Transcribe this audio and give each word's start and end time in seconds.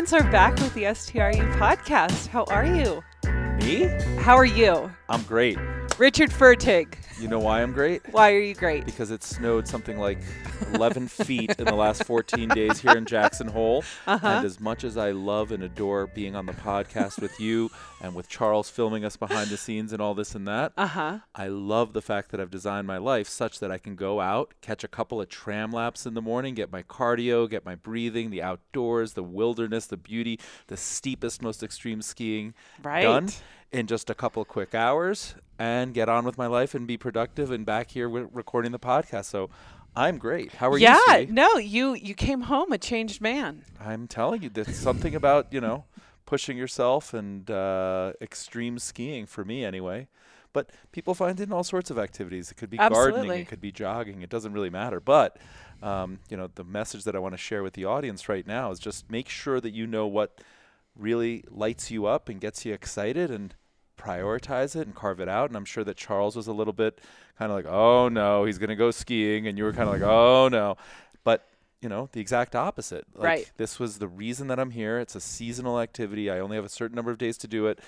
friends 0.00 0.14
are 0.14 0.32
back 0.32 0.54
with 0.60 0.72
the 0.72 0.84
STRU 0.84 1.52
podcast. 1.58 2.26
How 2.28 2.44
are 2.44 2.64
you? 2.64 3.04
Me? 3.58 3.84
How 4.22 4.34
are 4.34 4.46
you? 4.46 4.90
I'm 5.10 5.22
great. 5.24 5.58
Richard 6.00 6.30
Fertig. 6.30 6.94
You 7.20 7.28
know 7.28 7.40
why 7.40 7.60
I'm 7.62 7.72
great? 7.72 8.00
Why 8.10 8.32
are 8.32 8.38
you 8.38 8.54
great? 8.54 8.86
Because 8.86 9.10
it 9.10 9.22
snowed 9.22 9.68
something 9.68 9.98
like 9.98 10.16
11 10.72 11.08
feet 11.08 11.54
in 11.58 11.66
the 11.66 11.74
last 11.74 12.04
14 12.04 12.48
days 12.48 12.80
here 12.80 12.96
in 12.96 13.04
Jackson 13.04 13.46
Hole. 13.48 13.84
Uh-huh. 14.06 14.26
And 14.26 14.46
as 14.46 14.58
much 14.60 14.82
as 14.82 14.96
I 14.96 15.10
love 15.10 15.52
and 15.52 15.62
adore 15.62 16.06
being 16.06 16.34
on 16.34 16.46
the 16.46 16.54
podcast 16.54 17.20
with 17.20 17.38
you 17.38 17.70
and 18.00 18.14
with 18.14 18.30
Charles 18.30 18.70
filming 18.70 19.04
us 19.04 19.18
behind 19.18 19.50
the 19.50 19.58
scenes 19.58 19.92
and 19.92 20.00
all 20.00 20.14
this 20.14 20.34
and 20.34 20.48
that, 20.48 20.72
Uh 20.78 20.86
huh. 20.86 21.18
I 21.34 21.48
love 21.48 21.92
the 21.92 22.00
fact 22.00 22.30
that 22.30 22.40
I've 22.40 22.50
designed 22.50 22.86
my 22.86 22.96
life 22.96 23.28
such 23.28 23.60
that 23.60 23.70
I 23.70 23.76
can 23.76 23.94
go 23.94 24.22
out, 24.22 24.54
catch 24.62 24.82
a 24.82 24.88
couple 24.88 25.20
of 25.20 25.28
tram 25.28 25.70
laps 25.70 26.06
in 26.06 26.14
the 26.14 26.22
morning, 26.22 26.54
get 26.54 26.72
my 26.72 26.82
cardio, 26.82 27.48
get 27.48 27.66
my 27.66 27.74
breathing, 27.74 28.30
the 28.30 28.42
outdoors, 28.42 29.12
the 29.12 29.22
wilderness, 29.22 29.84
the 29.84 29.98
beauty, 29.98 30.40
the 30.68 30.78
steepest, 30.78 31.42
most 31.42 31.62
extreme 31.62 32.00
skiing 32.00 32.54
Right. 32.82 33.02
done 33.02 33.28
in 33.72 33.86
just 33.86 34.10
a 34.10 34.14
couple 34.14 34.44
quick 34.44 34.74
hours 34.74 35.34
and 35.58 35.94
get 35.94 36.08
on 36.08 36.24
with 36.24 36.38
my 36.38 36.46
life 36.46 36.74
and 36.74 36.86
be 36.86 36.96
productive 36.96 37.50
and 37.50 37.64
back 37.64 37.90
here 37.90 38.08
recording 38.08 38.72
the 38.72 38.78
podcast. 38.78 39.26
So 39.26 39.50
I'm 39.94 40.18
great. 40.18 40.52
How 40.54 40.70
are 40.70 40.78
yeah. 40.78 40.94
you? 40.94 41.14
sweetie? 41.14 41.32
No, 41.32 41.56
you 41.56 41.94
you 41.94 42.14
came 42.14 42.42
home 42.42 42.72
a 42.72 42.78
changed 42.78 43.20
man. 43.20 43.64
I'm 43.80 44.06
telling 44.06 44.42
you, 44.42 44.48
there's 44.48 44.76
something 44.76 45.14
about, 45.14 45.52
you 45.52 45.60
know, 45.60 45.84
pushing 46.26 46.56
yourself 46.56 47.12
and 47.12 47.50
uh, 47.50 48.12
extreme 48.20 48.78
skiing 48.78 49.26
for 49.26 49.44
me 49.44 49.64
anyway. 49.64 50.08
But 50.52 50.70
people 50.90 51.14
find 51.14 51.38
it 51.38 51.44
in 51.44 51.52
all 51.52 51.62
sorts 51.62 51.90
of 51.90 51.98
activities. 51.98 52.50
It 52.50 52.56
could 52.56 52.70
be 52.70 52.76
gardening, 52.76 53.42
it 53.42 53.48
could 53.48 53.60
be 53.60 53.70
jogging. 53.70 54.22
It 54.22 54.30
doesn't 54.30 54.52
really 54.52 54.70
matter. 54.70 54.98
But, 54.98 55.36
um, 55.80 56.18
you 56.28 56.36
know, 56.36 56.48
the 56.52 56.64
message 56.64 57.04
that 57.04 57.14
I 57.14 57.20
want 57.20 57.34
to 57.34 57.38
share 57.38 57.62
with 57.62 57.74
the 57.74 57.84
audience 57.84 58.28
right 58.28 58.44
now 58.44 58.72
is 58.72 58.80
just 58.80 59.08
make 59.10 59.28
sure 59.28 59.60
that 59.60 59.70
you 59.70 59.86
know 59.86 60.08
what 60.08 60.40
really 60.96 61.44
lights 61.48 61.90
you 61.90 62.06
up 62.06 62.28
and 62.28 62.40
gets 62.40 62.64
you 62.64 62.74
excited 62.74 63.30
and 63.30 63.54
prioritize 64.00 64.74
it 64.74 64.86
and 64.86 64.94
carve 64.94 65.20
it 65.20 65.28
out. 65.28 65.50
And 65.50 65.56
I'm 65.56 65.64
sure 65.64 65.84
that 65.84 65.96
Charles 65.96 66.36
was 66.36 66.46
a 66.46 66.52
little 66.52 66.72
bit 66.72 67.00
kind 67.38 67.52
of 67.52 67.56
like, 67.56 67.66
oh 67.66 68.08
no, 68.08 68.44
he's 68.44 68.58
going 68.58 68.70
to 68.70 68.76
go 68.76 68.90
skiing. 68.90 69.46
And 69.46 69.58
you 69.58 69.64
were 69.64 69.72
kind 69.72 69.88
of 69.88 69.94
like, 69.94 70.02
oh 70.02 70.48
no. 70.48 70.76
You 71.82 71.88
know, 71.88 72.10
the 72.12 72.20
exact 72.20 72.54
opposite. 72.54 73.06
Like, 73.14 73.24
Right. 73.24 73.52
This 73.56 73.78
was 73.78 73.98
the 73.98 74.08
reason 74.08 74.48
that 74.48 74.58
I'm 74.58 74.70
here. 74.70 74.98
It's 74.98 75.14
a 75.14 75.20
seasonal 75.20 75.80
activity. 75.80 76.30
I 76.30 76.38
only 76.38 76.56
have 76.56 76.64
a 76.64 76.70
certain 76.70 76.94
number 76.94 77.10
of 77.10 77.16
days 77.18 77.38
to 77.38 77.48
do 77.48 77.66
it. 77.66 77.80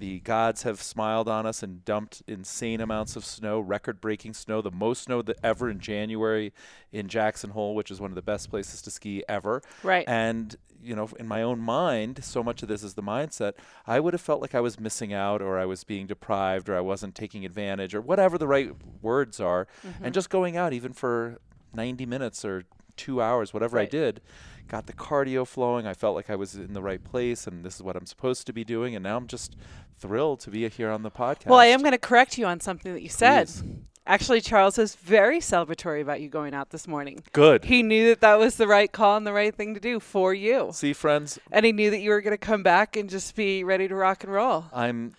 The 0.00 0.20
gods 0.20 0.62
have 0.62 0.80
smiled 0.80 1.28
on 1.28 1.44
us 1.44 1.62
and 1.62 1.84
dumped 1.84 2.22
insane 2.26 2.80
amounts 2.80 3.16
of 3.16 3.24
snow, 3.24 3.60
record 3.60 4.00
breaking 4.00 4.32
snow, 4.32 4.62
the 4.62 4.70
most 4.70 5.02
snow 5.02 5.20
that 5.20 5.38
ever 5.42 5.68
in 5.68 5.78
January 5.78 6.54
in 6.90 7.06
Jackson 7.08 7.50
Hole, 7.50 7.74
which 7.74 7.90
is 7.90 8.00
one 8.00 8.10
of 8.10 8.14
the 8.14 8.22
best 8.22 8.48
places 8.48 8.80
to 8.82 8.90
ski 8.90 9.22
ever. 9.28 9.62
Right. 9.82 10.08
And, 10.08 10.56
you 10.82 10.96
know, 10.96 11.10
in 11.18 11.28
my 11.28 11.42
own 11.42 11.58
mind, 11.60 12.24
so 12.24 12.42
much 12.42 12.62
of 12.62 12.68
this 12.68 12.82
is 12.82 12.94
the 12.94 13.02
mindset, 13.02 13.54
I 13.86 14.00
would 14.00 14.14
have 14.14 14.22
felt 14.22 14.40
like 14.40 14.54
I 14.54 14.60
was 14.60 14.80
missing 14.80 15.12
out 15.12 15.42
or 15.42 15.58
I 15.58 15.66
was 15.66 15.84
being 15.84 16.06
deprived 16.06 16.70
or 16.70 16.76
I 16.76 16.80
wasn't 16.80 17.14
taking 17.14 17.44
advantage 17.44 17.94
or 17.94 18.00
whatever 18.00 18.38
the 18.38 18.48
right 18.48 18.70
words 19.02 19.38
are. 19.38 19.66
Mm-hmm. 19.86 20.06
And 20.06 20.14
just 20.14 20.30
going 20.30 20.56
out, 20.56 20.72
even 20.72 20.94
for 20.94 21.40
90 21.74 22.06
minutes 22.06 22.42
or 22.42 22.64
two 23.00 23.22
hours, 23.22 23.54
whatever 23.54 23.78
I 23.78 23.86
did, 23.86 24.20
got 24.68 24.86
the 24.86 24.92
cardio 24.92 25.46
flowing. 25.46 25.86
I 25.86 25.94
felt 25.94 26.14
like 26.14 26.28
I 26.28 26.36
was 26.36 26.54
in 26.54 26.74
the 26.74 26.82
right 26.82 27.02
place 27.02 27.46
and 27.46 27.64
this 27.64 27.76
is 27.76 27.82
what 27.82 27.96
I'm 27.96 28.06
supposed 28.06 28.46
to 28.46 28.52
be 28.52 28.62
doing. 28.62 28.94
And 28.94 29.02
now 29.02 29.16
I'm 29.16 29.26
just 29.26 29.56
thrilled 29.98 30.40
to 30.40 30.50
be 30.50 30.68
here 30.68 30.90
on 30.90 31.02
the 31.02 31.10
podcast. 31.10 31.46
Well, 31.46 31.58
I 31.58 31.66
am 31.66 31.80
going 31.80 31.92
to 31.92 31.98
correct 31.98 32.36
you 32.36 32.44
on 32.44 32.60
something 32.60 32.92
that 32.92 33.02
you 33.02 33.08
said. 33.08 33.46
Please. 33.46 33.64
Actually, 34.06 34.40
Charles 34.40 34.76
was 34.76 34.96
very 34.96 35.38
celebratory 35.38 36.02
about 36.02 36.20
you 36.20 36.28
going 36.28 36.52
out 36.52 36.70
this 36.70 36.88
morning. 36.88 37.22
Good. 37.32 37.64
He 37.64 37.82
knew 37.82 38.08
that 38.08 38.20
that 38.20 38.38
was 38.38 38.56
the 38.56 38.66
right 38.66 38.90
call 38.90 39.16
and 39.16 39.26
the 39.26 39.32
right 39.32 39.54
thing 39.54 39.74
to 39.74 39.80
do 39.80 40.00
for 40.00 40.34
you. 40.34 40.70
See, 40.72 40.92
friends, 40.92 41.38
And 41.52 41.64
he 41.64 41.72
knew 41.72 41.90
that 41.90 42.00
you 42.00 42.10
were 42.10 42.20
going 42.20 42.32
to 42.32 42.38
come 42.38 42.62
back 42.62 42.96
and 42.96 43.08
just 43.08 43.34
be 43.36 43.62
ready 43.62 43.88
to 43.88 43.94
rock 43.94 44.24
and 44.24 44.32
roll. 44.32 44.64
I'm 44.72 45.14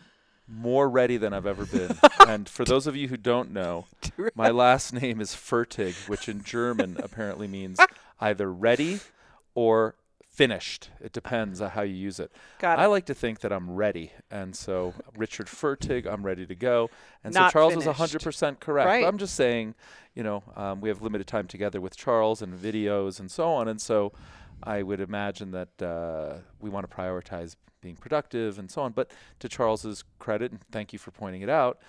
more 0.51 0.89
ready 0.89 1.17
than 1.17 1.33
I've 1.33 1.45
ever 1.45 1.65
been. 1.65 1.97
and 2.27 2.47
for 2.47 2.65
those 2.65 2.87
of 2.87 2.95
you 2.95 3.07
who 3.07 3.17
don't 3.17 3.51
know, 3.51 3.85
my 4.35 4.49
last 4.49 4.93
name 4.93 5.21
is 5.21 5.33
Fertig, 5.33 6.09
which 6.09 6.27
in 6.27 6.43
German 6.43 6.97
apparently 7.01 7.47
means 7.47 7.79
either 8.19 8.51
ready 8.51 8.99
or 9.55 9.95
finished. 10.27 10.89
It 10.99 11.11
depends 11.11 11.61
on 11.61 11.71
how 11.71 11.81
you 11.81 11.93
use 11.93 12.19
it. 12.19 12.31
Got 12.59 12.79
it. 12.79 12.81
I 12.81 12.85
like 12.85 13.05
to 13.07 13.13
think 13.13 13.41
that 13.41 13.51
I'm 13.51 13.71
ready. 13.71 14.11
And 14.29 14.55
so 14.55 14.93
Richard 15.15 15.47
Fertig, 15.47 16.07
I'm 16.07 16.25
ready 16.25 16.45
to 16.45 16.55
go. 16.55 16.89
And 17.23 17.33
Not 17.33 17.51
so 17.51 17.53
Charles 17.53 17.73
finished. 17.73 17.99
was 17.99 18.11
100% 18.11 18.59
correct. 18.59 18.87
Right. 18.87 19.03
But 19.03 19.07
I'm 19.07 19.17
just 19.17 19.35
saying, 19.35 19.75
you 20.15 20.23
know, 20.23 20.43
um, 20.55 20.81
we 20.81 20.89
have 20.89 21.01
limited 21.01 21.27
time 21.27 21.47
together 21.47 21.81
with 21.81 21.95
Charles 21.97 22.41
and 22.41 22.57
videos 22.57 23.19
and 23.19 23.29
so 23.29 23.49
on. 23.49 23.67
And 23.67 23.81
so 23.81 24.13
I 24.63 24.83
would 24.83 24.99
imagine 24.99 25.51
that 25.51 25.81
uh, 25.81 26.39
we 26.59 26.69
want 26.69 26.89
to 26.89 26.95
prioritize 26.95 27.55
being 27.81 27.95
productive 27.95 28.59
and 28.59 28.69
so 28.69 28.81
on. 28.83 28.91
But 28.91 29.11
to 29.39 29.49
Charles's 29.49 30.03
credit, 30.19 30.51
and 30.51 30.61
thank 30.71 30.93
you 30.93 30.99
for 30.99 31.11
pointing 31.11 31.41
it 31.41 31.49
out, 31.49 31.79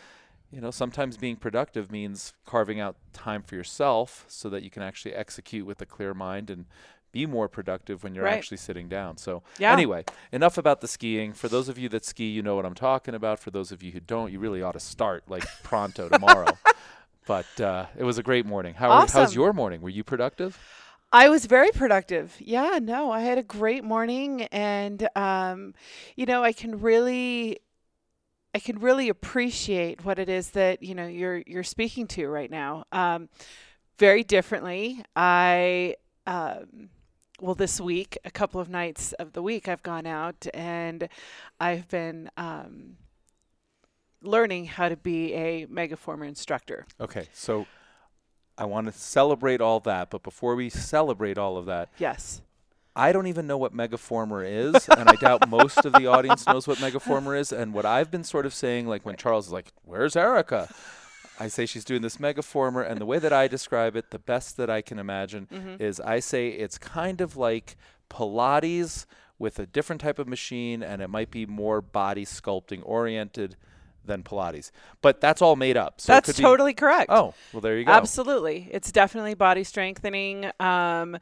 you 0.50 0.60
know, 0.60 0.71
sometimes 0.71 1.16
being 1.16 1.37
productive 1.37 1.91
means 1.91 2.34
carving 2.47 2.78
out 2.81 2.97
time 3.12 3.43
for 3.43 3.55
yourself 3.55 4.25
so 4.28 4.49
that 4.50 4.62
you 4.62 4.71
can 4.71 4.82
actually 4.82 5.15
execute 5.15 5.66
with 5.66 5.81
a 5.81 5.87
clear 5.87 6.12
mind 6.15 6.50
and 6.50 6.66
be 7.11 7.27
more 7.27 7.47
productive 7.49 8.03
when 8.03 8.15
you're 8.15 8.25
Right. 8.25 8.38
actually 8.38 8.56
sitting 8.56 8.88
down. 8.88 9.19
So 9.19 9.43
Yeah. 9.59 9.72
anyway, 9.72 10.05
enough 10.31 10.56
about 10.56 10.81
the 10.81 10.88
skiing. 10.88 11.32
For 11.34 11.49
those 11.49 11.69
of 11.69 11.78
you 11.78 11.88
that 11.91 12.05
ski, 12.06 12.28
you 12.31 12.43
know 12.43 12.55
what 12.56 12.65
I'm 12.65 12.75
talking 12.75 13.15
about. 13.15 13.38
For 13.38 13.50
those 13.50 13.71
of 13.71 13.82
you 13.82 13.93
who 13.93 14.00
don't, 14.00 14.32
you 14.32 14.38
really 14.38 14.62
ought 14.62 14.72
to 14.72 14.81
start 14.81 15.25
like 15.28 15.44
pronto 15.62 16.09
tomorrow. 16.09 16.59
But 17.27 17.61
uh, 17.61 17.87
it 17.97 18.05
was 18.05 18.19
a 18.19 18.22
great 18.22 18.47
morning. 18.47 18.75
How 18.75 18.91
how's 19.00 19.15
Awesome. 19.15 19.34
your 19.34 19.53
morning? 19.53 19.81
Were 19.82 19.91
you 19.91 20.03
productive? 20.05 20.59
I 21.12 21.28
was 21.28 21.45
very 21.45 21.71
productive. 21.71 22.37
Yeah, 22.41 22.78
no, 22.83 23.11
I 23.11 23.21
had 23.21 23.37
a 23.37 23.43
great 23.43 23.84
morning, 23.84 24.43
and 24.45 25.06
um, 25.15 25.75
you 26.17 26.25
know, 26.25 26.43
I 26.43 26.53
can 26.53 26.81
really, 26.81 27.61
I 28.55 28.59
can 28.59 28.78
really 28.78 29.11
appreciate 29.11 30.05
what 30.05 30.19
it 30.19 30.28
is 30.28 30.50
that 30.50 30.83
you 30.83 30.95
know 30.95 31.06
you're 31.06 31.43
you're 31.47 31.65
speaking 31.65 32.06
to 32.09 32.28
right 32.28 32.50
now. 32.50 32.84
Um, 32.93 33.28
very 33.99 34.25
differently. 34.25 35.05
I 35.15 35.97
um, 36.27 36.89
well, 37.41 37.55
this 37.55 37.81
week, 37.81 38.17
a 38.25 38.31
couple 38.31 38.61
of 38.61 38.69
nights 38.69 39.12
of 39.15 39.33
the 39.33 39.43
week, 39.43 39.69
I've 39.69 39.83
gone 39.83 40.06
out 40.06 40.47
and 40.55 41.09
I've 41.59 41.89
been 41.89 42.31
um, 42.37 42.97
learning 44.23 44.67
how 44.67 44.89
to 44.89 44.97
be 44.97 45.34
a 45.34 45.67
megaformer 45.67 46.27
instructor. 46.27 46.87
Okay, 47.00 47.29
so 47.33 47.67
I 48.59 48.65
want 48.65 48.87
to 48.87 48.93
celebrate 48.93 49.61
all 49.61 49.81
that, 49.81 50.11
but 50.11 50.23
before 50.23 50.55
we 50.55 50.69
celebrate 50.71 51.39
all 51.39 51.57
of 51.57 51.67
that, 51.67 51.91
Yes. 51.99 52.43
I 52.95 53.13
don't 53.13 53.27
even 53.27 53.47
know 53.47 53.57
what 53.57 53.75
Megaformer 53.75 54.45
is, 54.47 54.87
and 54.89 55.09
I 55.09 55.15
doubt 55.15 55.49
most 55.49 55.87
of 55.87 55.95
the 55.95 56.09
audience 56.09 56.47
knows 56.47 56.69
what 56.69 56.77
Megaformer 56.77 57.39
is. 57.39 57.51
And 57.51 57.73
what 57.73 57.87
I've 57.87 58.11
been 58.11 58.23
sort 58.25 58.45
of 58.45 58.53
saying, 58.53 58.87
like 58.87 59.07
when 59.07 59.17
Charles 59.17 59.47
is 59.47 59.53
like, 59.53 59.73
"Where's 59.83 60.15
Erica?" 60.15 60.69
I 61.41 61.49
say 61.49 61.65
she's 61.65 61.85
doing 61.85 62.03
this 62.03 62.19
Megaformer, 62.19 62.87
and 62.89 63.01
the 63.01 63.07
way 63.07 63.19
that 63.19 63.33
I 63.33 63.49
describe 63.49 63.97
it, 63.97 64.11
the 64.11 64.19
best 64.19 64.59
that 64.59 64.69
I 64.69 64.83
can 64.83 64.99
imagine, 64.99 65.49
mm-hmm. 65.51 65.83
is 65.83 66.01
I 66.01 66.21
say 66.21 66.49
it's 66.49 66.77
kind 66.77 67.23
of 67.23 67.37
like 67.37 67.77
Pilates 68.11 69.07
with 69.39 69.59
a 69.59 69.67
different 69.67 70.03
type 70.03 70.19
of 70.19 70.29
machine, 70.29 70.83
and 70.83 71.01
it 71.01 71.09
might 71.09 71.31
be 71.31 71.47
more 71.47 71.81
body 71.81 72.27
sculpting 72.27 72.83
oriented 72.85 73.57
than 74.05 74.23
Pilates. 74.23 74.71
But 75.01 75.21
that's 75.21 75.43
all 75.43 75.57
made 75.57 75.77
up. 75.77 76.01
So 76.01 76.13
That's 76.13 76.37
be- 76.37 76.43
totally 76.43 76.75
correct. 76.75 77.07
Oh, 77.11 77.35
well, 77.53 77.61
there 77.61 77.79
you 77.79 77.85
go. 77.85 77.93
Absolutely. 77.93 78.69
It's 78.71 78.93
definitely 78.93 79.35
body 79.35 79.65
strengthening. 79.65 80.51
Um, 80.61 81.19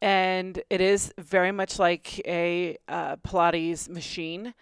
and 0.00 0.62
it 0.70 0.80
is 0.80 1.12
very 1.18 1.50
much 1.52 1.78
like 1.78 2.20
a 2.26 2.76
uh, 2.88 3.16
Pilates 3.16 3.88
machine. 3.88 4.54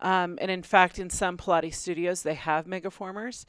Um, 0.00 0.38
and 0.40 0.50
in 0.50 0.62
fact, 0.62 0.98
in 0.98 1.10
some 1.10 1.36
Pilates 1.36 1.74
studios, 1.74 2.22
they 2.22 2.34
have 2.34 2.66
megaformers. 2.66 3.44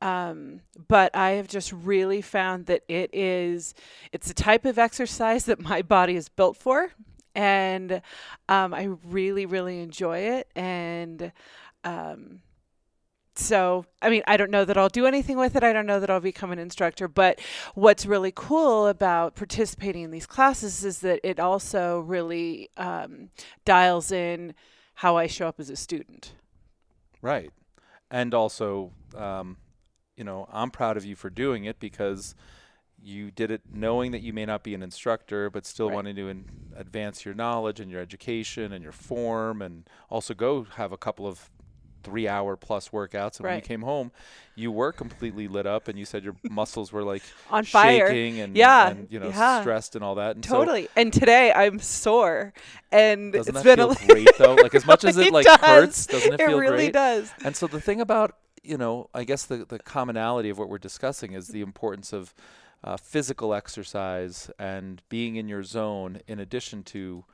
Um, 0.00 0.60
but 0.88 1.14
I 1.14 1.30
have 1.32 1.48
just 1.48 1.72
really 1.72 2.22
found 2.22 2.66
that 2.66 2.82
it 2.88 3.10
is, 3.12 3.74
it's 4.12 4.30
a 4.30 4.34
type 4.34 4.64
of 4.64 4.78
exercise 4.78 5.44
that 5.44 5.60
my 5.60 5.82
body 5.82 6.16
is 6.16 6.28
built 6.28 6.56
for. 6.56 6.90
And 7.34 8.02
um, 8.48 8.74
I 8.74 8.88
really, 9.04 9.46
really 9.46 9.80
enjoy 9.80 10.18
it. 10.18 10.48
And, 10.56 11.30
um, 11.84 12.40
so 13.38 13.84
i 14.02 14.10
mean 14.10 14.22
i 14.26 14.36
don't 14.36 14.50
know 14.50 14.64
that 14.64 14.76
i'll 14.76 14.88
do 14.88 15.06
anything 15.06 15.36
with 15.38 15.54
it 15.56 15.62
i 15.62 15.72
don't 15.72 15.86
know 15.86 16.00
that 16.00 16.10
i'll 16.10 16.20
become 16.20 16.50
an 16.50 16.58
instructor 16.58 17.06
but 17.08 17.40
what's 17.74 18.06
really 18.06 18.32
cool 18.34 18.86
about 18.86 19.34
participating 19.36 20.02
in 20.02 20.10
these 20.10 20.26
classes 20.26 20.84
is 20.84 21.00
that 21.00 21.20
it 21.22 21.38
also 21.38 22.00
really 22.00 22.68
um, 22.76 23.30
dials 23.64 24.10
in 24.10 24.54
how 24.96 25.16
i 25.16 25.26
show 25.26 25.46
up 25.48 25.60
as 25.60 25.70
a 25.70 25.76
student 25.76 26.32
Right. 27.20 27.50
And 28.10 28.32
also, 28.34 28.92
um, 29.16 29.56
you 30.16 30.24
know, 30.24 30.48
I'm 30.52 30.70
proud 30.70 30.96
of 30.96 31.04
you 31.04 31.16
for 31.16 31.30
doing 31.30 31.64
it 31.64 31.78
because 31.80 32.34
you 33.00 33.30
did 33.30 33.50
it 33.50 33.62
knowing 33.72 34.12
that 34.12 34.22
you 34.22 34.32
may 34.32 34.44
not 34.44 34.62
be 34.64 34.74
an 34.74 34.82
instructor, 34.82 35.50
but 35.50 35.66
still 35.66 35.88
Right. 35.88 35.94
wanting 35.94 36.16
to 36.16 36.28
in, 36.28 36.44
advance 36.76 37.24
your 37.24 37.34
knowledge 37.34 37.80
and 37.80 37.90
your 37.90 38.00
education 38.00 38.72
and 38.72 38.82
your 38.82 38.92
form, 38.92 39.62
and 39.62 39.88
also 40.10 40.34
go 40.34 40.64
have 40.64 40.92
a 40.92 40.96
couple 40.96 41.26
of 41.26 41.50
three 42.02 42.28
hour 42.28 42.56
plus 42.56 42.88
workouts. 42.90 43.38
And 43.38 43.46
when 43.46 43.56
you 43.56 43.60
came 43.62 43.82
home, 43.82 44.10
you 44.54 44.72
were 44.72 44.92
completely 44.92 45.46
lit 45.48 45.66
up, 45.66 45.88
and 45.88 45.98
you 45.98 46.04
said 46.04 46.24
your 46.24 46.34
muscles 46.50 46.92
were 46.92 47.02
like 47.04 47.22
On 47.50 47.64
fire. 47.64 48.08
and, 48.08 48.56
Yeah, 48.56 48.88
and 48.90 49.06
you 49.10 49.20
know 49.20 49.28
yeah. 49.28 49.60
stressed 49.60 49.94
and 49.94 50.04
all 50.04 50.16
that. 50.16 50.36
And 50.36 50.44
so 50.44 50.58
Totally. 50.58 50.88
and 50.96 51.12
today 51.12 51.52
I'm 51.52 51.78
sore, 51.78 52.52
and 52.90 53.32
doesn't 53.32 53.54
it's 53.56 53.64
that 53.64 53.76
been 53.76 53.94
feel 53.94 54.04
a 54.04 54.06
great 54.12 54.28
though? 54.38 54.54
Like 54.54 54.74
as 54.74 54.86
much 54.92 55.04
as 55.04 55.16
it, 55.16 55.32
like 55.32 55.46
does. 55.46 55.60
hurts, 55.60 56.06
doesn't 56.06 56.34
it, 56.34 56.36
feel 56.38 56.46
great? 56.46 56.46
it 56.46 56.48
feel 56.48 56.58
really 56.58 56.76
great? 56.84 56.92
does. 56.92 57.32
And 57.44 57.54
so 57.56 57.66
the 57.66 57.80
thing 57.80 58.00
about 58.00 58.36
you 58.64 58.76
know, 58.76 59.08
I 59.14 59.24
guess 59.24 59.46
the 59.46 59.64
the 59.64 59.78
commonality 59.78 60.50
of 60.50 60.58
what 60.58 60.68
we're 60.68 60.78
discussing 60.78 61.32
is 61.32 61.48
the 61.48 61.60
importance 61.62 62.12
of 62.12 62.34
uh, 62.84 62.96
physical 62.96 63.54
exercise 63.54 64.50
and 64.58 65.02
being 65.08 65.36
in 65.36 65.48
your 65.48 65.62
zone, 65.62 66.20
in 66.26 66.38
addition 66.40 66.82
to 66.84 67.24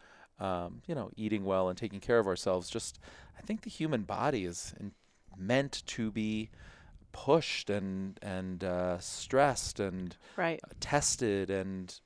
um, 0.41 0.83
you 0.87 0.95
know 0.95 1.11
eating 1.17 1.45
well 1.45 1.69
and 1.69 1.79
taking 1.79 2.01
care 2.01 2.19
of 2.19 2.27
ourselves. 2.27 2.69
Just 2.71 2.99
I 3.39 3.43
think 3.43 3.63
the 3.63 3.71
human 3.71 4.03
body 4.03 4.45
is 4.45 4.75
in, 4.79 4.93
meant 5.37 5.83
to 5.87 6.11
be 6.11 6.51
pushed 7.13 7.71
and 7.71 8.19
and 8.23 8.65
uh, 8.65 8.99
stressed 8.99 9.81
and 9.81 10.17
Right. 10.37 10.61
tested 10.81 11.51
and 11.51 11.99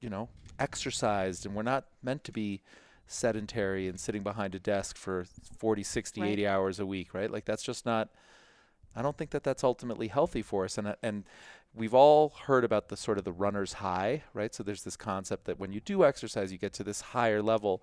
you 0.00 0.10
know 0.10 0.28
exercised 0.58 1.46
and 1.46 1.54
we're 1.54 1.62
not 1.62 1.86
meant 2.02 2.24
to 2.24 2.32
be 2.32 2.60
sedentary 3.06 3.88
and 3.88 3.98
sitting 3.98 4.22
behind 4.22 4.54
a 4.54 4.58
desk 4.58 4.96
for 4.96 5.24
40 5.58 5.82
60 5.82 6.20
Right. 6.20 6.30
80 6.30 6.46
hours 6.46 6.80
a 6.80 6.86
week 6.86 7.12
right 7.14 7.30
like 7.30 7.44
that's 7.44 7.62
just 7.62 7.84
not 7.86 8.10
i 8.94 9.02
don't 9.02 9.16
think 9.16 9.30
that 9.30 9.42
that's 9.44 9.64
ultimately 9.64 10.08
healthy 10.08 10.42
for 10.42 10.64
us 10.64 10.78
and 10.78 10.88
uh, 10.88 10.94
and 11.02 11.24
we've 11.74 11.94
all 11.94 12.30
heard 12.46 12.64
about 12.64 12.88
the 12.88 12.96
sort 12.96 13.18
of 13.18 13.24
the 13.24 13.32
runner's 13.32 13.74
high 13.74 14.22
right? 14.32 14.54
So 14.54 14.62
there's 14.62 14.82
this 14.84 14.96
concept 14.96 15.44
that 15.46 15.58
when 15.58 15.72
you 15.72 15.80
do 15.80 16.04
exercise 16.04 16.52
you 16.52 16.58
get 16.58 16.72
to 16.74 16.84
this 16.84 17.00
higher 17.00 17.42
level 17.42 17.82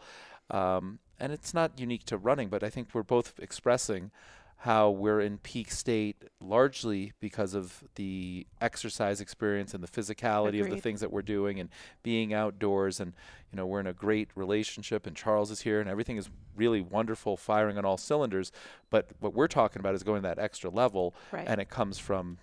um, 0.50 1.00
and 1.20 1.32
it's 1.32 1.54
not 1.54 1.80
unique 1.80 2.04
to 2.06 2.18
running 2.18 2.50
but 2.50 2.64
i 2.64 2.70
think 2.70 2.90
we're 2.94 3.04
both 3.04 3.34
expressing 3.40 4.12
how 4.58 4.92
we're 4.92 5.20
in 5.22 5.40
peak 5.40 5.72
state 5.72 6.24
largely 6.40 7.14
because 7.20 7.56
of 7.56 7.84
the 7.96 8.46
exercise 8.62 9.20
experience 9.20 9.74
and 9.74 9.84
the 9.84 9.88
physicality 9.88 10.62
of 10.62 10.70
the 10.70 10.76
things 10.84 11.00
that 11.02 11.12
we're 11.12 11.24
doing 11.24 11.60
and 11.60 11.68
being 12.04 12.32
outdoors. 12.32 13.00
And 13.00 13.14
you 13.52 13.58
know 13.58 13.66
we're 13.66 13.80
in 13.80 13.88
a 13.88 13.94
great 13.94 14.30
relationship 14.36 15.08
and 15.08 15.16
Charles 15.16 15.50
is 15.50 15.62
here 15.62 15.80
and 15.82 15.90
everything 15.90 16.16
is 16.16 16.30
really 16.56 16.80
wonderful 16.80 17.38
firing 17.38 17.80
on 17.80 17.86
all 17.86 17.98
cylinders. 17.98 18.52
But 18.92 19.10
what 19.20 19.34
we're 19.34 19.48
talking 19.48 19.80
about 19.80 19.96
is 19.96 20.04
going 20.04 20.22
that 20.22 20.38
extra 20.38 20.70
level 20.70 21.16
Right. 21.32 21.48
and 21.48 21.60
it 21.60 21.70
comes 21.70 21.98
from 21.98 22.38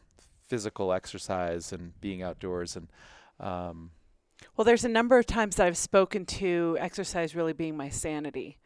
physical 0.48 0.92
exercise 0.92 1.72
and 1.72 1.98
being 2.00 2.22
outdoors 2.22 2.76
and 2.76 2.88
um, 3.38 3.90
Well, 4.56 4.64
there's 4.64 4.84
a 4.84 4.88
number 4.88 5.18
of 5.18 5.26
times 5.26 5.56
that 5.56 5.66
I've 5.66 5.76
spoken 5.76 6.26
to 6.26 6.76
exercise 6.80 7.34
really 7.34 7.52
being 7.52 7.76
my 7.76 7.88
sanity. 7.88 8.58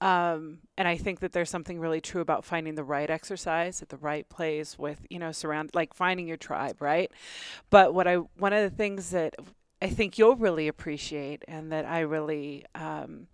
Um, 0.00 0.58
and 0.76 0.88
I 0.88 0.96
think 0.96 1.20
that 1.20 1.32
there's 1.32 1.48
something 1.48 1.78
really 1.78 2.00
true 2.00 2.20
about 2.20 2.44
finding 2.44 2.74
the 2.74 2.82
right 2.82 3.08
exercise 3.08 3.82
at 3.82 3.88
the 3.88 3.96
right 3.96 4.28
place 4.28 4.76
with, 4.76 5.06
you 5.08 5.20
know, 5.20 5.30
surround 5.30 5.70
like 5.74 5.94
finding 5.94 6.26
your 6.26 6.36
tribe, 6.36 6.82
right? 6.82 7.10
But 7.70 7.94
what 7.94 8.08
I 8.08 8.16
one 8.16 8.52
of 8.52 8.68
the 8.68 8.76
things 8.76 9.10
that 9.10 9.36
I 9.80 9.88
think 9.88 10.18
you'll 10.18 10.34
really 10.34 10.66
appreciate 10.66 11.44
and 11.46 11.70
that 11.70 11.84
I 11.84 12.00
really 12.00 12.64
um, 12.74 13.28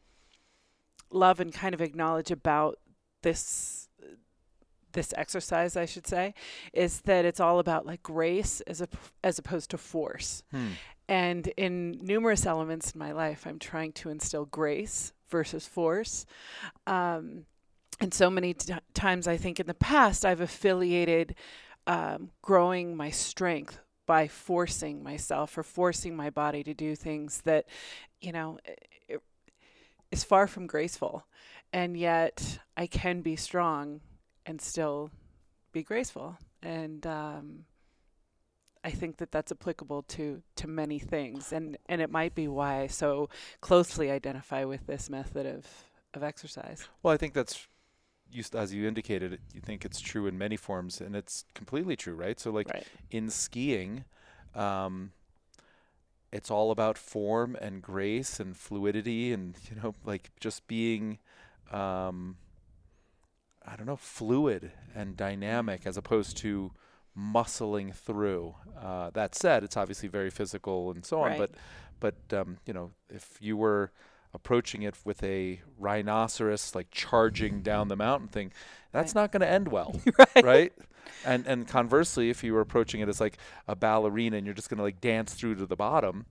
love 1.11 1.40
and 1.40 1.55
kind 1.55 1.75
of 1.75 1.81
acknowledge 1.81 2.31
about 2.31 2.79
this 3.23 3.88
this 4.93 5.12
exercise, 5.17 5.76
I 5.76 5.87
should 5.87 6.06
say, 6.06 6.35
is 6.73 7.00
that 7.02 7.25
it's 7.25 7.40
all 7.40 7.58
about 7.58 7.87
like 7.87 8.02
grace 8.02 8.61
as 8.62 8.81
a, 8.81 8.88
as 9.23 9.38
opposed 9.38 9.70
to 9.70 9.79
force. 9.79 10.43
hmm. 10.50 10.69
And 11.08 11.46
in 11.56 11.93
numerous 12.02 12.44
elements 12.44 12.93
in 12.93 12.99
my 12.99 13.12
life, 13.12 13.46
I'm 13.46 13.58
trying 13.58 13.93
to 13.93 14.11
instill 14.11 14.44
grace 14.44 15.14
versus 15.31 15.67
force. 15.67 16.26
Um, 16.87 17.46
and 17.99 18.12
so 18.12 18.29
many 18.29 18.52
t- 18.55 18.75
times, 18.93 19.26
I 19.26 19.38
think 19.38 19.58
in 19.58 19.67
the 19.67 19.75
past, 19.75 20.26
I've 20.26 20.43
affiliated 20.43 21.35
um, 21.87 22.31
growing 22.43 22.94
my 22.94 23.08
strength 23.11 23.79
by 24.06 24.29
forcing 24.29 25.02
myself 25.02 25.56
or 25.56 25.62
forcing 25.62 26.14
my 26.14 26.29
body 26.31 26.62
to 26.62 26.75
do 26.75 26.94
things 26.94 27.40
that, 27.43 27.67
you 28.20 28.32
know, 28.32 28.58
is 30.11 30.25
far 30.25 30.46
from 30.46 30.67
graceful. 30.67 31.26
And 31.73 31.96
yet, 31.96 32.61
I 32.76 32.87
can 32.87 33.23
be 33.23 33.37
strong 33.37 34.00
and 34.49 34.61
still 34.61 35.11
be 35.73 35.83
graceful. 35.83 36.39
And 36.62 37.06
um, 37.06 37.67
I 38.83 38.91
think 38.91 39.19
that 39.19 39.31
that's 39.31 39.53
applicable 39.53 40.03
to 40.03 40.43
to 40.56 40.67
many 40.67 40.99
things, 40.99 41.53
and 41.53 41.77
and 41.87 42.00
it 42.00 42.11
might 42.11 42.35
be 42.35 42.49
why 42.49 42.81
I 42.81 42.87
so 42.89 43.29
closely 43.61 44.11
identify 44.11 44.65
with 44.65 44.87
this 44.87 45.09
method 45.09 45.47
of 45.47 45.67
of 46.15 46.23
exercise. 46.23 46.89
Well, 47.03 47.15
I 47.15 47.17
think 47.17 47.35
that's 47.35 47.69
you, 48.31 48.43
as 48.55 48.75
you 48.75 48.89
indicated. 48.89 49.39
You 49.55 49.61
think 49.61 49.85
it's 49.85 50.00
true 50.00 50.27
in 50.27 50.39
many 50.39 50.56
forms, 50.56 51.00
and 51.00 51.15
it's 51.15 51.45
completely 51.55 51.95
true, 51.95 52.15
right? 52.15 52.41
So, 52.41 52.50
like 52.50 52.69
Right. 52.73 52.87
in 53.11 53.31
skiing, 53.31 54.05
um, 54.55 55.12
it's 56.33 56.50
all 56.50 56.71
about 56.71 56.99
form 56.99 57.56
and 57.61 57.83
grace 57.83 58.41
and 58.41 58.56
fluidity, 58.56 59.33
and 59.33 59.55
you 59.71 59.81
know, 59.81 59.95
like 60.05 60.31
just 60.41 60.67
being, 60.67 61.19
um, 61.71 62.37
I 63.66 63.76
don't 63.76 63.87
know, 63.87 63.96
fluid 63.96 64.72
and 64.94 65.16
dynamic, 65.16 65.87
as 65.87 65.96
opposed 65.96 66.37
to 66.38 66.72
muscling 67.16 67.94
through. 67.94 68.55
Uh, 68.81 69.10
that 69.10 69.34
said, 69.34 69.64
it's 69.64 69.76
obviously 69.76 70.08
very 70.08 70.31
physical 70.31 70.90
and 70.90 71.05
so 71.05 71.20
on, 71.20 71.31
Right. 71.32 71.38
but 71.38 71.50
but 72.31 72.38
um, 72.38 72.58
you 72.64 72.72
know, 72.72 72.93
if 73.10 73.37
you 73.40 73.56
were 73.56 73.90
approaching 74.34 74.82
it 74.82 74.94
with 75.05 75.22
a 75.25 75.60
rhinoceros 75.78 76.75
like 76.75 76.90
charging 76.90 77.60
down 77.62 77.88
the 77.88 77.96
mountain 77.96 78.28
thing, 78.28 78.52
that's 78.93 79.14
Right. 79.14 79.22
not 79.22 79.32
going 79.32 79.40
to 79.40 79.49
end 79.50 79.69
well, 79.69 79.94
right. 80.19 80.44
right? 80.44 80.72
And 81.25 81.46
and 81.46 81.66
conversely, 81.66 82.31
if 82.31 82.44
you 82.44 82.52
were 82.54 82.61
approaching 82.61 83.00
it 83.00 83.08
as 83.08 83.20
like 83.20 83.38
a 83.66 83.75
ballerina 83.75 84.37
and 84.37 84.46
you're 84.46 84.54
just 84.54 84.69
going 84.70 84.78
to 84.78 84.84
like 84.84 85.00
dance 85.00 85.34
through 85.34 85.56
to 85.56 85.66
the 85.66 85.76
bottom, 85.76 86.26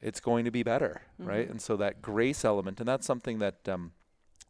it's 0.00 0.20
going 0.20 0.44
to 0.44 0.50
be 0.52 0.62
better, 0.62 1.02
right? 1.18 1.48
Mhm. 1.48 1.52
And 1.52 1.62
so 1.62 1.76
that 1.78 2.00
grace 2.02 2.44
element, 2.44 2.78
and 2.78 2.86
that's 2.88 3.06
something 3.06 3.38
that, 3.40 3.68
um, 3.68 3.92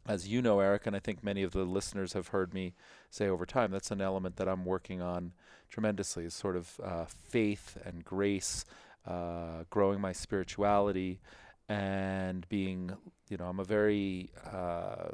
as 0.07 0.27
you 0.27 0.41
know, 0.41 0.59
Eric, 0.59 0.85
and 0.85 0.95
I 0.95 0.99
think 0.99 1.23
many 1.23 1.43
of 1.43 1.51
the 1.51 1.63
listeners 1.63 2.13
have 2.13 2.29
heard 2.29 2.53
me 2.53 2.73
say 3.09 3.27
over 3.27 3.45
time, 3.45 3.71
that's 3.71 3.91
an 3.91 4.01
element 4.01 4.35
that 4.37 4.47
I'm 4.47 4.65
working 4.65 5.01
on 5.01 5.33
tremendously. 5.69 6.25
Is 6.25 6.33
sort 6.33 6.55
of 6.55 6.79
uh, 6.83 7.05
faith 7.05 7.77
and 7.83 8.03
grace, 8.03 8.65
uh, 9.07 9.63
growing 9.69 9.99
my 9.99 10.11
spirituality, 10.11 11.19
and 11.67 12.47
being, 12.49 12.91
you 13.29 13.37
know, 13.37 13.45
I'm 13.45 13.59
a 13.59 13.63
very 13.63 14.29
uh, 14.51 15.09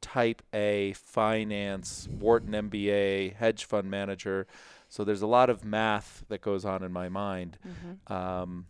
type 0.00 0.42
A 0.52 0.94
finance, 0.94 2.08
Wharton 2.10 2.52
MBA, 2.52 3.34
hedge 3.34 3.64
fund 3.64 3.90
manager. 3.90 4.46
So 4.88 5.04
there's 5.04 5.22
a 5.22 5.26
lot 5.26 5.50
of 5.50 5.64
math 5.64 6.24
that 6.28 6.40
goes 6.40 6.64
on 6.64 6.82
in 6.82 6.92
my 6.92 7.08
mind. 7.08 7.58
Mm-hmm. 7.66 8.12
Um, 8.12 8.66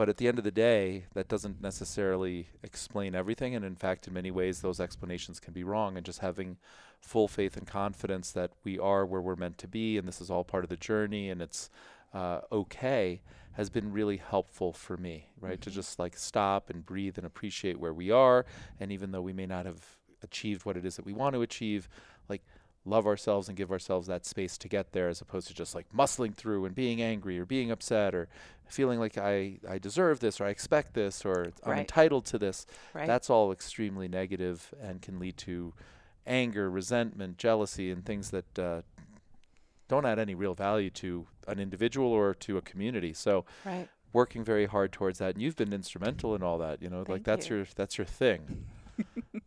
but 0.00 0.08
at 0.08 0.16
the 0.16 0.28
end 0.28 0.38
of 0.38 0.44
the 0.44 0.50
day, 0.50 1.04
that 1.12 1.28
doesn't 1.28 1.60
necessarily 1.60 2.48
explain 2.62 3.14
everything. 3.14 3.54
And 3.54 3.66
in 3.66 3.76
fact, 3.76 4.08
in 4.08 4.14
many 4.14 4.30
ways, 4.30 4.62
those 4.62 4.80
explanations 4.80 5.38
can 5.38 5.52
be 5.52 5.62
wrong. 5.62 5.98
And 5.98 6.06
just 6.06 6.20
having 6.20 6.56
full 7.02 7.28
faith 7.28 7.54
and 7.54 7.66
confidence 7.66 8.30
that 8.30 8.50
we 8.64 8.78
are 8.78 9.04
where 9.04 9.20
we're 9.20 9.36
meant 9.36 9.58
to 9.58 9.68
be 9.68 9.98
and 9.98 10.08
this 10.08 10.22
is 10.22 10.30
all 10.30 10.42
part 10.42 10.64
of 10.64 10.70
the 10.70 10.76
journey 10.78 11.28
and 11.28 11.42
it's 11.42 11.68
uh, 12.14 12.40
okay 12.50 13.20
has 13.52 13.68
been 13.68 13.92
really 13.92 14.16
helpful 14.16 14.72
for 14.72 14.96
me, 14.96 15.26
right? 15.38 15.60
To 15.60 15.68
Mhm. 15.68 15.74
just 15.74 15.98
like 15.98 16.16
stop 16.16 16.70
and 16.70 16.86
breathe 16.86 17.18
and 17.18 17.26
appreciate 17.26 17.78
where 17.78 17.92
we 17.92 18.10
are. 18.10 18.46
And 18.80 18.90
even 18.90 19.10
though 19.10 19.20
we 19.20 19.34
may 19.34 19.44
not 19.44 19.66
have 19.66 19.98
achieved 20.22 20.64
what 20.64 20.78
it 20.78 20.86
is 20.86 20.96
that 20.96 21.04
we 21.04 21.12
want 21.12 21.34
to 21.34 21.42
achieve, 21.42 21.90
like 22.26 22.40
love 22.84 23.06
ourselves 23.06 23.48
and 23.48 23.56
give 23.56 23.70
ourselves 23.70 24.06
that 24.08 24.24
space 24.24 24.56
to 24.58 24.68
get 24.68 24.92
there 24.92 25.08
as 25.08 25.20
opposed 25.20 25.46
to 25.48 25.54
just 25.54 25.74
like 25.74 25.86
muscling 25.94 26.34
through 26.34 26.64
and 26.64 26.74
being 26.74 27.02
angry 27.02 27.38
or 27.38 27.44
being 27.44 27.70
upset 27.70 28.14
or 28.14 28.28
feeling 28.68 28.98
like 28.98 29.18
I, 29.18 29.58
I 29.68 29.78
deserve 29.78 30.20
this 30.20 30.40
or 30.40 30.46
I 30.46 30.50
expect 30.50 30.94
this 30.94 31.24
or 31.24 31.52
I'm 31.64 31.72
Right. 31.72 31.78
entitled 31.80 32.24
to 32.26 32.38
this. 32.38 32.66
Right. 32.94 33.06
That's 33.06 33.28
all 33.28 33.52
extremely 33.52 34.08
negative 34.08 34.72
and 34.80 35.02
can 35.02 35.18
lead 35.18 35.36
to 35.38 35.74
anger, 36.26 36.70
resentment, 36.70 37.36
jealousy, 37.36 37.90
and 37.90 38.04
things 38.04 38.30
that 38.30 38.58
uh, 38.58 38.82
don't 39.88 40.06
add 40.06 40.18
any 40.18 40.34
real 40.34 40.54
value 40.54 40.90
to 40.90 41.26
an 41.48 41.58
individual 41.58 42.10
or 42.12 42.32
to 42.34 42.56
a 42.56 42.62
community. 42.62 43.12
So 43.12 43.44
right. 43.64 43.88
working 44.12 44.44
very 44.44 44.66
hard 44.66 44.92
towards 44.92 45.18
that, 45.18 45.34
and 45.34 45.42
you've 45.42 45.56
been 45.56 45.72
instrumental 45.72 46.34
in 46.34 46.42
all 46.42 46.58
that. 46.58 46.80
You 46.80 46.88
know, 46.88 47.04
like 47.08 47.24
that's 47.24 47.50
you. 47.50 47.56
your 47.56 47.66
that's 47.74 47.98
your 47.98 48.04
thing. 48.06 48.64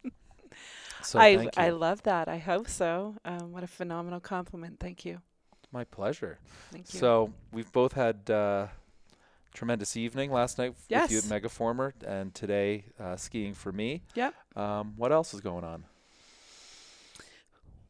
so 1.04 1.20
I 1.20 1.48
I 1.58 1.70
love 1.70 2.04
that. 2.04 2.28
I 2.28 2.38
hope 2.38 2.68
so. 2.68 3.16
Um, 3.26 3.52
what 3.52 3.64
a 3.64 3.68
phenomenal 3.68 4.20
compliment. 4.20 4.80
Thank 4.80 5.06
you. 5.06 5.22
My 5.72 5.84
pleasure. 5.84 6.40
Thank 6.72 6.94
you. 6.94 7.00
So 7.00 7.34
we've 7.52 7.72
both 7.72 7.94
had 7.94 8.30
uh, 8.30 8.68
tremendous 9.54 9.98
evening 9.98 10.32
last 10.32 10.58
night 10.58 10.70
with 10.70 10.86
you 10.90 10.98
at 10.98 11.12
Yes. 11.12 11.26
Megaformer, 11.28 11.94
and 12.06 12.34
today 12.34 12.86
uh, 13.00 13.16
skiing 13.16 13.54
for 13.54 13.72
me. 13.72 14.04
Yep. 14.16 14.34
Um, 14.56 14.94
what 14.98 15.12
else 15.12 15.34
is 15.34 15.42
going 15.42 15.64
on? 15.64 15.84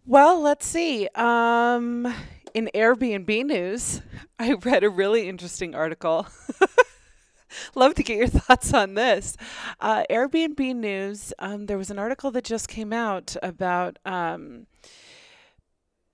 Well, 0.05 0.41
let's 0.41 0.65
see. 0.65 1.07
Um, 1.15 2.13
in 2.53 2.69
Airbnb 2.75 3.45
news, 3.45 4.01
I 4.39 4.53
read 4.53 4.83
a 4.83 4.89
really 4.89 5.27
interesting 5.29 5.75
article 5.75 6.27
love 7.75 7.93
to 7.95 8.03
get 8.03 8.17
your 8.17 8.27
thoughts 8.27 8.73
on 8.73 8.93
this. 8.93 9.37
Uh, 9.79 10.03
Airbnb 10.09 10.75
news. 10.75 11.33
Um, 11.39 11.65
there 11.65 11.77
was 11.77 11.91
an 11.91 11.99
article 11.99 12.31
that 12.31 12.43
just 12.43 12.67
came 12.67 12.93
out 12.93 13.35
about 13.41 13.99
um, 14.05 14.67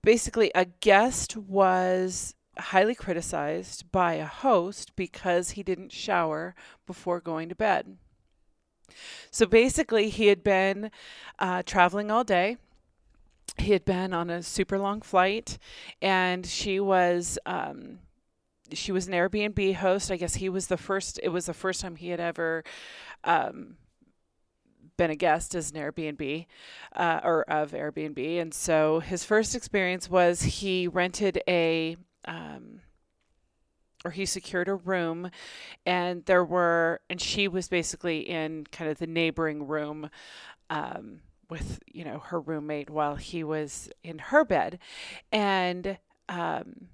basically 0.02 0.50
a 0.54 0.64
guest 0.64 1.36
was 1.36 2.34
highly 2.58 2.94
criticized 2.94 3.90
by 3.90 4.14
a 4.14 4.26
host 4.26 4.94
because 4.96 5.50
he 5.50 5.62
didn't 5.62 5.92
shower 5.92 6.54
before 6.86 7.20
going 7.20 7.48
to 7.48 7.54
bed. 7.54 7.96
So 9.30 9.46
basically, 9.46 10.08
he 10.08 10.26
had 10.26 10.42
been 10.42 10.90
uh, 11.38 11.62
traveling 11.64 12.10
all 12.10 12.24
day. 12.24 12.56
He 13.56 13.72
had 13.72 13.84
been 13.84 14.12
on 14.12 14.30
a 14.30 14.42
super 14.42 14.78
long 14.78 15.00
flight, 15.00 15.58
and 16.02 16.46
she 16.46 16.80
was. 16.80 17.38
Um, 17.46 18.00
she 18.76 18.92
was 18.92 19.06
an 19.06 19.14
Airbnb 19.14 19.76
host. 19.76 20.10
I 20.10 20.16
guess 20.16 20.36
he 20.36 20.48
was 20.48 20.66
the 20.66 20.76
first. 20.76 21.20
It 21.22 21.28
was 21.28 21.46
the 21.46 21.54
first 21.54 21.80
time 21.80 21.96
he 21.96 22.08
had 22.08 22.20
ever 22.20 22.64
um, 23.24 23.76
been 24.96 25.10
a 25.10 25.16
guest 25.16 25.54
as 25.54 25.70
an 25.70 25.76
Airbnb 25.76 26.46
uh, 26.94 27.20
or 27.24 27.42
of 27.50 27.72
Airbnb, 27.72 28.40
and 28.40 28.52
so 28.54 29.00
his 29.00 29.24
first 29.24 29.54
experience 29.54 30.10
was 30.10 30.42
he 30.42 30.86
rented 30.86 31.42
a 31.48 31.96
um, 32.24 32.80
or 34.04 34.10
he 34.10 34.24
secured 34.26 34.68
a 34.68 34.74
room, 34.74 35.30
and 35.84 36.24
there 36.26 36.44
were 36.44 37.00
and 37.08 37.20
she 37.20 37.48
was 37.48 37.68
basically 37.68 38.20
in 38.20 38.66
kind 38.72 38.90
of 38.90 38.98
the 38.98 39.06
neighboring 39.06 39.66
room. 39.66 40.10
Um, 40.68 41.20
with 41.48 41.80
you 41.92 42.04
know 42.04 42.20
her 42.20 42.40
roommate 42.40 42.88
while 42.88 43.16
he 43.16 43.42
was 43.42 43.90
in 44.04 44.18
her 44.18 44.44
bed 44.44 44.78
and 45.32 45.98
um, 46.28 46.88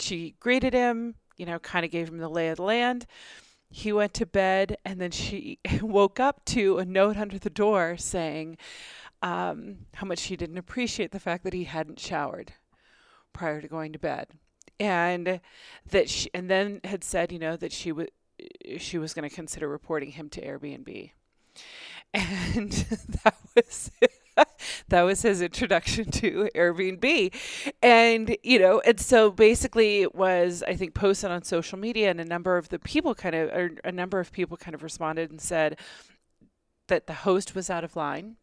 she 0.00 0.34
greeted 0.40 0.74
him, 0.74 1.14
you 1.36 1.46
know, 1.46 1.58
kind 1.58 1.84
of 1.84 1.90
gave 1.90 2.08
him 2.08 2.18
the 2.18 2.28
lay 2.28 2.48
of 2.48 2.56
the 2.56 2.62
land. 2.62 3.06
He 3.68 3.92
went 3.92 4.14
to 4.14 4.26
bed, 4.26 4.76
and 4.84 5.00
then 5.00 5.10
she 5.10 5.58
woke 5.82 6.20
up 6.20 6.44
to 6.46 6.78
a 6.78 6.84
note 6.84 7.16
under 7.16 7.38
the 7.38 7.50
door 7.50 7.96
saying 7.96 8.58
um, 9.22 9.78
how 9.94 10.06
much 10.06 10.20
she 10.20 10.36
didn't 10.36 10.58
appreciate 10.58 11.10
the 11.10 11.20
fact 11.20 11.44
that 11.44 11.52
he 11.52 11.64
hadn't 11.64 11.98
showered 12.00 12.52
prior 13.32 13.60
to 13.60 13.68
going 13.68 13.92
to 13.92 13.98
bed, 13.98 14.28
and 14.78 15.40
that 15.90 16.08
she, 16.08 16.30
and 16.32 16.48
then 16.50 16.80
had 16.84 17.04
said, 17.04 17.32
you 17.32 17.38
know, 17.38 17.56
that 17.56 17.72
she 17.72 17.92
would 17.92 18.10
she 18.78 18.98
was 18.98 19.14
going 19.14 19.28
to 19.28 19.34
consider 19.34 19.68
reporting 19.68 20.12
him 20.12 20.28
to 20.30 20.40
Airbnb, 20.40 21.10
and 22.14 22.72
that 23.24 23.36
was 23.54 23.90
that 24.88 25.02
was 25.02 25.22
his 25.22 25.42
introduction 25.42 26.10
to 26.12 26.48
Airbnb. 26.54 27.34
And, 27.82 28.36
you 28.42 28.58
know, 28.58 28.80
and 28.80 29.00
so 29.00 29.30
basically 29.30 30.02
it 30.02 30.14
was, 30.14 30.62
I 30.66 30.74
think, 30.74 30.94
posted 30.94 31.30
on 31.30 31.42
social 31.42 31.78
media, 31.78 32.10
and 32.10 32.20
a 32.20 32.24
number 32.24 32.56
of 32.56 32.68
the 32.68 32.78
people 32.78 33.14
kind 33.14 33.34
of, 33.34 33.50
or 33.50 33.70
a 33.84 33.92
number 33.92 34.20
of 34.20 34.32
people 34.32 34.56
kind 34.56 34.74
of 34.74 34.82
responded 34.82 35.30
and 35.30 35.40
said 35.40 35.78
that 36.88 37.06
the 37.06 37.14
host 37.14 37.54
was 37.54 37.70
out 37.70 37.84
of 37.84 37.96
line. 37.96 38.36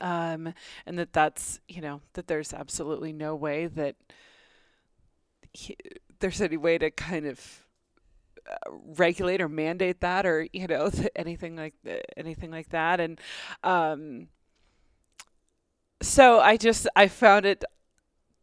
Um, 0.00 0.52
and 0.84 0.98
that 0.98 1.12
that's, 1.12 1.60
you 1.66 1.80
know, 1.80 2.02
that 2.12 2.26
there's 2.26 2.52
absolutely 2.52 3.12
no 3.12 3.34
way 3.34 3.68
that 3.68 3.96
he, 5.52 5.76
there's 6.20 6.40
any 6.40 6.56
way 6.56 6.78
to 6.78 6.90
kind 6.90 7.26
of 7.26 7.64
uh, 8.48 8.70
regulate 8.96 9.40
or 9.40 9.48
mandate 9.48 10.00
that 10.00 10.24
or 10.24 10.46
you 10.52 10.66
know 10.66 10.90
anything 11.16 11.56
like 11.56 11.74
anything 12.16 12.50
like 12.50 12.70
that 12.70 12.98
and 13.00 13.20
um 13.62 14.28
so 16.00 16.40
I 16.40 16.56
just 16.56 16.88
I 16.96 17.08
found 17.08 17.46
it 17.46 17.64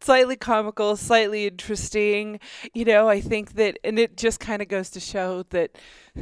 slightly 0.00 0.36
comical, 0.36 0.96
slightly 0.96 1.46
interesting. 1.46 2.40
You 2.74 2.84
know, 2.84 3.08
I 3.08 3.20
think 3.20 3.54
that, 3.54 3.78
and 3.82 3.98
it 3.98 4.16
just 4.16 4.40
kind 4.40 4.62
of 4.62 4.68
goes 4.68 4.90
to 4.90 5.00
show 5.00 5.44
that 5.50 5.76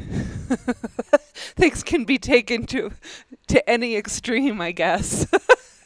things 1.57 1.83
can 1.83 2.05
be 2.05 2.19
taken 2.19 2.67
to 2.67 2.93
to 3.49 3.69
any 3.69 3.97
extreme, 3.97 4.61
I 4.61 4.73
guess. 4.73 5.26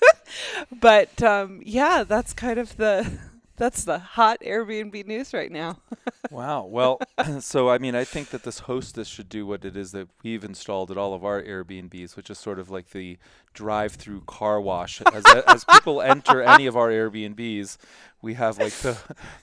but 0.81 1.23
um, 1.23 1.61
yeah, 1.65 2.05
that's 2.07 2.33
kind 2.33 2.59
of 2.59 2.77
the 2.77 3.19
that's 3.59 3.85
the 3.85 3.99
hot 3.99 4.41
Airbnb 4.41 5.07
news 5.07 5.35
right 5.35 5.51
now. 5.51 5.79
wow. 6.31 6.65
Well, 6.65 7.01
so 7.41 7.69
I 7.69 7.79
mean, 7.79 7.95
I 7.95 8.05
think 8.05 8.31
that 8.31 8.45
this 8.45 8.61
hostess 8.61 9.09
should 9.09 9.29
do 9.29 9.45
what 9.45 9.65
it 9.65 9.77
is 9.77 9.93
that 9.93 10.09
we've 10.23 10.45
installed 10.45 10.91
at 10.91 10.97
all 10.97 11.13
of 11.13 11.25
our 11.25 11.43
Airbnbs, 11.43 12.17
which 12.17 12.31
is 12.31 12.39
sort 12.39 12.59
of 12.59 12.71
like 12.71 12.91
the 12.91 13.19
drive-through 13.53 14.23
car 14.23 14.61
wash. 14.61 15.03
As 15.13 15.25
as 15.47 15.65
people 15.65 16.01
enter 16.01 16.43
any 16.43 16.67
of 16.67 16.77
our 16.77 16.89
Airbnbs, 16.89 17.77
we 18.23 18.35
have 18.35 18.59
like 18.59 18.75
the 18.75 18.97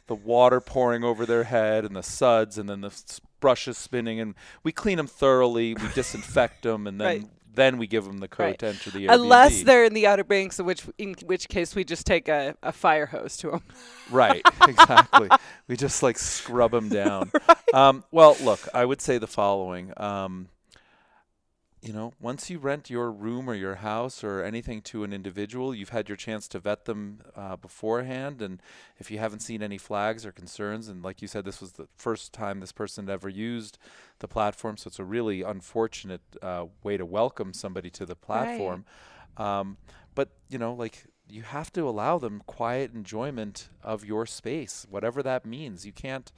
the 0.07 0.15
water 0.15 0.60
pouring 0.62 1.03
over 1.03 1.25
their 1.25 1.43
head 1.43 1.86
and 1.86 1.95
the 1.95 2.03
suds, 2.03 2.57
and 2.57 2.69
then 2.69 2.81
the 2.81 3.19
brushes 3.39 3.77
spinning, 3.77 4.19
and 4.19 4.34
we 4.63 4.72
clean 4.72 4.98
them 4.98 5.07
thoroughly. 5.07 5.75
We 5.75 5.88
disinfect 5.93 6.63
them, 6.63 6.88
and 6.88 7.00
then 7.00 7.07
right 7.07 7.29
then 7.56 7.78
we 7.78 7.88
give 7.88 8.06
them 8.06 8.20
the 8.20 8.28
code 8.28 8.46
right. 8.46 8.60
to 8.60 8.68
enter 8.68 8.90
the 8.92 9.08
Airbnb. 9.08 9.14
Unless 9.14 9.64
they're 9.64 9.86
in 9.86 9.94
the 9.94 10.08
Outer 10.08 10.24
Banks, 10.24 10.60
in 10.60 10.66
which 10.66 10.84
in 10.98 11.16
which 11.26 11.48
case 11.48 11.76
we 11.76 11.84
just 11.84 12.06
take 12.06 12.28
a, 12.28 12.56
a 12.62 12.72
fire 12.72 13.06
hose 13.06 13.38
to 13.38 13.52
them. 13.52 13.64
right, 14.12 14.42
exactly. 14.68 15.30
we 15.68 15.76
just 15.76 16.04
like 16.04 16.18
scrub 16.18 16.72
them 16.72 16.90
down. 16.90 17.32
right. 17.48 17.74
um, 17.74 18.04
well, 18.12 18.38
look, 18.42 18.68
I 18.74 18.86
would 18.86 19.02
say 19.02 19.18
the 19.18 19.28
following. 19.28 19.94
Um, 19.98 20.50
you 21.86 21.94
know, 21.94 22.13
once 22.20 22.50
you 22.50 22.58
rent 22.58 22.89
your 22.89 23.12
room 23.12 23.48
or 23.48 23.54
your 23.54 23.75
house 23.75 24.24
or 24.24 24.44
anything 24.44 24.82
to 24.82 25.04
an 25.04 25.13
individual, 25.13 25.75
you've 25.75 25.89
had 25.89 26.10
your 26.10 26.15
chance 26.15 26.48
to 26.48 26.58
vet 26.58 26.86
them 26.86 27.22
uh, 27.36 27.56
beforehand. 27.58 28.42
And 28.42 28.60
if 28.98 29.12
you 29.12 29.20
haven't 29.20 29.42
seen 29.42 29.62
any 29.62 29.77
flags 29.77 30.25
or 30.25 30.32
concerns, 30.32 30.88
and 30.88 31.04
like 31.04 31.22
you 31.22 31.27
said, 31.27 31.46
this 31.46 31.62
was 31.62 31.74
the 31.74 31.88
first 31.96 32.34
time 32.34 32.60
this 32.60 32.72
person 32.72 33.08
ever 33.08 33.30
used 33.30 33.77
the 34.18 34.27
platform, 34.27 34.77
so 34.77 34.88
it's 34.88 34.98
a 34.98 35.04
really 35.04 35.44
unfortunate 35.44 36.22
uh, 36.42 36.65
way 36.82 36.98
to 36.98 37.06
welcome 37.06 37.54
somebody 37.54 37.92
to 37.92 38.06
the 38.06 38.15
platform. 38.15 38.84
Right. 39.38 39.60
Um, 39.60 39.77
but, 40.15 40.30
you 40.50 40.58
know, 40.58 40.74
like 40.74 41.06
you 41.30 41.44
have 41.44 41.72
to 41.74 41.88
allow 41.88 42.18
them 42.18 42.42
quiet 42.48 42.94
enjoyment 42.96 43.70
of 43.84 44.04
your 44.04 44.25
space, 44.25 44.88
whatever 44.89 45.22
that 45.22 45.46
means. 45.46 45.86
You 45.86 45.92
can't 45.92 46.32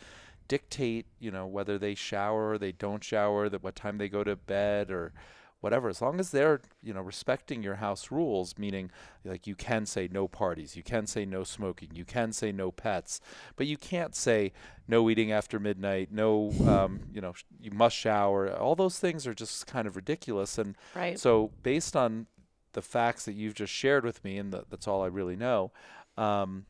dictate, 0.50 1.06
you 1.20 1.32
know, 1.32 1.46
whether 1.46 1.78
they 1.78 1.96
shower 1.96 2.52
or 2.52 2.58
they 2.58 2.74
don't 2.74 3.04
shower, 3.04 3.48
that 3.48 3.64
what 3.64 3.76
time 3.76 3.98
they 3.98 4.10
go 4.10 4.26
to 4.26 4.36
bed 4.36 4.92
or 4.92 5.14
whatever 5.62 5.90
as 5.90 6.02
long 6.02 6.20
as 6.20 6.32
they're 6.32 6.62
you 6.84 6.94
know 6.94 7.02
respecting 7.02 7.64
your 7.64 7.76
house 7.76 8.12
rules 8.12 8.58
meaning 8.58 8.92
like 9.26 9.48
you 9.48 9.56
can 9.56 9.86
say 9.86 10.08
no 10.12 10.28
parties 10.28 10.76
you 10.76 10.84
can 10.84 11.08
say 11.08 11.26
no 11.26 11.44
smoking 11.44 11.90
you 11.94 12.06
can 12.06 12.32
say 12.32 12.52
no 12.52 12.72
pets 12.72 13.20
but 13.56 13.68
you 13.68 13.78
can't 13.78 14.16
say 14.16 14.52
no 14.88 15.10
eating 15.10 15.32
after 15.32 15.60
midnight 15.60 16.10
no 16.12 16.52
um, 16.68 17.00
you 17.14 17.22
know 17.22 17.34
you 17.60 17.72
must 17.72 17.96
shower 17.96 18.52
all 18.54 18.76
those 18.76 19.00
things 19.00 19.26
are 19.26 19.34
just 19.34 19.68
kind 19.68 19.88
of 19.88 19.96
ridiculous 19.96 20.58
and 20.58 20.76
right. 20.96 21.20
so 21.20 21.52
based 21.64 21.96
on 21.96 22.28
the 22.74 22.82
facts 22.82 23.26
that 23.26 23.34
you've 23.34 23.56
just 23.56 23.74
shared 23.74 24.06
with 24.06 24.24
me 24.24 24.38
and 24.38 24.54
the, 24.54 24.64
that's 24.70 24.88
all 24.88 25.02
i 25.02 25.08
really 25.08 25.36
know 25.36 25.72
um, 26.18 26.66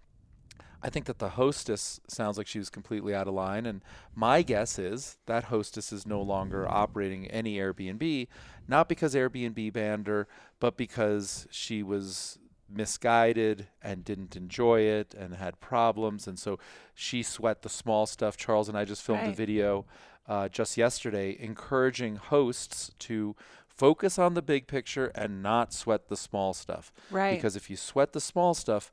I 0.81 0.89
think 0.89 1.05
that 1.05 1.19
the 1.19 1.29
hostess 1.29 1.99
sounds 2.07 2.37
like 2.37 2.47
she 2.47 2.59
was 2.59 2.69
completely 2.69 3.15
out 3.15 3.27
of 3.27 3.33
line. 3.33 3.65
And 3.65 3.81
my 4.15 4.41
guess 4.41 4.77
is 4.77 5.17
that 5.25 5.45
hostess 5.45 5.91
is 5.91 6.05
no 6.05 6.21
longer 6.21 6.69
operating 6.69 7.27
any 7.27 7.57
Airbnb, 7.57 8.27
not 8.67 8.87
because 8.87 9.15
Airbnb 9.15 9.73
banned 9.73 10.07
her, 10.07 10.27
but 10.59 10.77
because 10.77 11.47
she 11.49 11.81
was 11.81 12.37
misguided 12.69 13.67
and 13.81 14.03
didn't 14.03 14.35
enjoy 14.35 14.81
it 14.81 15.13
and 15.13 15.35
had 15.35 15.59
problems. 15.59 16.27
And 16.27 16.37
so 16.37 16.59
she 16.93 17.23
sweat 17.23 17.63
the 17.63 17.69
small 17.69 18.05
stuff. 18.05 18.37
Charles 18.37 18.69
and 18.69 18.77
I 18.77 18.85
just 18.85 19.01
filmed 19.01 19.23
right. 19.23 19.33
a 19.33 19.35
video 19.35 19.85
uh, 20.27 20.49
just 20.49 20.77
yesterday 20.77 21.37
encouraging 21.39 22.17
hosts 22.17 22.91
to 22.99 23.35
focus 23.67 24.19
on 24.19 24.33
the 24.33 24.41
big 24.41 24.67
picture 24.67 25.07
and 25.15 25.41
not 25.41 25.73
sweat 25.73 26.09
the 26.09 26.17
small 26.17 26.53
stuff. 26.53 26.91
Right. 27.09 27.35
Because 27.35 27.55
if 27.55 27.69
you 27.69 27.77
sweat 27.77 28.13
the 28.13 28.21
small 28.21 28.53
stuff, 28.53 28.91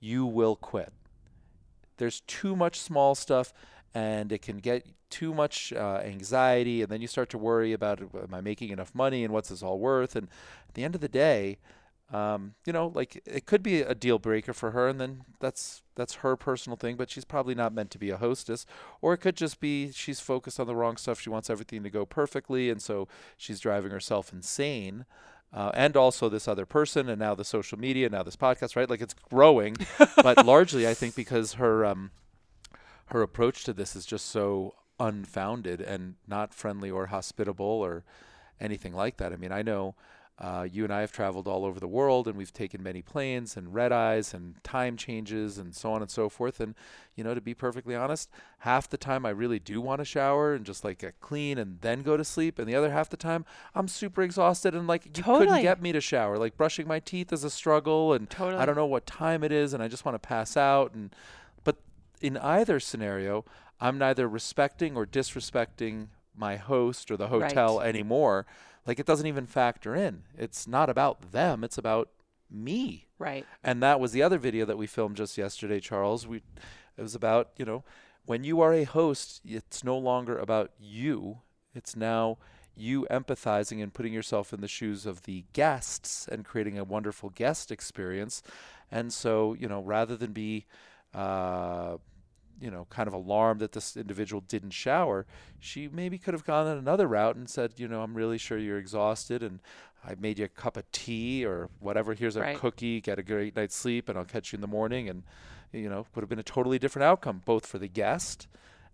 you 0.00 0.26
will 0.26 0.56
quit 0.56 0.92
there's 1.96 2.20
too 2.22 2.56
much 2.56 2.80
small 2.80 3.14
stuff 3.14 3.52
and 3.94 4.32
it 4.32 4.42
can 4.42 4.58
get 4.58 4.86
too 5.10 5.34
much 5.34 5.72
uh, 5.74 6.00
anxiety 6.02 6.82
and 6.82 6.90
then 6.90 7.02
you 7.02 7.06
start 7.06 7.28
to 7.28 7.38
worry 7.38 7.72
about 7.72 8.00
am 8.00 8.32
i 8.32 8.40
making 8.40 8.70
enough 8.70 8.94
money 8.94 9.24
and 9.24 9.32
what's 9.32 9.50
this 9.50 9.62
all 9.62 9.78
worth? 9.78 10.16
And 10.16 10.28
at 10.68 10.74
the 10.74 10.84
end 10.84 10.94
of 10.94 11.00
the 11.00 11.08
day 11.08 11.58
um, 12.12 12.54
you 12.66 12.72
know 12.72 12.92
like 12.94 13.22
it 13.24 13.46
could 13.46 13.62
be 13.62 13.80
a 13.80 13.94
deal 13.94 14.18
breaker 14.18 14.52
for 14.52 14.72
her 14.72 14.86
and 14.88 15.00
then 15.00 15.22
that's 15.40 15.82
that's 15.94 16.16
her 16.16 16.36
personal 16.36 16.76
thing 16.76 16.96
but 16.96 17.10
she's 17.10 17.24
probably 17.24 17.54
not 17.54 17.72
meant 17.72 17.90
to 17.90 17.98
be 17.98 18.10
a 18.10 18.16
hostess. 18.16 18.64
Or 19.00 19.12
it 19.14 19.18
could 19.18 19.36
just 19.36 19.60
be 19.60 19.92
she's 19.92 20.20
focused 20.20 20.58
on 20.60 20.66
the 20.66 20.76
wrong 20.76 20.96
stuff. 20.96 21.20
She 21.20 21.30
wants 21.30 21.50
everything 21.50 21.82
to 21.82 21.90
go 21.90 22.06
perfectly 22.06 22.70
and 22.70 22.80
so 22.80 23.08
she's 23.36 23.60
driving 23.60 23.90
herself 23.90 24.32
insane 24.32 25.04
uh, 25.52 25.70
and 25.74 25.96
also 25.96 26.28
this 26.28 26.48
other 26.48 26.66
person, 26.66 27.08
and 27.08 27.18
now 27.18 27.34
the 27.34 27.44
social 27.44 27.78
media, 27.78 28.08
now 28.08 28.22
this 28.22 28.36
podcast, 28.36 28.76
right? 28.76 28.88
Like 28.88 29.00
it's 29.00 29.14
growing, 29.14 29.76
but 30.16 30.46
largely 30.46 30.86
I 30.88 30.94
think 30.94 31.14
because 31.14 31.54
her 31.54 31.84
um, 31.84 32.10
her 33.06 33.22
approach 33.22 33.64
to 33.64 33.72
this 33.72 33.94
is 33.94 34.06
just 34.06 34.26
so 34.26 34.74
unfounded 34.98 35.80
and 35.80 36.14
not 36.26 36.54
friendly 36.54 36.90
or 36.90 37.06
hospitable 37.06 37.66
or 37.66 38.04
anything 38.60 38.94
like 38.94 39.18
that. 39.18 39.32
I 39.32 39.36
mean, 39.36 39.52
I 39.52 39.62
know 39.62 39.94
uh, 40.38 40.66
you 40.70 40.82
and 40.82 40.92
I 40.92 41.00
have 41.00 41.12
traveled 41.12 41.46
all 41.46 41.64
over 41.64 41.78
the 41.78 41.86
world 41.86 42.26
and 42.26 42.36
we've 42.36 42.52
taken 42.52 42.82
many 42.82 43.02
planes 43.02 43.56
and 43.56 43.72
red 43.72 43.92
eyes 43.92 44.34
and 44.34 44.62
time 44.64 44.96
changes 44.96 45.58
and 45.58 45.74
so 45.74 45.92
on 45.92 46.02
and 46.02 46.10
so 46.10 46.28
forth. 46.28 46.58
And, 46.58 46.74
you 47.14 47.22
know, 47.22 47.34
to 47.34 47.40
be 47.40 47.54
perfectly 47.54 47.94
honest, 47.94 48.30
half 48.60 48.88
the 48.88 48.96
time 48.96 49.26
I 49.26 49.30
really 49.30 49.58
do 49.58 49.80
want 49.80 50.00
to 50.00 50.04
shower 50.04 50.54
and 50.54 50.64
just 50.64 50.84
like 50.84 50.98
get 50.98 51.20
clean 51.20 51.58
and 51.58 51.80
then 51.80 52.02
go 52.02 52.16
to 52.16 52.24
sleep. 52.24 52.58
And 52.58 52.66
the 52.66 52.74
other 52.74 52.90
half 52.90 53.10
the 53.10 53.16
time 53.16 53.44
I'm 53.74 53.86
super 53.86 54.22
exhausted 54.22 54.74
and 54.74 54.88
like 54.88 55.04
you 55.04 55.10
Totally. 55.22 55.46
couldn't 55.46 55.62
get 55.62 55.82
me 55.82 55.92
to 55.92 56.00
shower. 56.00 56.38
Like 56.38 56.56
brushing 56.56 56.88
my 56.88 56.98
teeth 56.98 57.32
is 57.32 57.44
a 57.44 57.50
struggle 57.50 58.12
and 58.12 58.28
Totally. 58.28 58.60
I 58.60 58.66
don't 58.66 58.76
know 58.76 58.86
what 58.86 59.06
time 59.06 59.44
it 59.44 59.52
is 59.52 59.74
and 59.74 59.82
I 59.82 59.88
just 59.88 60.04
want 60.04 60.14
to 60.20 60.26
pass 60.26 60.56
out. 60.56 60.94
And, 60.94 61.14
but 61.62 61.76
in 62.20 62.38
either 62.38 62.80
scenario, 62.80 63.44
I'm 63.80 63.98
neither 63.98 64.26
respecting 64.28 64.96
or 64.96 65.06
disrespecting 65.06 66.08
my 66.34 66.56
host 66.56 67.10
or 67.10 67.16
the 67.16 67.28
hotel 67.28 67.80
anymore. 67.80 68.46
Like 68.86 68.98
it 68.98 69.06
doesn't 69.06 69.26
even 69.26 69.46
factor 69.46 69.94
in. 69.94 70.24
It's 70.36 70.66
not 70.66 70.90
about 70.90 71.32
them, 71.32 71.64
it's 71.64 71.78
about 71.78 72.08
me. 72.50 73.06
Right. 73.18 73.46
And 73.62 73.82
that 73.82 74.00
was 74.00 74.12
the 74.12 74.22
other 74.22 74.38
video 74.38 74.64
that 74.66 74.78
we 74.78 74.86
filmed 74.86 75.16
just 75.16 75.38
yesterday, 75.38 75.80
Charles. 75.80 76.26
We 76.26 76.42
it 76.96 77.02
was 77.02 77.14
about, 77.14 77.50
you 77.56 77.64
know, 77.64 77.84
when 78.26 78.44
you 78.44 78.60
are 78.60 78.72
a 78.72 78.84
host, 78.84 79.40
it's 79.44 79.82
no 79.82 79.96
longer 79.96 80.38
about 80.38 80.70
you. 80.78 81.38
It's 81.74 81.96
now 81.96 82.38
you 82.76 83.06
empathizing 83.10 83.82
and 83.82 83.92
putting 83.92 84.12
yourself 84.12 84.52
in 84.52 84.60
the 84.60 84.68
shoes 84.68 85.06
of 85.06 85.22
the 85.22 85.44
guests 85.52 86.28
and 86.28 86.44
creating 86.44 86.78
a 86.78 86.84
wonderful 86.84 87.30
guest 87.30 87.70
experience. 87.70 88.42
And 88.90 89.12
so, 89.12 89.54
you 89.54 89.68
know, 89.68 89.80
rather 89.80 90.16
than 90.16 90.32
be 90.32 90.66
uh, 91.14 91.96
you 92.62 92.70
know, 92.70 92.86
kind 92.90 93.08
of 93.08 93.12
alarmed 93.12 93.60
that 93.60 93.72
this 93.72 93.96
individual 93.96 94.40
didn't 94.40 94.70
shower, 94.70 95.26
she 95.58 95.88
maybe 95.88 96.16
could 96.16 96.32
have 96.32 96.44
gone 96.44 96.68
on 96.68 96.78
another 96.78 97.08
route 97.08 97.34
and 97.34 97.50
said, 97.50 97.72
you 97.76 97.88
know, 97.88 98.02
I'm 98.02 98.14
really 98.14 98.38
sure 98.38 98.56
you're 98.56 98.78
exhausted 98.78 99.42
and 99.42 99.58
I 100.04 100.14
made 100.14 100.38
you 100.38 100.44
a 100.44 100.48
cup 100.48 100.76
of 100.76 100.90
tea 100.92 101.44
or 101.44 101.70
whatever. 101.80 102.14
Here's 102.14 102.36
a 102.36 102.40
Right. 102.40 102.56
cookie, 102.56 103.00
get 103.00 103.18
a 103.18 103.22
great 103.24 103.56
night's 103.56 103.74
sleep, 103.74 104.08
and 104.08 104.16
I'll 104.16 104.24
catch 104.24 104.52
you 104.52 104.58
in 104.58 104.60
the 104.60 104.68
morning. 104.68 105.08
And, 105.08 105.24
you 105.72 105.88
know, 105.88 106.06
would 106.14 106.22
have 106.22 106.28
been 106.28 106.38
a 106.38 106.44
totally 106.44 106.78
different 106.78 107.04
outcome, 107.04 107.42
both 107.44 107.66
for 107.66 107.78
the 107.78 107.88
guest 107.88 108.46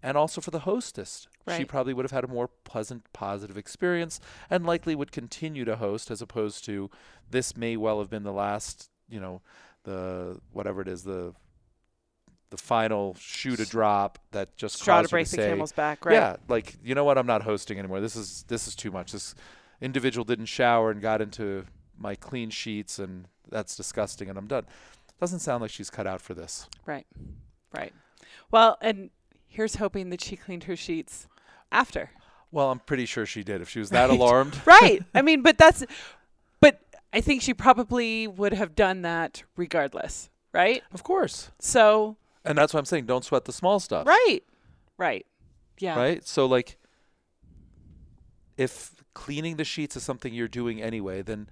and 0.02 0.16
also 0.16 0.40
for 0.40 0.50
the 0.50 0.60
hostess. 0.60 1.26
She 1.54 1.64
probably 1.64 1.92
would 1.92 2.04
have 2.04 2.12
had 2.12 2.24
a 2.24 2.28
more 2.28 2.48
pleasant, 2.64 3.10
positive 3.12 3.58
experience 3.58 4.18
and 4.48 4.64
likely 4.64 4.94
would 4.94 5.12
continue 5.12 5.64
to 5.66 5.76
host 5.76 6.10
as 6.10 6.22
opposed 6.22 6.64
to 6.66 6.90
this 7.30 7.56
may 7.56 7.76
well 7.76 7.98
have 7.98 8.08
been 8.08 8.22
the 8.22 8.32
last, 8.32 8.90
you 9.08 9.20
know, 9.20 9.42
the 9.84 10.40
whatever 10.52 10.80
it 10.80 10.88
is, 10.88 11.04
the 11.04 11.34
the 12.50 12.56
final 12.56 13.14
shoe 13.18 13.56
to 13.56 13.64
drop 13.66 14.18
that 14.32 14.56
just 14.56 14.76
Straw 14.76 14.96
to 14.96 15.02
caused 15.02 15.10
you 15.12 15.14
break 15.16 15.26
to 15.26 15.36
the 15.36 15.42
say, 15.42 15.48
camel's 15.50 15.72
back. 15.72 16.04
Right. 16.04 16.14
yeah, 16.14 16.36
like 16.48 16.76
you 16.82 16.94
know 16.94 17.04
what, 17.04 17.18
I'm 17.18 17.26
not 17.26 17.42
hosting 17.42 17.78
anymore. 17.78 18.00
This 18.00 18.16
is 18.16 18.44
this 18.48 18.66
is 18.68 18.74
too 18.74 18.90
much. 18.90 19.12
This 19.12 19.34
individual 19.80 20.24
didn't 20.24 20.46
shower 20.46 20.90
and 20.90 21.00
got 21.00 21.20
into 21.20 21.64
my 21.98 22.14
clean 22.14 22.50
sheets, 22.50 22.98
and 22.98 23.26
that's 23.50 23.76
disgusting, 23.76 24.28
and 24.28 24.38
I'm 24.38 24.46
done. 24.46 24.64
Doesn't 25.20 25.40
sound 25.40 25.62
like 25.62 25.70
she's 25.70 25.90
cut 25.90 26.06
out 26.06 26.20
for 26.20 26.34
this. 26.34 26.68
Right. 26.86 27.06
Right. 27.74 27.92
Well, 28.50 28.78
and 28.80 29.10
here's 29.48 29.76
hoping 29.76 30.10
that 30.10 30.22
she 30.22 30.36
cleaned 30.36 30.64
her 30.64 30.76
sheets 30.76 31.26
after. 31.72 32.10
Well, 32.50 32.70
I'm 32.70 32.78
pretty 32.78 33.04
sure 33.04 33.26
she 33.26 33.42
did. 33.42 33.60
If 33.60 33.68
she 33.68 33.78
was 33.80 33.90
that 33.90 34.08
Right. 34.08 34.18
alarmed, 34.18 34.58
Right. 34.66 35.00
I 35.14 35.20
mean, 35.22 35.42
but 35.42 35.58
that's, 35.58 35.84
but 36.60 36.80
I 37.12 37.20
think 37.20 37.42
she 37.42 37.52
probably 37.52 38.26
would 38.26 38.52
have 38.54 38.74
done 38.74 39.02
that 39.02 39.42
regardless. 39.56 40.30
Right. 40.52 40.82
of 40.94 41.02
course. 41.02 41.50
So, 41.58 42.16
And 42.48 42.58
that's 42.58 42.72
what 42.74 42.80
I'm 42.80 42.84
saying. 42.86 43.06
Don't 43.06 43.24
sweat 43.24 43.44
the 43.44 43.52
small 43.52 43.78
stuff. 43.80 44.06
right. 44.06 44.40
Right. 44.96 45.26
Yeah. 45.78 45.96
Right. 45.96 46.26
So 46.26 46.46
like, 46.46 46.76
if 48.56 49.02
cleaning 49.14 49.56
the 49.56 49.64
sheets 49.64 49.96
is 49.96 50.02
something 50.02 50.34
you're 50.34 50.48
doing 50.48 50.82
anyway, 50.82 51.22
then 51.22 51.48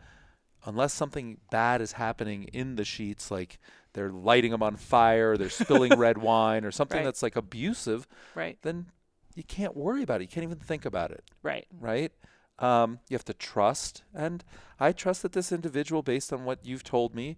unless 0.65 0.93
something 0.93 1.39
bad 1.51 1.81
is 1.81 1.93
happening 1.93 2.45
in 2.53 2.77
the 2.77 2.85
sheets, 2.85 3.31
like 3.31 3.59
they're 3.93 4.11
lighting 4.11 4.51
them 4.51 4.63
on 4.63 4.77
fire, 4.77 5.37
they're 5.37 5.49
spilling 5.51 5.93
red 5.99 6.19
wine, 6.19 6.65
or 6.65 6.71
something 6.71 6.99
Right. 6.99 7.05
that's 7.05 7.23
like 7.23 7.37
abusive, 7.37 8.07
Right. 8.35 8.59
then 8.63 8.87
you 9.35 9.45
can't 9.45 9.77
worry 9.77 10.03
about 10.03 10.21
it. 10.21 10.25
You 10.25 10.29
can't 10.29 10.45
even 10.45 10.59
think 10.59 10.85
about 10.85 11.11
it. 11.13 11.23
Right. 11.43 11.67
right? 11.79 12.13
Um, 12.59 13.01
you 13.09 13.15
have 13.15 13.25
to 13.27 13.35
trust, 13.35 14.03
and 14.15 14.43
I 14.81 14.93
trust 14.93 15.23
that 15.23 15.33
this 15.33 15.53
individual, 15.53 16.03
based 16.03 16.33
on 16.33 16.45
what 16.45 16.65
you've 16.65 16.83
told 16.85 17.15
me, 17.15 17.37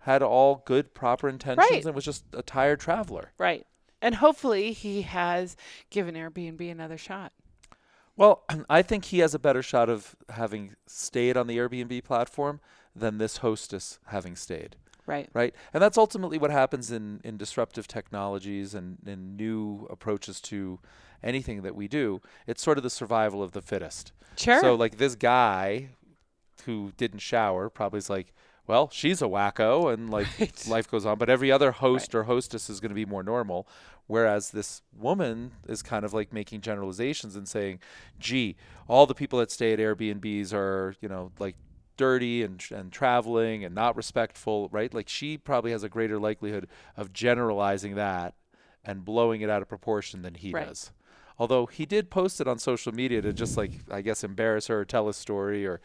had 0.00 0.22
all 0.22 0.62
good, 0.66 0.94
proper 0.94 1.28
intentions 1.28 1.68
Right. 1.70 1.84
and 1.84 1.94
was 1.94 2.04
just 2.04 2.24
a 2.32 2.42
tired 2.42 2.80
traveler. 2.80 3.32
Right. 3.38 3.66
And 4.02 4.14
hopefully 4.16 4.72
he 4.72 5.02
has 5.02 5.56
given 5.90 6.14
Airbnb 6.14 6.70
another 6.70 6.96
shot. 6.96 7.32
Well, 8.16 8.44
I 8.70 8.82
think 8.82 9.06
he 9.06 9.18
has 9.20 9.34
a 9.34 9.38
better 9.38 9.62
shot 9.62 9.88
of 9.88 10.16
having 10.30 10.74
stayed 10.86 11.36
on 11.36 11.46
the 11.46 11.58
Airbnb 11.58 12.04
platform 12.04 12.60
than 12.96 13.18
this 13.18 13.38
hostess 13.38 13.98
having 14.06 14.36
stayed. 14.36 14.76
Right. 15.06 15.28
right? 15.32 15.54
And 15.74 15.82
that's 15.82 15.98
ultimately 15.98 16.38
what 16.38 16.50
happens 16.52 16.92
in, 16.92 17.20
in 17.24 17.36
disruptive 17.36 17.88
technologies 17.88 18.74
and 18.74 18.98
in 19.04 19.34
new 19.36 19.86
approaches 19.90 20.40
to 20.42 20.78
anything 21.22 21.62
that 21.62 21.74
we 21.74 21.88
do. 21.88 22.20
It's 22.46 22.62
sort 22.62 22.78
of 22.78 22.84
the 22.84 22.90
survival 22.90 23.42
of 23.42 23.50
the 23.52 23.60
fittest. 23.62 24.12
Sure. 24.36 24.60
So 24.60 24.74
like 24.76 24.98
this 24.98 25.16
guy 25.16 25.88
who 26.64 26.92
didn't 26.96 27.18
shower 27.20 27.68
probably 27.68 27.98
is 27.98 28.08
like, 28.08 28.32
well, 28.70 28.88
she's 28.92 29.20
a 29.20 29.26
wacko 29.26 29.92
and 29.92 30.10
like 30.10 30.28
Right. 30.38 30.66
life 30.68 30.90
goes 30.90 31.04
on. 31.04 31.18
But 31.18 31.28
every 31.28 31.50
other 31.50 31.72
host 31.72 32.14
or 32.14 32.24
hostess 32.24 32.70
is 32.70 32.80
going 32.80 32.90
to 32.90 32.94
be 32.94 33.04
more 33.04 33.22
normal. 33.22 33.66
Whereas 34.06 34.50
this 34.50 34.82
woman 34.96 35.52
is 35.68 35.82
kind 35.82 36.04
of 36.04 36.12
like 36.12 36.32
making 36.32 36.62
generalizations 36.62 37.36
and 37.36 37.48
saying, 37.48 37.80
gee, 38.18 38.56
all 38.88 39.06
the 39.06 39.14
people 39.14 39.38
that 39.40 39.50
stay 39.50 39.72
at 39.72 39.78
Airbnbs 39.78 40.52
are, 40.52 40.94
you 41.00 41.08
know, 41.08 41.32
like 41.38 41.56
dirty 41.96 42.42
and 42.42 42.64
and 42.74 42.90
traveling 42.92 43.64
and 43.64 43.74
not 43.74 43.94
respectful, 43.96 44.68
right? 44.72 44.92
Like 44.94 45.08
she 45.08 45.36
probably 45.36 45.70
has 45.72 45.82
a 45.82 45.88
greater 45.88 46.18
likelihood 46.18 46.66
of 46.96 47.12
generalizing 47.12 47.94
that 47.96 48.34
and 48.84 49.04
blowing 49.04 49.42
it 49.42 49.50
out 49.50 49.62
of 49.62 49.68
proportion 49.68 50.22
than 50.22 50.34
he 50.34 50.52
Right. 50.52 50.66
does. 50.66 50.92
Although 51.38 51.66
he 51.66 51.86
did 51.86 52.10
post 52.10 52.40
it 52.40 52.48
on 52.48 52.58
social 52.58 52.92
media 52.92 53.20
to 53.22 53.32
just 53.32 53.56
like 53.56 53.72
I 53.90 54.00
guess 54.00 54.24
embarrass 54.24 54.66
her 54.68 54.80
or 54.80 54.84
tell 54.84 55.08
a 55.08 55.14
story 55.14 55.66
or 55.66 55.80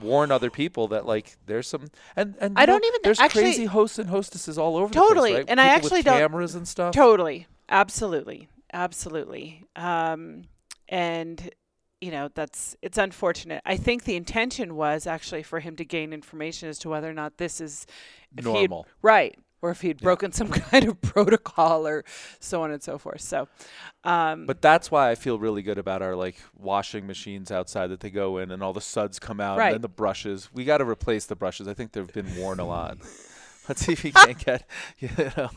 warn 0.00 0.30
other 0.30 0.50
people 0.50 0.88
that 0.88 1.06
like 1.06 1.36
there's 1.46 1.66
some 1.68 1.88
and 2.16 2.34
and 2.40 2.58
I 2.58 2.66
don't 2.66 2.84
even- 2.84 3.00
there's 3.04 3.20
actually- 3.20 3.42
crazy 3.42 3.64
hosts 3.66 3.98
and 3.98 4.08
hostesses 4.08 4.58
all 4.58 4.76
over 4.76 4.92
Totally, 4.92 5.30
the 5.30 5.34
place, 5.34 5.42
right? 5.42 5.50
and 5.50 5.60
I 5.60 5.66
actually 5.66 6.02
don't- 6.02 6.18
cameras 6.18 6.54
and 6.54 6.66
stuff. 6.66 6.94
Totally. 6.94 7.46
Absolutely. 7.68 8.48
Absolutely. 8.72 9.64
Um, 9.76 10.44
and 10.88 11.50
you 12.00 12.10
know 12.10 12.28
that's 12.34 12.76
it's 12.82 12.98
unfortunate. 12.98 13.62
I 13.64 13.76
think 13.76 14.04
the 14.04 14.16
intention 14.16 14.74
was 14.76 15.06
actually 15.06 15.42
for 15.44 15.60
him 15.60 15.76
to 15.76 15.84
gain 15.84 16.12
information 16.12 16.68
as 16.68 16.78
to 16.80 16.88
whether 16.88 17.08
or 17.08 17.14
not 17.14 17.36
this 17.38 17.60
is 17.60 17.86
if 18.36 18.44
he 18.44 18.50
had- 18.50 18.58
Normal. 18.70 18.86
right, 19.02 19.38
or 19.62 19.70
if 19.70 19.80
he 19.80 19.88
had 19.88 19.98
broken 20.00 20.32
some 20.32 20.48
kind 20.50 20.86
of 20.88 21.00
protocol 21.00 21.86
or 21.86 22.04
so 22.40 22.62
on 22.62 22.70
and 22.72 22.82
so 22.82 22.98
forth. 22.98 23.20
So, 23.20 23.48
um, 24.04 24.44
But 24.46 24.60
that's 24.60 24.90
why 24.90 25.10
I 25.10 25.14
feel 25.14 25.38
really 25.38 25.62
good 25.62 25.78
about 25.78 26.02
our 26.02 26.16
like 26.16 26.36
washing 26.58 27.06
machines 27.06 27.50
outside 27.50 27.86
that 27.88 28.00
they 28.00 28.10
go 28.10 28.38
in 28.38 28.50
and 28.50 28.62
all 28.62 28.72
the 28.72 28.80
suds 28.80 29.18
come 29.18 29.40
out 29.40 29.58
Right. 29.58 29.68
and 29.68 29.74
then 29.76 29.82
the 29.82 29.88
brushes. 29.88 30.50
We 30.52 30.64
got 30.64 30.78
to 30.78 30.84
replace 30.84 31.26
the 31.26 31.36
brushes. 31.36 31.68
I 31.68 31.74
think 31.74 31.92
they've 31.92 32.12
been 32.12 32.36
worn 32.36 32.58
a 32.60 32.66
lot. 32.66 32.98
Let's 33.68 33.86
see 33.86 33.92
if 33.92 34.02
we 34.02 34.10
can't 34.10 34.44
get 34.44 34.68
you 34.98 35.08
know 35.36 35.48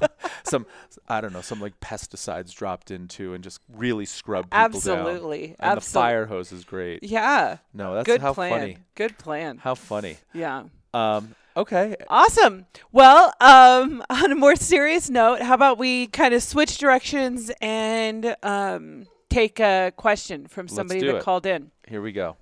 some 0.44 0.68
I 1.10 1.22
don't 1.22 1.34
know 1.34 1.41
some 1.41 1.60
like 1.60 1.80
pesticides 1.80 2.54
dropped 2.54 2.91
into 2.91 3.34
and 3.34 3.44
just 3.44 3.60
really 3.74 4.06
scrub 4.06 4.46
people 4.52 4.80
down. 4.80 5.00
absolutely, 5.00 5.56
And 5.60 5.78
the 5.78 5.82
fire 5.82 6.28
hose 6.28 6.52
is 6.52 6.63
great. 6.65 7.02
Yeah. 7.02 7.58
No, 7.74 7.96
that's 7.96 8.06
Good 8.06 8.22
how 8.22 8.36
plan. 8.36 8.52
funny. 8.52 8.78
Good 8.94 9.18
plan. 9.18 9.58
How 9.58 9.74
funny. 9.74 10.18
Yeah. 10.34 10.65
Um, 10.94 11.34
okay. 11.56 11.96
Awesome. 12.10 12.65
Well, 12.91 13.34
um, 13.39 14.04
on 14.10 14.32
a 14.32 14.36
more 14.36 14.56
serious 14.56 15.10
note, 15.10 15.41
how 15.41 15.54
about 15.54 15.78
we 15.78 16.08
kind 16.08 16.34
of 16.34 16.44
switch 16.44 16.78
directions 16.78 17.52
and 17.62 18.36
um, 18.44 19.08
take 19.30 19.60
a 19.60 19.94
question 19.96 20.48
from 20.48 20.68
somebody 20.68 21.02
that 21.02 21.18
it. 21.18 21.24
called 21.24 21.46
in? 21.46 21.72
Here 21.88 22.02
we 22.02 22.12
go. 22.12 22.38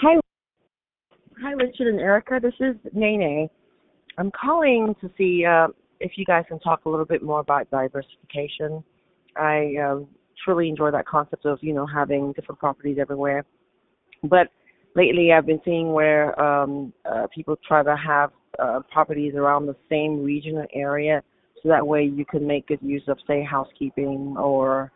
Hi, 0.00 0.18
hi, 1.40 1.52
Richard 1.52 1.88
and 1.88 2.00
Erica. 2.00 2.40
This 2.42 2.54
is 2.60 2.76
Nene. 2.92 3.48
I'm 4.18 4.30
calling 4.30 4.94
to 5.00 5.10
see 5.16 5.44
uh, 5.44 5.68
if 6.00 6.12
you 6.16 6.24
guys 6.24 6.44
can 6.48 6.58
talk 6.60 6.84
a 6.84 6.88
little 6.88 7.04
bit 7.04 7.22
more 7.22 7.40
about 7.40 7.70
diversification. 7.70 8.84
I 9.36 9.74
um, 9.76 10.08
truly 10.44 10.68
enjoy 10.68 10.90
that 10.90 11.06
concept 11.06 11.46
of 11.46 11.58
you 11.62 11.72
know 11.72 11.86
having 11.86 12.32
different 12.32 12.58
properties 12.58 12.98
everywhere, 13.00 13.44
but 14.24 14.48
lately 14.94 15.32
I've 15.32 15.46
been 15.46 15.60
seeing 15.64 15.92
where 15.92 16.38
um, 16.40 16.92
uh, 17.04 17.26
people 17.34 17.56
try 17.66 17.82
to 17.82 17.96
have 17.96 18.30
uh, 18.58 18.80
properties 18.90 19.34
around 19.34 19.66
the 19.66 19.76
same 19.88 20.22
region 20.22 20.56
or 20.56 20.68
area, 20.74 21.22
so 21.62 21.68
that 21.68 21.86
way 21.86 22.04
you 22.04 22.24
can 22.24 22.46
make 22.46 22.66
good 22.66 22.80
use 22.82 23.02
of 23.08 23.18
say 23.26 23.42
housekeeping 23.42 24.34
or 24.38 24.92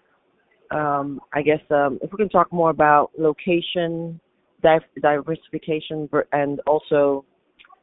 um, 0.70 1.20
I 1.32 1.42
guess 1.42 1.60
um, 1.70 1.98
if 2.02 2.10
we 2.12 2.18
can 2.18 2.28
talk 2.28 2.52
more 2.52 2.70
about 2.70 3.10
location 3.16 4.20
div- 4.62 5.02
diversification 5.02 6.08
and 6.32 6.60
also 6.66 7.24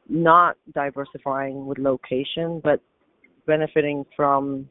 not 0.08 0.56
diversifying 0.74 1.66
with 1.66 1.78
location, 1.78 2.60
but 2.62 2.80
benefiting 3.46 4.04
from, 4.14 4.68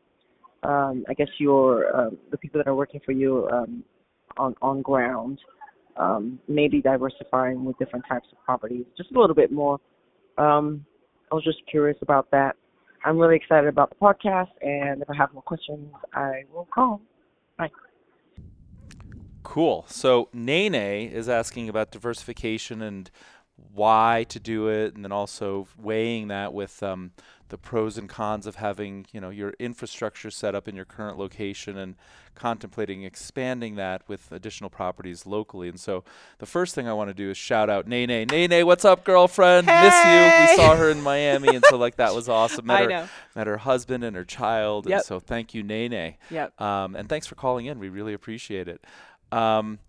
um, 0.64 1.04
I 1.10 1.14
guess, 1.16 1.28
your 1.40 1.96
um, 1.96 2.18
the 2.32 2.38
people 2.38 2.60
that 2.60 2.68
are 2.68 2.76
working 2.76 3.02
for 3.06 3.12
you 3.12 3.48
um, 3.52 3.84
on 4.38 4.56
on 4.62 4.82
ground. 4.82 5.40
Um, 5.98 6.40
maybe 6.48 6.82
diversifying 6.82 7.66
with 7.66 7.78
different 7.78 8.06
types 8.08 8.28
of 8.32 8.44
properties, 8.44 8.86
just 8.98 9.12
a 9.12 9.20
little 9.20 9.36
bit 9.36 9.52
more. 9.52 9.80
Um, 10.38 10.86
I 11.32 11.36
was 11.36 11.44
just 11.44 11.60
curious 11.70 11.98
about 12.02 12.30
that. 12.32 12.56
I'm 13.06 13.18
really 13.18 13.36
excited 13.36 13.68
about 13.68 13.90
the 13.90 13.96
podcast, 13.96 14.50
and 14.62 15.02
if 15.02 15.10
I 15.10 15.16
have 15.16 15.34
more 15.34 15.44
questions, 15.44 15.92
I 16.14 16.44
will 16.54 16.68
call. 16.74 17.02
Bye. 17.58 17.70
Cool. 19.44 19.86
So 19.90 20.30
Nene 20.32 20.74
is 20.74 21.28
asking 21.28 21.68
about 21.68 21.92
diversification 21.92 22.82
and 22.82 23.12
why 23.56 24.26
to 24.30 24.40
do 24.40 24.68
it, 24.68 24.96
and 24.96 25.04
then 25.04 25.12
also 25.12 25.68
weighing 25.78 26.28
that 26.30 26.54
with 26.54 26.82
um, 26.84 27.12
the 27.50 27.58
pros 27.58 27.98
and 27.98 28.10
cons 28.10 28.48
of 28.48 28.56
having 28.56 29.06
you 29.12 29.22
know 29.22 29.30
your 29.30 29.54
infrastructure 29.60 30.32
set 30.32 30.56
up 30.56 30.68
in 30.68 30.76
your 30.76 30.86
current 30.86 31.18
location 31.18 31.78
and 31.78 31.96
contemplating 32.34 33.04
expanding 33.04 33.76
that 33.76 34.02
with 34.08 34.32
additional 34.32 34.70
properties 34.70 35.28
locally. 35.28 35.70
And 35.70 35.80
so 35.80 36.04
the 36.40 36.48
first 36.48 36.74
thing 36.74 36.88
I 36.88 36.94
want 36.94 37.10
to 37.10 37.14
do 37.14 37.30
is 37.30 37.38
shout 37.38 37.70
out 37.70 37.88
Nene. 37.88 38.28
Nene, 38.28 38.66
what's 38.66 38.86
up, 38.86 39.04
girlfriend? 39.04 39.70
Hey! 39.70 39.84
Miss 39.84 39.94
you. 39.94 40.56
We 40.56 40.64
saw 40.64 40.76
her 40.76 40.90
in 40.90 41.02
Miami, 41.02 41.50
and 41.50 41.64
so 41.70 41.78
like 41.78 41.98
that 41.98 42.16
was 42.16 42.28
awesome. 42.30 42.66
Met 42.66 42.78
I 42.78 42.84
her, 42.84 42.90
know. 42.90 43.10
met 43.36 43.48
her 43.48 43.58
husband 43.58 44.04
and 44.04 44.16
her 44.16 44.26
child. 44.26 44.88
Yep. 44.88 44.98
And 44.98 45.06
so 45.06 45.20
thank 45.20 45.54
you, 45.54 45.62
Nene. 45.62 46.16
Yep. 46.32 46.60
Um, 46.60 46.96
and 46.96 47.08
thanks 47.08 47.28
for 47.28 47.36
calling 47.36 47.68
in. 47.68 47.78
We 47.78 47.90
really 47.90 48.14
appreciate 48.14 48.68
it. 48.68 48.84
Um, 49.32 49.80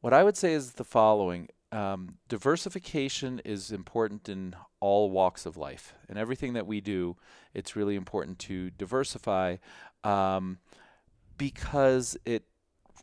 what 0.00 0.14
I 0.14 0.24
would 0.24 0.36
say 0.36 0.54
is 0.54 0.72
the 0.72 0.84
following 0.84 1.48
um, 1.72 2.16
diversification 2.28 3.40
is 3.44 3.70
important 3.70 4.28
in 4.28 4.54
all 4.80 5.10
walks 5.10 5.46
of 5.46 5.56
life. 5.56 5.94
In 6.08 6.16
everything 6.16 6.54
that 6.54 6.66
we 6.66 6.80
do, 6.80 7.16
it's 7.54 7.76
really 7.76 7.94
important 7.94 8.38
to 8.40 8.70
diversify 8.70 9.56
um, 10.02 10.58
because 11.38 12.16
it, 12.24 12.44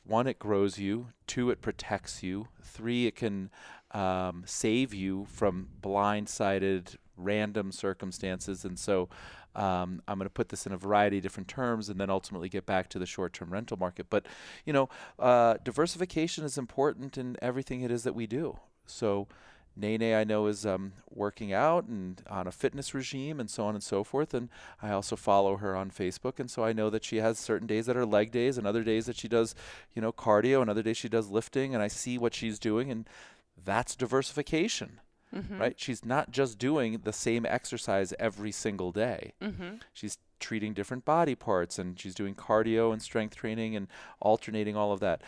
one, 0.03 0.27
it 0.27 0.39
grows 0.39 0.77
you, 0.77 1.07
two, 1.27 1.49
it 1.49 1.61
protects 1.61 2.23
you, 2.23 2.47
three, 2.61 3.07
it 3.07 3.15
can 3.15 3.49
um, 3.91 4.43
save 4.45 4.93
you 4.93 5.25
from 5.29 5.69
blindsided, 5.81 6.95
random 7.15 7.71
circumstances. 7.71 8.65
And 8.65 8.77
so 8.77 9.09
um, 9.57 10.03
I'm 10.07 10.19
going 10.19 10.27
to 10.27 10.33
put 10.33 10.49
this 10.49 10.65
in 10.65 10.71
a 10.71 10.77
variety 10.77 11.17
of 11.17 11.23
different 11.23 11.49
terms 11.49 11.89
and 11.89 11.99
then 11.99 12.09
ultimately 12.09 12.47
get 12.47 12.65
back 12.65 12.89
to 12.89 12.99
the 12.99 13.05
short 13.05 13.33
term 13.33 13.49
rental 13.49 13.77
market. 13.77 14.05
But, 14.09 14.25
you 14.65 14.71
know, 14.71 14.87
uh, 15.19 15.55
diversification 15.63 16.45
is 16.45 16.57
important 16.57 17.17
in 17.17 17.35
everything 17.41 17.81
it 17.81 17.91
is 17.91 18.03
that 18.03 18.15
we 18.15 18.27
do. 18.27 18.59
So, 18.85 19.27
Nene, 19.75 20.13
I 20.13 20.23
know, 20.23 20.45
is 20.47 20.65
um, 20.65 20.93
working 21.09 21.53
out 21.53 21.85
and 21.85 22.21
on 22.29 22.47
a 22.47 22.51
fitness 22.51 22.93
regime 22.93 23.39
and 23.39 23.49
so 23.49 23.65
on 23.65 23.73
and 23.73 23.83
so 23.83 24.03
forth. 24.03 24.33
And 24.33 24.49
I 24.81 24.91
also 24.91 25.15
follow 25.15 25.57
her 25.57 25.75
on 25.75 25.91
Facebook. 25.91 26.39
And 26.39 26.49
so 26.49 26.63
I 26.63 26.73
know 26.73 26.89
that 26.91 27.03
she 27.03 27.17
has 27.17 27.39
certain 27.39 27.67
days 27.67 27.87
that 27.87 27.97
are 27.97 28.05
leg 28.05 28.31
days 28.31 28.57
and 28.57 28.65
other 28.65 28.83
days 28.83 29.07
that 29.07 29.17
she 29.17 29.27
does, 29.27 29.55
you 29.93 30.01
know, 30.01 30.11
cardio 30.11 30.61
and 30.61 30.69
other 30.69 30.83
days 30.83 30.97
she 30.97 31.09
does 31.09 31.29
lifting. 31.29 31.73
And 31.73 31.83
I 31.83 31.87
see 31.87 32.17
what 32.17 32.33
she's 32.33 32.59
doing. 32.59 32.91
And 32.91 33.07
that's 33.63 33.95
diversification 33.95 34.99
Mm-hmm. 35.35 35.59
right? 35.59 35.75
She's 35.77 36.05
not 36.05 36.31
just 36.31 36.57
doing 36.57 37.01
the 37.03 37.11
same 37.13 37.45
exercise 37.45 38.13
every 38.17 38.51
single 38.51 38.91
day. 38.91 39.33
Mm-hmm. 39.41 39.75
She's 39.93 40.17
treating 40.39 40.73
different 40.73 41.03
body 41.03 41.35
parts 41.35 41.77
and 41.79 41.99
she's 41.99 42.15
doing 42.15 42.33
cardio 42.35 42.93
and 42.93 43.01
strength 43.01 43.35
training 43.35 43.75
and 43.75 43.87
alternating 44.21 44.75
all 44.77 44.91
of 44.93 44.99
that. 45.01 45.21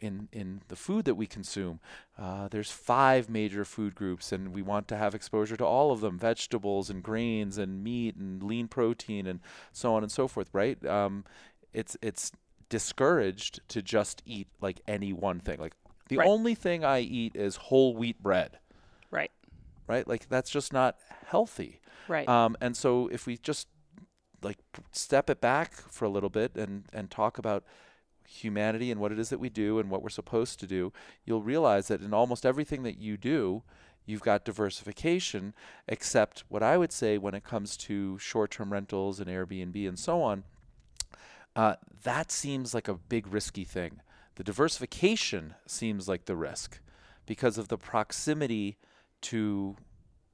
In, 0.00 0.28
in 0.32 0.60
the 0.68 0.76
food 0.76 1.06
that 1.06 1.14
we 1.14 1.26
consume, 1.26 1.80
uh, 2.18 2.46
there's 2.48 2.70
five 2.70 3.30
major 3.30 3.64
food 3.64 3.94
groups, 3.94 4.32
and 4.32 4.54
we 4.54 4.60
want 4.60 4.86
to 4.88 4.96
have 4.98 5.14
exposure 5.14 5.56
to 5.56 5.64
all 5.64 5.92
of 5.92 6.00
them 6.02 6.18
vegetables 6.18 6.90
and 6.90 7.02
grains 7.02 7.56
and 7.56 7.82
meat 7.82 8.14
and 8.16 8.42
lean 8.42 8.68
protein 8.68 9.26
and 9.26 9.40
so 9.72 9.94
on 9.94 10.02
and 10.02 10.12
so 10.12 10.28
forth, 10.28 10.50
right? 10.52 10.84
Um, 10.84 11.24
it's, 11.72 11.96
it's 12.02 12.32
discouraged 12.68 13.60
to 13.68 13.80
just 13.80 14.22
eat 14.26 14.48
like 14.60 14.80
any 14.86 15.12
one 15.12 15.40
thing. 15.40 15.58
Like 15.58 15.74
the 16.08 16.18
Right. 16.18 16.28
only 16.28 16.54
thing 16.54 16.84
I 16.84 17.00
eat 17.00 17.34
is 17.34 17.56
whole 17.56 17.94
wheat 17.96 18.22
bread. 18.22 18.58
Right? 19.86 20.06
Like 20.06 20.28
that's 20.28 20.50
just 20.50 20.72
not 20.72 20.96
healthy. 21.26 21.80
Right. 22.08 22.28
Um, 22.28 22.56
and 22.60 22.76
so 22.76 23.08
if 23.08 23.26
we 23.26 23.36
just 23.38 23.68
like 24.42 24.58
step 24.92 25.30
it 25.30 25.40
back 25.40 25.72
for 25.72 26.04
a 26.04 26.10
little 26.10 26.28
bit 26.28 26.54
and 26.56 26.84
and 26.92 27.10
talk 27.10 27.38
about 27.38 27.64
humanity 28.26 28.90
and 28.90 29.00
what 29.00 29.12
it 29.12 29.18
is 29.18 29.28
that 29.30 29.40
we 29.40 29.48
do 29.48 29.78
and 29.78 29.90
what 29.90 30.02
we're 30.02 30.08
supposed 30.08 30.58
to 30.60 30.66
do, 30.66 30.92
you'll 31.24 31.42
realize 31.42 31.88
that 31.88 32.00
in 32.00 32.14
almost 32.14 32.46
everything 32.46 32.82
that 32.82 32.98
you 32.98 33.16
do, 33.16 33.62
you've 34.06 34.22
got 34.22 34.44
diversification, 34.44 35.54
except 35.88 36.44
what 36.48 36.62
I 36.62 36.76
would 36.76 36.92
say 36.92 37.18
when 37.18 37.34
it 37.34 37.44
comes 37.44 37.76
to 37.78 38.18
short-term 38.18 38.72
rentals 38.72 39.20
and 39.20 39.28
Airbnb 39.28 39.86
and 39.86 39.98
so 39.98 40.22
on, 40.22 40.44
uh, 41.54 41.76
that 42.02 42.32
seems 42.32 42.74
like 42.74 42.88
a 42.88 42.94
big 42.94 43.26
risky 43.26 43.64
thing. 43.64 44.00
The 44.36 44.44
diversification 44.44 45.54
seems 45.66 46.08
like 46.08 46.24
the 46.24 46.36
risk 46.36 46.80
because 47.26 47.56
of 47.58 47.68
the 47.68 47.78
proximity 47.78 48.78
to 49.24 49.76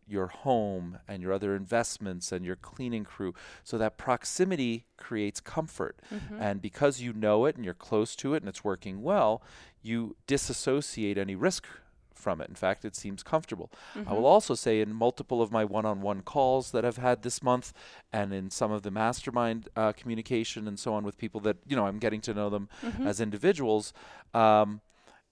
your 0.06 0.26
home 0.26 0.98
and 1.06 1.22
your 1.22 1.32
other 1.32 1.54
investments 1.54 2.32
and 2.32 2.44
your 2.44 2.56
cleaning 2.56 3.04
crew. 3.04 3.32
So 3.62 3.78
that 3.78 3.96
proximity 3.96 4.86
creates 4.96 5.40
comfort. 5.40 6.00
Mm-hmm. 6.12 6.42
And 6.42 6.60
because 6.60 7.00
you 7.00 7.12
know 7.12 7.46
it 7.46 7.54
and 7.56 7.64
you're 7.64 7.74
close 7.74 8.16
to 8.16 8.34
it 8.34 8.42
and 8.42 8.48
it's 8.48 8.64
working 8.64 9.02
well, 9.02 9.40
you 9.82 10.16
disassociate 10.26 11.16
any 11.16 11.36
risk 11.36 11.64
from 12.12 12.40
it. 12.40 12.48
In 12.48 12.54
fact, 12.54 12.84
it 12.84 12.96
seems 12.96 13.22
comfortable. 13.22 13.70
I 14.06 14.12
will 14.12 14.26
also 14.26 14.54
say 14.54 14.80
in 14.80 14.92
multiple 14.92 15.40
of 15.40 15.50
my 15.50 15.64
one-on-one 15.64 16.22
calls 16.22 16.72
that 16.72 16.84
I've 16.84 16.98
had 16.98 17.22
this 17.22 17.42
month 17.42 17.72
and 18.12 18.34
in 18.34 18.50
some 18.50 18.72
of 18.72 18.82
the 18.82 18.90
mastermind 18.90 19.68
uh, 19.76 19.92
communication 19.92 20.68
and 20.68 20.78
so 20.78 20.92
on 20.92 21.04
with 21.04 21.16
people 21.16 21.40
that, 21.42 21.56
you 21.66 21.76
know, 21.76 21.86
I'm 21.86 21.98
getting 21.98 22.20
to 22.22 22.34
know 22.34 22.50
them 22.50 22.68
Mm-hmm. 22.82 23.06
as 23.06 23.20
individuals, 23.20 23.92
um, 24.34 24.80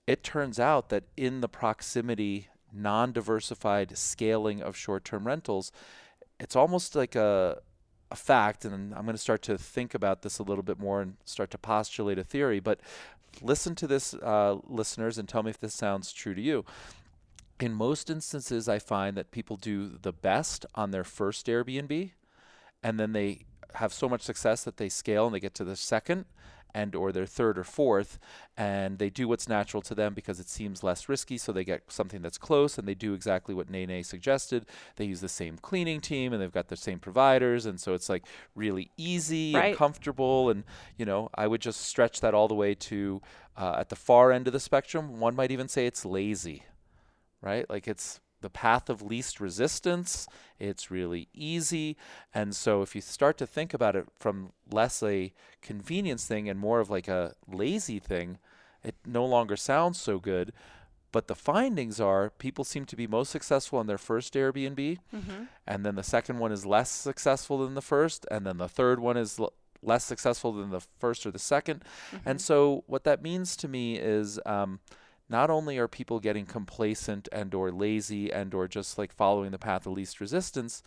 it 0.07 0.23
turns 0.23 0.59
out 0.59 0.89
that 0.89 1.05
in 1.17 1.41
the 1.41 1.49
proximity, 1.49 2.49
non 2.73 3.13
diversified 3.13 3.97
scaling 3.97 4.63
of 4.63 4.77
short 4.77 5.05
term 5.05 5.27
rentals, 5.27 5.73
it's 6.39 6.57
almost 6.57 6.95
like 6.95 7.15
a, 7.15 7.61
a 8.11 8.17
fact. 8.17 8.65
And 8.65 8.95
I'm 8.95 9.05
going 9.05 9.15
to 9.15 9.19
start 9.19 9.43
to 9.43 9.59
think 9.59 9.95
about 9.95 10.23
this 10.23 10.39
a 10.39 10.43
little 10.43 10.65
bit 10.65 10.79
more 10.79 11.01
and 11.01 11.17
start 11.25 11.51
to 11.53 11.59
postulate 11.59 12.19
a 12.19 12.25
theory. 12.25 12.61
But 12.61 12.81
listen 13.43 13.75
to 13.77 13.87
this, 13.87 14.15
uh, 14.15 14.57
listeners, 14.67 15.19
and 15.19 15.29
tell 15.29 15.43
me 15.43 15.51
if 15.51 15.61
this 15.61 15.75
sounds 15.75 16.13
true 16.13 16.35
to 16.35 16.43
you. 16.43 16.65
In 17.61 17.75
most 17.75 18.09
instances, 18.09 18.69
I 18.69 18.79
find 18.79 19.17
that 19.17 19.33
people 19.33 19.57
do 19.57 19.99
the 20.01 20.13
best 20.13 20.65
on 20.77 20.93
their 20.93 21.03
first 21.03 21.47
Airbnb, 21.47 22.13
and 22.85 23.01
then 23.01 23.13
they 23.13 23.47
have 23.75 23.93
so 23.93 24.09
much 24.09 24.23
success 24.23 24.65
that 24.65 24.77
they 24.77 24.89
scale 24.89 25.27
and 25.27 25.35
they 25.35 25.41
get 25.41 25.55
to 25.55 25.65
the 25.65 25.77
second 25.77 26.25
and 26.75 26.95
or 26.95 27.13
their 27.13 27.25
third 27.25 27.59
or 27.59 27.65
fourth 27.65 28.19
and 28.57 28.99
they 28.99 29.09
do 29.09 29.27
what's 29.27 29.49
natural 29.49 29.83
to 29.83 29.95
them 29.95 30.13
because 30.13 30.39
it 30.39 30.49
seems 30.51 30.83
less 30.83 31.09
risky 31.09 31.39
so 31.39 31.51
they 31.51 31.65
get 31.65 31.83
something 31.89 32.21
that's 32.21 32.37
close 32.37 32.77
and 32.77 32.87
they 32.87 32.95
do 32.95 33.15
exactly 33.15 33.55
what 33.55 33.71
Nene 33.71 34.05
suggested 34.05 34.67
they 34.97 35.07
use 35.07 35.21
the 35.23 35.31
same 35.31 35.57
cleaning 35.57 35.99
team 36.01 36.33
and 36.33 36.43
they've 36.43 36.53
got 36.53 36.69
the 36.69 36.77
same 36.77 36.99
providers 36.99 37.65
and 37.65 37.81
so 37.81 37.95
it's 37.95 38.11
like 38.11 38.25
really 38.55 38.91
easy 38.99 39.55
Right. 39.55 39.69
and 39.69 39.77
comfortable 39.79 40.51
and 40.51 40.65
you 40.99 41.07
know 41.07 41.31
I 41.35 41.47
would 41.47 41.63
just 41.63 41.81
stretch 41.81 42.21
that 42.21 42.35
all 42.35 42.49
the 42.49 42.55
way 42.55 42.75
to 42.75 43.23
uh, 43.57 43.77
at 43.79 43.89
the 43.89 43.97
far 43.97 44.31
end 44.31 44.47
of 44.47 44.53
the 44.53 44.61
spectrum 44.61 45.21
one 45.21 45.35
might 45.35 45.51
even 45.51 45.69
say 45.69 45.87
it's 45.87 46.05
lazy 46.05 46.65
right? 47.41 47.69
Like 47.71 47.87
it's 47.87 48.21
the 48.41 48.51
path 48.51 48.89
of 48.89 49.03
least 49.03 49.41
resistance. 49.41 50.27
It's 50.59 50.91
really 50.91 51.29
easy. 51.35 51.97
And 52.35 52.55
so 52.55 52.83
if 52.83 52.95
you 52.95 53.01
start 53.01 53.37
to 53.39 53.47
think 53.47 53.75
about 53.75 53.97
it 53.97 54.07
from 54.19 54.53
less 54.71 55.03
a 55.03 55.33
convenience 55.63 56.27
thing 56.27 56.49
and 56.49 56.59
more 56.59 56.81
of 56.81 56.91
like 56.91 57.09
a 57.09 57.35
lazy 57.47 57.99
thing, 57.99 58.39
it 58.85 58.95
no 59.05 59.25
longer 59.25 59.57
sounds 59.57 60.01
so 60.01 60.19
good. 60.19 60.53
But 61.11 61.27
the 61.27 61.35
findings 61.35 62.01
are 62.01 62.31
people 62.31 62.65
seem 62.65 62.85
to 62.85 62.95
be 62.97 63.07
most 63.07 63.31
successful 63.31 63.79
on 63.79 63.87
their 63.87 63.99
first 63.99 64.35
Airbnb, 64.35 64.99
Mm-hmm. 65.15 65.45
and 65.67 65.85
then 65.87 65.95
the 65.95 66.03
second 66.03 66.39
one 66.39 66.53
is 66.53 66.67
less 66.67 66.91
successful 66.91 67.59
than 67.65 67.75
the 67.75 67.81
first, 67.83 68.27
and 68.31 68.47
then 68.47 68.59
the 68.59 68.69
third 68.69 69.01
one 69.01 69.17
is 69.17 69.39
l- 69.41 69.55
less 69.83 70.05
successful 70.05 70.53
than 70.53 70.69
the 70.71 70.83
first 70.99 71.25
or 71.25 71.31
the 71.31 71.39
2nd 71.39 71.81
And 72.27 72.41
so 72.41 72.85
what 72.87 73.05
that 73.05 73.23
means 73.23 73.57
to 73.57 73.69
me 73.69 73.97
is 73.97 74.39
um, 74.45 74.81
not 75.29 75.51
only 75.51 75.79
are 75.79 75.89
people 75.89 76.21
getting 76.21 76.47
complacent 76.47 77.29
and 77.33 77.55
or 77.55 77.71
lazy 77.71 78.33
and 78.33 78.55
or 78.55 78.67
just 78.69 78.99
like 78.99 79.13
following 79.13 79.51
the 79.51 79.59
path 79.59 79.87
of 79.87 79.93
least 79.93 80.21
resistance, 80.21 80.83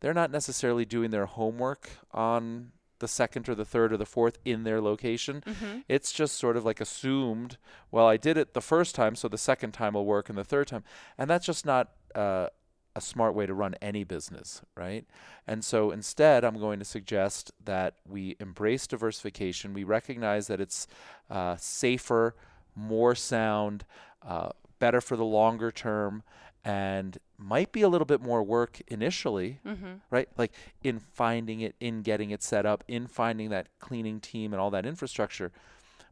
they're 0.00 0.14
not 0.14 0.30
necessarily 0.30 0.84
doing 0.84 1.10
their 1.10 1.26
homework 1.26 1.88
on 2.12 2.72
the 2.98 3.08
second 3.08 3.48
or 3.48 3.54
the 3.54 3.64
third 3.64 3.92
or 3.92 3.96
the 3.96 4.06
fourth 4.06 4.38
in 4.44 4.64
their 4.64 4.80
location. 4.80 5.42
Mm-hmm. 5.46 5.80
It's 5.88 6.12
just 6.12 6.36
sort 6.36 6.56
of 6.56 6.64
like 6.64 6.80
assumed, 6.80 7.58
well, 7.90 8.06
I 8.06 8.16
did 8.16 8.36
it 8.36 8.54
the 8.54 8.60
first 8.60 8.94
time, 8.94 9.14
so 9.14 9.28
the 9.28 9.38
second 9.38 9.72
time 9.72 9.94
will 9.94 10.06
work 10.06 10.28
and 10.28 10.38
the 10.38 10.44
third 10.44 10.68
time. 10.68 10.84
And 11.18 11.28
that's 11.28 11.46
just 11.46 11.66
not 11.66 11.92
uh, 12.14 12.48
a 12.94 13.00
smart 13.00 13.34
way 13.34 13.44
to 13.44 13.52
run 13.52 13.74
any 13.82 14.04
business, 14.04 14.62
right? 14.74 15.04
And 15.46 15.62
so 15.64 15.90
instead, 15.90 16.44
I'm 16.44 16.58
going 16.58 16.78
to 16.78 16.84
suggest 16.84 17.52
that 17.62 17.96
we 18.08 18.36
embrace 18.40 18.86
diversification. 18.86 19.74
We 19.74 19.84
recognize 19.84 20.46
that 20.46 20.60
it's 20.60 20.86
uh, 21.30 21.56
safer, 21.58 22.34
more 22.76 23.14
sound, 23.16 23.84
uh, 24.22 24.50
better 24.78 25.00
for 25.00 25.16
the 25.16 25.24
longer 25.24 25.70
term, 25.72 26.22
and 26.64 27.18
might 27.38 27.72
be 27.72 27.82
a 27.82 27.88
little 27.88 28.04
bit 28.06 28.20
more 28.20 28.42
work 28.42 28.80
initially, 28.88 29.60
Mm-hmm. 29.66 29.94
right? 30.10 30.28
Like 30.36 30.52
in 30.82 30.98
finding 30.98 31.60
it, 31.60 31.74
in 31.80 32.02
getting 32.02 32.30
it 32.30 32.42
set 32.42 32.66
up, 32.66 32.84
in 32.88 33.06
finding 33.06 33.50
that 33.50 33.68
cleaning 33.78 34.20
team 34.20 34.52
and 34.52 34.60
all 34.60 34.70
that 34.70 34.84
infrastructure. 34.86 35.52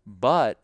But 0.07 0.61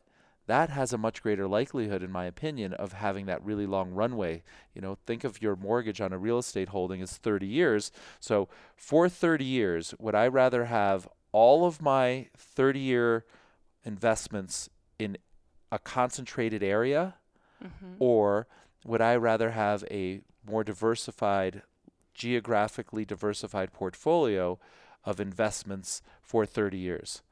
that 0.47 0.71
has 0.71 0.93
a 0.93 0.99
much 0.99 1.23
greater 1.23 1.47
likelihood, 1.47 2.03
in 2.03 2.11
my 2.11 2.25
opinion, 2.25 2.73
of 2.75 2.93
having 2.95 3.27
that 3.27 3.45
really 3.45 3.67
long 3.67 3.93
runway. 3.93 4.43
You 4.75 4.81
know, 4.81 4.97
think 5.07 5.25
of 5.25 5.41
your 5.43 5.57
mortgage 5.57 6.01
on 6.01 6.13
a 6.13 6.19
real 6.19 6.39
estate 6.39 6.71
holding 6.71 7.01
as 7.03 7.17
30 7.17 7.47
years. 7.47 7.91
So 8.21 8.49
for 8.77 9.09
30 9.09 9.45
years, 9.45 9.95
would 9.99 10.15
I 10.15 10.27
rather 10.29 10.65
have 10.67 11.09
all 11.33 11.65
of 11.67 11.81
my 11.81 12.29
30 12.37 12.81
year 12.81 13.25
investments 13.85 14.69
in 14.99 15.17
a 15.71 15.79
concentrated 15.79 16.63
area, 16.63 17.15
Mm-hmm. 17.63 17.97
or 17.99 18.47
would 18.87 19.03
I 19.03 19.17
rather 19.17 19.51
have 19.51 19.85
a 19.91 20.23
more 20.49 20.65
diversified, 20.65 21.61
geographically 22.15 23.05
diversified 23.05 23.71
portfolio 23.73 24.59
of 25.05 25.21
investments 25.21 26.01
for 26.23 26.47
30 26.47 26.79
years? 26.79 27.23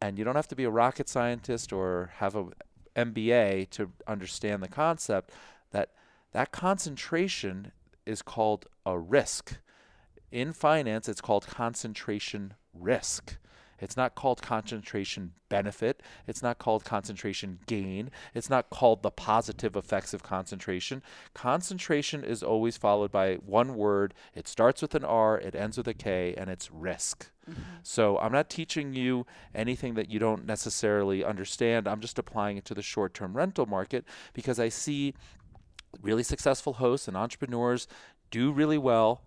And 0.00 0.18
you 0.18 0.24
don't 0.24 0.36
have 0.36 0.48
to 0.48 0.56
be 0.56 0.64
a 0.64 0.70
rocket 0.70 1.10
scientist 1.10 1.74
or 1.74 2.12
have 2.16 2.34
a 2.34 2.46
MBA 2.96 3.68
to 3.72 3.92
understand 4.06 4.62
the 4.62 4.68
concept 4.68 5.30
that 5.72 5.90
that 6.32 6.52
concentration 6.52 7.72
is 8.06 8.22
called 8.22 8.64
a 8.86 8.98
risk. 8.98 9.58
In 10.32 10.54
finance, 10.54 11.06
it's 11.06 11.20
called 11.20 11.46
concentration 11.46 12.54
risk. 12.72 13.36
It's 13.80 13.96
not 13.96 14.14
called 14.14 14.42
concentration 14.42 15.32
benefit. 15.48 16.02
It's 16.26 16.42
not 16.42 16.58
called 16.58 16.84
concentration 16.84 17.60
gain. 17.66 18.10
It's 18.34 18.50
not 18.50 18.70
called 18.70 19.02
the 19.02 19.10
positive 19.10 19.76
effects 19.76 20.14
of 20.14 20.22
concentration. 20.22 21.02
Concentration 21.34 22.24
is 22.24 22.42
always 22.42 22.76
followed 22.76 23.12
by 23.12 23.34
one 23.36 23.74
word. 23.74 24.14
It 24.34 24.48
starts 24.48 24.82
with 24.82 24.94
an 24.94 25.04
R, 25.04 25.38
it 25.38 25.54
ends 25.54 25.76
with 25.76 25.88
a 25.88 25.94
K, 25.94 26.34
and 26.36 26.50
it's 26.50 26.70
risk. 26.70 27.30
Mm-hmm. 27.48 27.60
So 27.82 28.18
I'm 28.18 28.32
not 28.32 28.50
teaching 28.50 28.94
you 28.94 29.26
anything 29.54 29.94
that 29.94 30.10
you 30.10 30.18
don't 30.18 30.46
necessarily 30.46 31.24
understand. 31.24 31.86
I'm 31.86 32.00
just 32.00 32.18
applying 32.18 32.56
it 32.56 32.64
to 32.66 32.74
the 32.74 32.82
short 32.82 33.14
term 33.14 33.36
rental 33.36 33.66
market 33.66 34.04
because 34.32 34.58
I 34.58 34.68
see 34.68 35.14
really 36.02 36.22
successful 36.22 36.74
hosts 36.74 37.08
and 37.08 37.16
entrepreneurs 37.16 37.86
do 38.30 38.50
really 38.52 38.78
well 38.78 39.22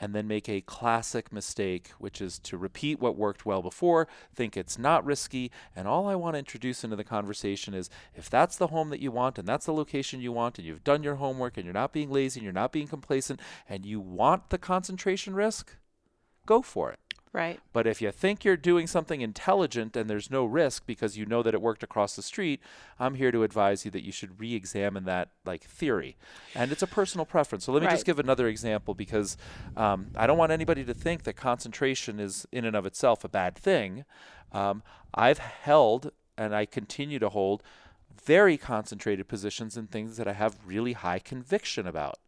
and 0.00 0.14
then 0.14 0.26
make 0.26 0.48
a 0.48 0.62
classic 0.62 1.32
mistake, 1.32 1.90
which 1.98 2.20
is 2.20 2.38
to 2.40 2.56
repeat 2.56 2.98
what 3.00 3.16
worked 3.16 3.44
well 3.44 3.62
before, 3.62 4.08
think 4.34 4.56
it's 4.56 4.78
not 4.78 5.04
risky. 5.04 5.50
And 5.76 5.86
all 5.86 6.08
I 6.08 6.14
want 6.14 6.34
to 6.34 6.38
introduce 6.38 6.82
into 6.82 6.96
the 6.96 7.04
conversation 7.04 7.74
is 7.74 7.90
if 8.14 8.30
that's 8.30 8.56
the 8.56 8.68
home 8.68 8.88
that 8.90 9.00
you 9.00 9.10
want 9.10 9.38
and 9.38 9.46
that's 9.46 9.66
the 9.66 9.72
location 9.72 10.20
you 10.20 10.32
want, 10.32 10.58
and 10.58 10.66
you've 10.66 10.84
done 10.84 11.02
your 11.02 11.16
homework 11.16 11.56
and 11.56 11.64
you're 11.64 11.74
not 11.74 11.92
being 11.92 12.10
lazy 12.10 12.40
and 12.40 12.44
you're 12.44 12.52
not 12.52 12.72
being 12.72 12.88
complacent 12.88 13.40
and 13.68 13.84
you 13.84 14.00
want 14.00 14.50
the 14.50 14.58
concentration 14.58 15.34
risk, 15.34 15.76
go 16.46 16.62
for 16.62 16.90
it. 16.90 16.98
Right. 17.32 17.60
But 17.72 17.86
if 17.86 18.02
you 18.02 18.10
think 18.10 18.44
you're 18.44 18.56
doing 18.56 18.88
something 18.88 19.20
intelligent 19.20 19.96
and 19.96 20.10
there's 20.10 20.32
no 20.32 20.44
risk 20.44 20.84
because 20.84 21.16
you 21.16 21.24
know 21.26 21.44
that 21.44 21.54
it 21.54 21.62
worked 21.62 21.84
across 21.84 22.16
the 22.16 22.22
street, 22.22 22.60
I'm 22.98 23.14
here 23.14 23.30
to 23.30 23.44
advise 23.44 23.84
you 23.84 23.90
that 23.92 24.04
you 24.04 24.10
should 24.10 24.40
re-examine 24.40 25.04
that 25.04 25.28
like 25.44 25.62
theory. 25.62 26.16
And 26.56 26.72
it's 26.72 26.82
a 26.82 26.88
personal 26.88 27.24
preference. 27.24 27.64
So 27.64 27.72
let 27.72 27.82
me 27.82 27.86
Right. 27.86 27.94
just 27.94 28.04
give 28.06 28.18
another 28.18 28.48
example 28.48 28.94
because 28.94 29.36
um, 29.76 30.08
I 30.16 30.26
don't 30.26 30.38
want 30.38 30.50
anybody 30.50 30.84
to 30.84 30.92
think 30.92 31.22
that 31.22 31.36
concentration 31.36 32.18
is 32.18 32.46
in 32.50 32.64
and 32.64 32.74
of 32.74 32.84
itself 32.84 33.22
a 33.22 33.28
bad 33.28 33.54
thing. 33.54 34.04
Um, 34.50 34.82
I've 35.14 35.38
held 35.38 36.10
and 36.36 36.52
I 36.52 36.66
continue 36.66 37.20
to 37.20 37.28
hold 37.28 37.62
very 38.24 38.56
concentrated 38.56 39.28
positions 39.28 39.76
in 39.76 39.86
things 39.86 40.16
that 40.16 40.26
I 40.26 40.32
have 40.32 40.56
really 40.66 40.94
high 40.94 41.20
conviction 41.20 41.86
about 41.86 42.18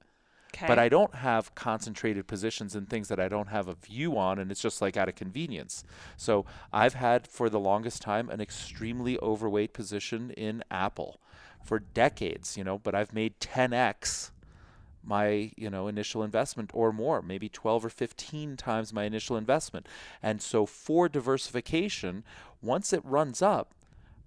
Okay. 0.54 0.66
but 0.66 0.78
I 0.78 0.88
don't 0.88 1.14
have 1.14 1.54
concentrated 1.54 2.26
positions 2.26 2.76
in 2.76 2.86
things 2.86 3.08
that 3.08 3.18
I 3.18 3.28
don't 3.28 3.48
have 3.48 3.68
a 3.68 3.74
view 3.74 4.18
on, 4.18 4.38
and 4.38 4.50
it's 4.50 4.60
just 4.60 4.82
like 4.82 4.96
out 4.96 5.08
of 5.08 5.14
convenience. 5.14 5.82
So 6.16 6.44
I've 6.72 6.94
had 6.94 7.26
for 7.26 7.48
the 7.48 7.60
longest 7.60 8.02
time 8.02 8.28
an 8.28 8.40
extremely 8.40 9.18
overweight 9.20 9.72
position 9.72 10.30
in 10.32 10.62
Apple 10.70 11.20
for 11.64 11.78
decades, 11.78 12.56
you 12.56 12.64
know, 12.64 12.78
but 12.78 12.94
I've 12.94 13.14
made 13.14 13.40
10x 13.40 14.30
my 15.04 15.50
you 15.56 15.68
know 15.68 15.88
initial 15.88 16.22
investment 16.22 16.70
or 16.72 16.92
more 16.92 17.20
maybe 17.20 17.48
12 17.48 17.86
or 17.86 17.88
15 17.88 18.56
times 18.56 18.92
my 18.92 19.02
initial 19.02 19.36
investment 19.36 19.88
and 20.22 20.40
so 20.40 20.64
for 20.64 21.08
diversification 21.08 22.22
once 22.62 22.92
it 22.92 23.04
runs 23.04 23.42
up 23.42 23.74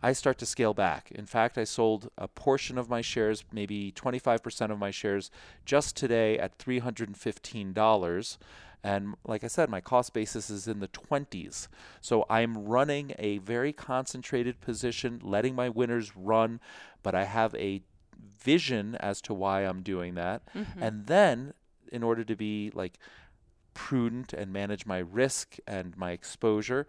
I 0.01 0.13
start 0.13 0.37
to 0.39 0.45
scale 0.45 0.73
back. 0.73 1.11
In 1.11 1.25
fact, 1.25 1.57
I 1.57 1.63
sold 1.63 2.09
a 2.17 2.27
portion 2.27 2.77
of 2.77 2.89
my 2.89 3.01
shares, 3.01 3.43
maybe 3.51 3.91
25% 3.91 4.71
of 4.71 4.77
my 4.77 4.91
shares, 4.91 5.31
just 5.65 5.95
today 5.95 6.37
at 6.37 6.57
$315. 6.57 8.37
And 8.83 9.15
like 9.25 9.43
I 9.43 9.47
said, 9.47 9.69
my 9.69 9.81
cost 9.81 10.13
basis 10.13 10.49
is 10.51 10.67
in 10.67 10.79
the 10.79 10.87
20s. 10.87 11.67
So 12.01 12.25
I'm 12.29 12.65
running 12.65 13.15
a 13.17 13.39
very 13.39 13.73
concentrated 13.73 14.61
position, 14.61 15.19
letting 15.23 15.55
my 15.55 15.69
winners 15.69 16.15
run, 16.15 16.59
but 17.01 17.15
I 17.15 17.23
have 17.23 17.55
a 17.55 17.81
vision 18.37 18.95
as 18.99 19.21
to 19.21 19.33
why 19.33 19.61
I'm 19.61 19.81
doing 19.81 20.13
that. 20.15 20.43
Mhm. 20.53 20.81
And 20.81 21.07
then, 21.07 21.53
in 21.91 22.03
order 22.03 22.23
to 22.23 22.35
be 22.35 22.71
like 22.75 22.99
prudent 23.73 24.33
and 24.33 24.53
manage 24.53 24.85
my 24.85 24.99
risk 24.99 25.57
and 25.65 25.97
my 25.97 26.11
exposure, 26.11 26.85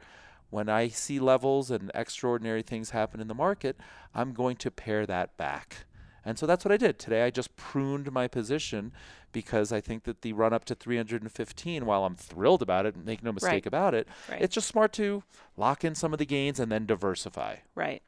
when 0.51 0.69
I 0.69 0.89
see 0.89 1.19
levels 1.19 1.71
and 1.71 1.91
extraordinary 1.95 2.63
things 2.63 2.91
happen 2.91 3.21
in 3.21 3.29
the 3.29 3.35
market, 3.35 3.77
I'm 4.15 4.33
going 4.33 4.57
to 4.57 4.71
pare 4.71 5.07
that 5.07 5.37
back. 5.37 5.85
And 6.25 6.39
so 6.39 6.47
that's 6.47 6.65
what 6.65 6.73
I 6.73 6.77
did. 6.77 6.99
Today 6.99 7.23
I 7.25 7.31
just 7.31 7.55
pruned 7.57 8.11
my 8.13 8.27
position 8.27 8.93
because 9.33 9.71
I 9.71 9.81
think 9.81 10.05
that 10.05 10.23
the 10.23 10.33
run 10.33 10.53
up 10.53 10.65
to 10.67 10.75
315, 10.75 11.87
while 11.87 12.05
I'm 12.05 12.17
thrilled 12.17 12.63
about 12.63 12.87
it, 12.87 12.97
make 12.97 13.23
no 13.23 13.33
mistake 13.33 13.51
Right. 13.53 13.67
about 13.67 13.95
it, 13.95 14.09
right. 14.31 14.41
it's 14.43 14.55
just 14.55 14.67
smart 14.67 14.93
to 14.95 15.23
lock 15.57 15.85
in 15.85 15.95
some 15.95 16.13
of 16.13 16.19
the 16.19 16.27
gains 16.27 16.59
and 16.59 16.73
then 16.73 16.87
diversify. 16.87 17.57
right. 17.75 18.03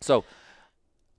So, 0.00 0.24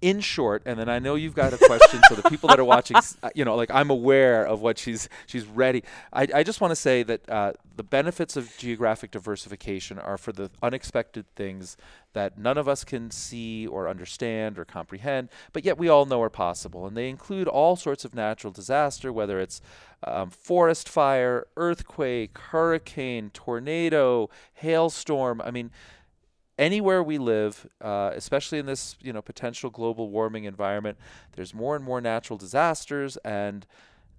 in 0.01 0.19
short, 0.19 0.61
and 0.65 0.77
then 0.77 0.89
I 0.89 0.99
know 0.99 1.15
you've 1.15 1.35
got 1.35 1.53
a 1.53 1.57
question, 1.57 2.01
so 2.09 2.15
the 2.15 2.29
people 2.29 2.49
that 2.49 2.59
are 2.59 2.65
watching, 2.65 2.97
uh, 3.23 3.29
you 3.33 3.45
know, 3.45 3.55
like 3.55 3.71
I'm 3.71 3.89
aware 3.89 4.45
of 4.45 4.61
what 4.61 4.77
she's 4.77 5.09
she's 5.25 5.45
ready. 5.45 5.83
I, 6.11 6.27
I 6.33 6.43
just 6.43 6.61
want 6.61 6.71
to 6.71 6.75
say 6.75 7.03
that 7.03 7.29
uh, 7.29 7.53
the 7.75 7.83
benefits 7.83 8.35
of 8.35 8.55
geographic 8.57 9.11
diversification 9.11 9.97
are 9.97 10.17
for 10.17 10.31
the 10.31 10.51
unexpected 10.61 11.25
things 11.35 11.77
that 12.13 12.37
none 12.37 12.57
of 12.57 12.67
us 12.67 12.83
can 12.83 13.09
see 13.09 13.67
or 13.67 13.87
understand 13.89 14.59
or 14.59 14.65
comprehend, 14.65 15.29
but 15.53 15.65
yet 15.65 15.77
we 15.77 15.89
all 15.89 16.05
know 16.05 16.21
are 16.21 16.29
possible, 16.29 16.85
and 16.85 16.95
they 16.95 17.09
include 17.09 17.47
all 17.47 17.75
sorts 17.75 18.05
of 18.05 18.13
natural 18.13 18.51
disaster, 18.51 19.11
whether 19.11 19.39
it's 19.39 19.61
um, 20.03 20.29
forest 20.29 20.89
fire, 20.89 21.47
earthquake, 21.57 22.37
hurricane, 22.37 23.31
tornado, 23.33 24.29
hailstorm. 24.53 25.41
I 25.41 25.51
mean 25.51 25.71
anywhere 26.57 27.03
we 27.03 27.17
live, 27.17 27.67
uh, 27.81 28.11
especially 28.13 28.59
in 28.59 28.65
this 28.65 28.95
you 29.01 29.13
know 29.13 29.21
potential 29.21 29.69
global 29.69 30.09
warming 30.09 30.45
environment, 30.45 30.97
there's 31.33 31.53
more 31.53 31.75
and 31.75 31.83
more 31.83 32.01
natural 32.01 32.37
disasters, 32.37 33.17
and 33.17 33.65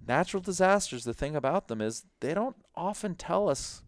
natural 0.06 0.42
disasters. 0.42 1.04
The 1.04 1.14
thing 1.14 1.36
about 1.36 1.68
them 1.68 1.80
is 1.80 2.04
they 2.20 2.34
don't 2.34 2.56
often 2.74 3.14
tell 3.14 3.48
us 3.48 3.82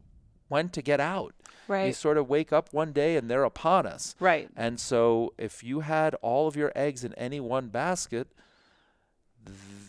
when 0.49 0.69
to 0.71 0.83
get 0.83 1.01
out. 1.01 1.35
Right. 1.67 1.87
You 1.87 1.93
sort 1.93 2.17
of 2.17 2.29
wake 2.29 2.53
up 2.53 2.73
one 2.73 2.93
day 2.93 3.17
and 3.17 3.31
they're 3.31 3.45
upon 3.45 3.87
us. 3.87 4.17
Right. 4.19 4.49
And 4.57 4.81
so 4.81 5.35
if 5.37 5.63
you 5.63 5.81
had 5.81 6.15
all 6.17 6.49
of 6.49 6.57
your 6.57 6.73
eggs 6.75 7.05
in 7.05 7.13
any 7.15 7.41
one 7.41 7.69
basket, 7.69 8.29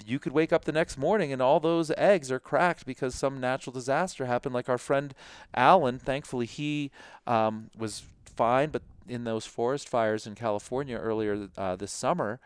you 0.05 0.19
could 0.19 0.33
wake 0.33 0.51
up 0.51 0.65
the 0.65 0.71
next 0.71 0.97
morning 0.97 1.31
and 1.31 1.41
all 1.41 1.59
those 1.59 1.91
eggs 1.97 2.31
are 2.31 2.39
cracked 2.39 2.85
because 2.85 3.15
some 3.15 3.39
natural 3.39 3.73
disaster 3.73 4.25
happened. 4.25 4.53
Like 4.53 4.67
our 4.67 4.77
friend 4.77 5.13
Alan, 5.53 5.99
thankfully 5.99 6.45
he 6.45 6.91
um, 7.25 7.69
was 7.77 8.03
fine, 8.35 8.69
but 8.69 8.83
in 9.07 9.23
those 9.23 9.45
forest 9.45 9.89
fires 9.89 10.25
in 10.27 10.35
California 10.35 10.97
earlier 10.97 11.49
uh, 11.57 11.75
this 11.75 11.91
summer, 11.91 12.39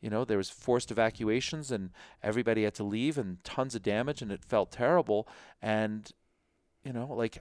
you 0.00 0.10
know, 0.10 0.24
there 0.24 0.38
was 0.38 0.50
forced 0.50 0.90
evacuations 0.90 1.70
and 1.70 1.90
everybody 2.22 2.64
had 2.64 2.74
to 2.74 2.84
leave 2.84 3.18
and 3.18 3.42
tons 3.44 3.74
of 3.74 3.82
damage 3.82 4.22
and 4.22 4.30
it 4.30 4.44
felt 4.44 4.70
terrible. 4.72 5.26
And 5.62 6.10
you 6.84 6.92
know, 6.92 7.06
like 7.12 7.38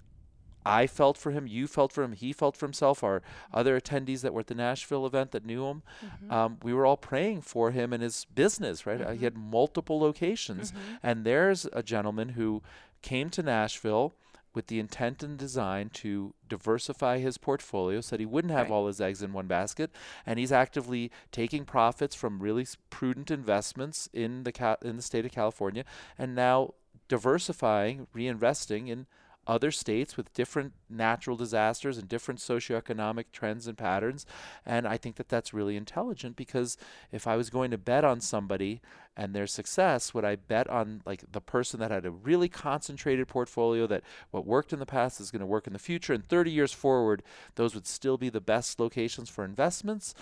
I 0.65 0.85
felt 0.87 1.17
for 1.17 1.31
him, 1.31 1.47
you 1.47 1.65
felt 1.67 1.93
for 1.93 2.03
him, 2.03 2.11
he 2.11 2.33
felt 2.33 2.57
for 2.57 2.65
himself, 2.65 3.03
our 3.03 3.21
other 3.53 3.79
attendees 3.79 4.21
that 4.21 4.33
were 4.33 4.41
at 4.41 4.47
the 4.47 4.55
Nashville 4.55 5.05
event 5.05 5.31
that 5.31 5.45
knew 5.45 5.65
him, 5.67 5.81
Mhm. 6.03 6.31
um, 6.31 6.57
we 6.61 6.73
were 6.73 6.85
all 6.85 6.97
praying 6.97 7.41
for 7.41 7.71
him 7.71 7.93
and 7.93 8.03
his 8.03 8.25
business, 8.25 8.85
right? 8.85 8.99
Uh, 9.01 9.09
Mhm. 9.11 9.17
he 9.19 9.23
had 9.23 9.37
multiple 9.37 9.97
locations. 9.99 10.71
Mhm. 10.73 10.77
And 11.03 11.25
there's 11.25 11.65
a 11.71 11.81
gentleman 11.83 12.29
who 12.29 12.61
came 13.01 13.29
to 13.29 13.43
Nashville 13.43 14.13
with 14.53 14.67
the 14.67 14.79
intent 14.79 15.21
and 15.23 15.37
design 15.37 15.89
to 15.89 16.33
diversify 16.47 17.19
his 17.19 17.37
portfolio 17.37 18.01
so 18.01 18.11
that 18.15 18.19
he 18.19 18.25
wouldn't 18.25 18.51
have 18.53 18.69
Right. 18.69 18.73
all 18.75 18.87
his 18.87 18.99
eggs 18.99 19.21
in 19.21 19.33
one 19.33 19.47
basket. 19.47 19.91
And 20.25 20.39
he's 20.39 20.51
actively 20.51 21.11
taking 21.31 21.63
profits 21.65 22.15
from 22.15 22.39
really 22.39 22.65
prudent 22.89 23.29
investments 23.29 24.09
in 24.13 24.43
the 24.43 24.51
ca- 24.51 24.77
in 24.81 24.95
the 24.95 25.01
state 25.03 25.25
of 25.25 25.31
California 25.31 25.83
and 26.17 26.33
now 26.33 26.73
diversifying, 27.07 28.07
reinvesting 28.15 28.87
in 28.89 29.05
other 29.47 29.71
states 29.71 30.17
with 30.17 30.33
different 30.33 30.73
natural 30.89 31.37
disasters 31.37 31.97
and 31.97 32.07
different 32.07 32.39
socioeconomic 32.39 33.25
trends 33.31 33.67
and 33.67 33.77
patterns. 33.77 34.25
And 34.65 34.87
I 34.87 34.97
think 34.97 35.15
that 35.15 35.29
that's 35.29 35.53
really 35.53 35.77
intelligent 35.77 36.35
because 36.35 36.77
if 37.11 37.25
I 37.25 37.35
was 37.35 37.49
going 37.49 37.71
to 37.71 37.77
bet 37.77 38.03
on 38.03 38.19
somebody 38.19 38.81
and 39.15 39.33
their 39.33 39.47
success, 39.47 40.13
would 40.13 40.25
I 40.25 40.35
bet 40.35 40.69
on 40.69 41.01
like 41.05 41.23
the 41.31 41.41
person 41.41 41.79
that 41.79 41.91
had 41.91 42.05
a 42.05 42.11
really 42.11 42.49
concentrated 42.49 43.27
portfolio 43.27 43.87
that 43.87 44.03
what 44.31 44.45
worked 44.45 44.73
in 44.73 44.79
the 44.79 44.85
past 44.85 45.19
is 45.19 45.31
going 45.31 45.39
to 45.39 45.45
work 45.45 45.65
in 45.65 45.73
the 45.73 45.79
future 45.79 46.13
and 46.13 46.27
30 46.27 46.51
years 46.51 46.73
forward, 46.73 47.23
those 47.55 47.73
would 47.73 47.87
still 47.87 48.17
be 48.17 48.29
the 48.29 48.41
best 48.41 48.79
locations 48.79 49.29
for 49.29 49.45
investments? 49.45 50.13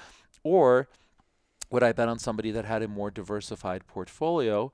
Or 0.44 0.88
would 1.72 1.84
I 1.84 1.92
bet 1.92 2.08
on 2.08 2.20
somebody 2.20 2.52
that 2.52 2.66
had 2.66 2.84
a 2.84 2.88
more 2.88 3.10
diversified 3.10 3.88
portfolio? 3.88 4.72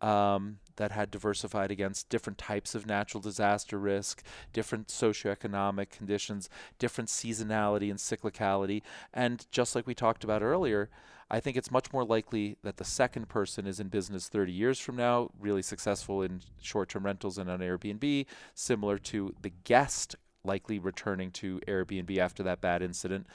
Um, 0.00 0.58
that 0.76 0.92
had 0.92 1.10
diversified 1.10 1.70
against 1.70 2.08
different 2.08 2.38
types 2.38 2.74
of 2.74 2.86
natural 2.86 3.20
disaster 3.20 3.78
risk, 3.78 4.22
different 4.52 4.88
socioeconomic 4.88 5.90
conditions, 5.90 6.48
different 6.78 7.08
seasonality 7.08 7.90
and 7.90 7.98
cyclicality. 7.98 8.82
And 9.12 9.46
just 9.50 9.74
like 9.74 9.86
we 9.86 9.94
talked 9.94 10.24
about 10.24 10.42
earlier, 10.42 10.90
I 11.30 11.40
think 11.40 11.56
it's 11.56 11.70
much 11.70 11.92
more 11.92 12.04
likely 12.04 12.56
that 12.62 12.76
the 12.76 12.84
second 12.84 13.28
person 13.28 13.66
is 13.66 13.80
in 13.80 13.88
business 13.88 14.28
30 14.28 14.52
years 14.52 14.78
from 14.78 14.96
now, 14.96 15.30
really 15.38 15.62
successful 15.62 16.22
in 16.22 16.42
short 16.60 16.90
term 16.90 17.04
rentals 17.04 17.38
and 17.38 17.50
on 17.50 17.60
Airbnb, 17.60 18.26
similar 18.54 18.98
to 18.98 19.34
the 19.40 19.52
guest 19.64 20.16
likely 20.44 20.78
returning 20.78 21.30
to 21.30 21.60
Airbnb 21.66 22.18
after 22.18 22.42
that 22.42 22.60
bad 22.60 22.82
incident. 22.82 23.26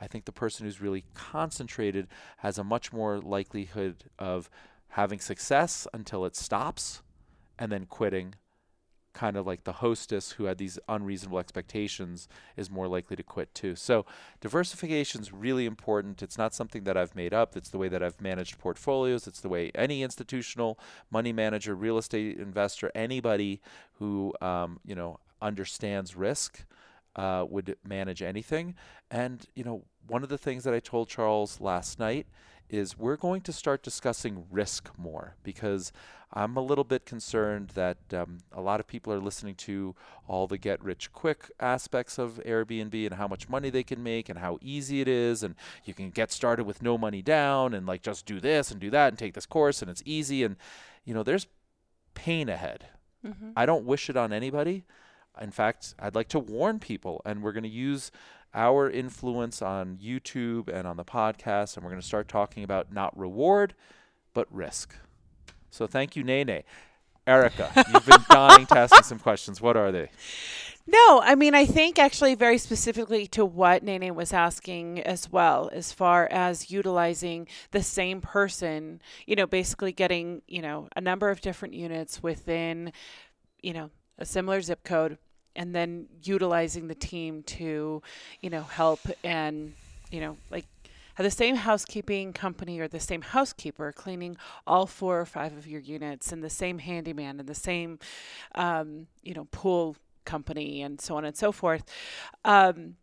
I 0.00 0.06
think 0.06 0.24
the 0.24 0.32
person 0.32 0.66
who's 0.66 0.80
really 0.80 1.04
concentrated 1.14 2.08
has 2.38 2.58
a 2.58 2.64
much 2.64 2.92
more 2.92 3.18
likelihood 3.18 4.04
of 4.18 4.50
having 4.90 5.20
success 5.20 5.86
until 5.92 6.24
it 6.24 6.36
stops 6.36 7.02
and 7.58 7.70
then 7.70 7.86
quitting 7.86 8.34
kind 9.16 9.38
of 9.38 9.46
like 9.46 9.64
the 9.64 9.72
hostess 9.72 10.32
who 10.32 10.44
had 10.44 10.58
these 10.58 10.78
unreasonable 10.90 11.38
expectations 11.38 12.28
is 12.54 12.70
more 12.70 12.86
likely 12.86 13.16
to 13.16 13.22
quit 13.22 13.52
too. 13.54 13.74
So 13.74 14.04
diversification 14.42 15.22
is 15.22 15.32
really 15.32 15.64
important. 15.64 16.22
It's 16.22 16.36
not 16.36 16.54
something 16.54 16.84
that 16.84 16.98
I've 16.98 17.16
made 17.16 17.32
up. 17.32 17.56
It's 17.56 17.70
the 17.70 17.78
way 17.78 17.88
that 17.88 18.02
I've 18.02 18.20
managed 18.20 18.58
portfolios. 18.58 19.26
It's 19.26 19.40
the 19.40 19.48
way 19.48 19.72
any 19.74 20.02
institutional 20.02 20.78
money 21.10 21.32
manager, 21.32 21.74
real 21.74 21.96
estate 21.96 22.36
investor, 22.36 22.92
anybody 22.94 23.62
who 23.94 24.34
um, 24.42 24.80
you 24.84 24.94
know 24.94 25.18
understands 25.40 26.14
risk 26.14 26.66
uh, 27.16 27.46
would 27.48 27.76
manage 27.88 28.20
anything. 28.20 28.74
And 29.10 29.46
you 29.54 29.64
know 29.64 29.84
one 30.06 30.22
of 30.22 30.28
the 30.28 30.38
things 30.38 30.64
that 30.64 30.74
I 30.74 30.80
told 30.80 31.08
Charles 31.08 31.58
last 31.58 31.98
night 31.98 32.26
is 32.68 32.98
we're 32.98 33.16
going 33.16 33.40
to 33.42 33.52
start 33.52 33.82
discussing 33.82 34.44
risk 34.50 34.90
more 34.98 35.36
because 35.42 35.92
I'm 36.32 36.56
a 36.56 36.62
little 36.62 36.84
bit 36.84 37.06
concerned 37.06 37.70
that 37.74 37.98
um, 38.12 38.38
a 38.52 38.60
lot 38.60 38.80
of 38.80 38.86
people 38.86 39.12
are 39.12 39.20
listening 39.20 39.54
to 39.56 39.94
all 40.26 40.46
the 40.46 40.58
get 40.58 40.82
rich 40.82 41.12
quick 41.12 41.50
aspects 41.60 42.18
of 42.18 42.40
Airbnb 42.44 43.06
and 43.06 43.14
how 43.14 43.28
much 43.28 43.48
money 43.48 43.70
they 43.70 43.84
can 43.84 44.02
make 44.02 44.28
and 44.28 44.38
how 44.38 44.58
easy 44.60 45.00
it 45.00 45.08
is. 45.08 45.42
And 45.42 45.54
you 45.84 45.94
can 45.94 46.10
get 46.10 46.32
started 46.32 46.64
with 46.64 46.82
no 46.82 46.98
money 46.98 47.22
down 47.22 47.74
and 47.74 47.86
like 47.86 48.02
just 48.02 48.26
do 48.26 48.40
this 48.40 48.70
and 48.70 48.80
do 48.80 48.90
that 48.90 49.08
and 49.08 49.18
take 49.18 49.34
this 49.34 49.46
course 49.46 49.82
and 49.82 49.90
it's 49.90 50.02
easy. 50.04 50.42
And, 50.42 50.56
you 51.04 51.14
know, 51.14 51.22
there's 51.22 51.46
pain 52.14 52.48
ahead. 52.48 52.88
Mm-hmm. 53.24 53.50
I 53.56 53.66
don't 53.66 53.84
wish 53.84 54.10
it 54.10 54.16
on 54.16 54.32
anybody. 54.32 54.84
In 55.40 55.50
fact, 55.50 55.94
I'd 55.98 56.14
like 56.14 56.28
to 56.28 56.38
warn 56.38 56.78
people, 56.78 57.20
and 57.26 57.42
we're 57.42 57.52
going 57.52 57.62
to 57.62 57.68
use 57.68 58.10
our 58.56 58.90
influence 58.90 59.62
on 59.62 59.98
YouTube 60.02 60.68
and 60.68 60.88
on 60.88 60.96
the 60.96 61.04
podcast, 61.04 61.76
and 61.76 61.84
we're 61.84 61.90
going 61.90 62.00
to 62.00 62.06
start 62.06 62.26
talking 62.26 62.64
about 62.64 62.92
not 62.92 63.16
reward, 63.16 63.74
but 64.34 64.52
risk. 64.52 64.96
So 65.70 65.86
thank 65.86 66.16
you, 66.16 66.24
Nene. 66.24 66.62
Erica, 67.26 67.70
you've 67.92 68.06
been 68.06 68.24
dying 68.30 68.66
to 68.66 68.78
ask 68.78 68.94
me 68.94 69.02
some 69.02 69.18
questions. 69.18 69.60
What 69.60 69.76
are 69.76 69.92
they? 69.92 70.08
No, 70.86 71.20
I 71.22 71.34
mean, 71.34 71.54
I 71.54 71.66
think 71.66 71.98
actually 71.98 72.36
very 72.36 72.58
specifically 72.58 73.26
to 73.28 73.44
what 73.44 73.82
Nene 73.82 74.14
was 74.14 74.32
asking 74.32 75.00
as 75.00 75.30
well, 75.30 75.68
as 75.72 75.92
far 75.92 76.28
as 76.30 76.70
utilizing 76.70 77.48
the 77.72 77.82
same 77.82 78.20
person, 78.20 79.02
you 79.26 79.34
know, 79.34 79.46
basically 79.46 79.90
getting, 79.90 80.42
you 80.46 80.62
know, 80.62 80.88
a 80.94 81.00
number 81.00 81.28
of 81.28 81.40
different 81.40 81.74
units 81.74 82.22
within, 82.22 82.92
you 83.60 83.72
know, 83.72 83.90
a 84.16 84.24
similar 84.24 84.60
zip 84.60 84.84
code 84.84 85.18
and 85.56 85.74
then 85.74 86.06
utilizing 86.22 86.86
the 86.86 86.94
team 86.94 87.42
to, 87.44 88.02
you 88.40 88.50
know, 88.50 88.62
help 88.62 89.00
and, 89.24 89.74
you 90.10 90.20
know, 90.20 90.36
like 90.50 90.66
have 91.14 91.24
the 91.24 91.30
same 91.30 91.56
housekeeping 91.56 92.32
company 92.32 92.78
or 92.78 92.86
the 92.86 93.00
same 93.00 93.22
housekeeper 93.22 93.90
cleaning 93.90 94.36
all 94.66 94.86
four 94.86 95.18
or 95.18 95.24
five 95.24 95.56
of 95.56 95.66
your 95.66 95.80
units 95.80 96.30
and 96.30 96.44
the 96.44 96.50
same 96.50 96.78
handyman 96.78 97.40
and 97.40 97.48
the 97.48 97.54
same, 97.54 97.98
um, 98.54 99.06
you 99.22 99.32
know, 99.32 99.46
pool 99.50 99.96
company 100.26 100.82
and 100.82 101.00
so 101.00 101.16
on 101.16 101.24
and 101.24 101.36
so 101.36 101.50
forth. 101.52 101.84
Um, 102.44 102.96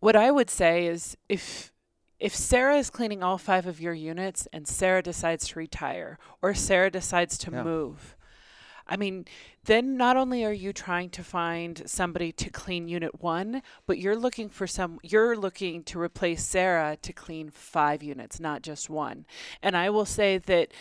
what 0.00 0.16
I 0.16 0.30
would 0.30 0.50
say 0.50 0.86
is 0.86 1.16
if 1.28 1.72
if 2.18 2.34
Sarah 2.34 2.78
is 2.78 2.90
cleaning 2.90 3.22
all 3.22 3.38
five 3.38 3.68
of 3.68 3.80
your 3.80 3.94
units 3.94 4.48
and 4.52 4.66
Sarah 4.66 5.02
decides 5.02 5.46
to 5.48 5.58
retire 5.60 6.18
or 6.42 6.52
Sarah 6.52 6.90
decides 6.90 7.38
to 7.38 7.52
yeah. 7.52 7.62
move, 7.62 8.16
I 8.88 8.96
mean, 8.96 9.26
then 9.64 9.96
not 9.96 10.16
only 10.16 10.44
are 10.44 10.52
you 10.52 10.72
trying 10.72 11.10
to 11.10 11.22
find 11.22 11.82
somebody 11.86 12.32
to 12.32 12.50
clean 12.50 12.88
unit 12.88 13.22
one, 13.22 13.62
but 13.86 13.98
you're 13.98 14.16
looking 14.16 14.48
for 14.48 14.66
some, 14.66 14.98
you're 15.02 15.36
looking 15.36 15.82
to 15.84 16.00
replace 16.00 16.44
Sarah 16.44 16.96
to 17.02 17.12
clean 17.12 17.50
five 17.50 18.02
units, 18.02 18.40
not 18.40 18.62
just 18.62 18.88
one. 18.88 19.26
And 19.62 19.76
I 19.76 19.90
will 19.90 20.06
say 20.06 20.38
that 20.38 20.72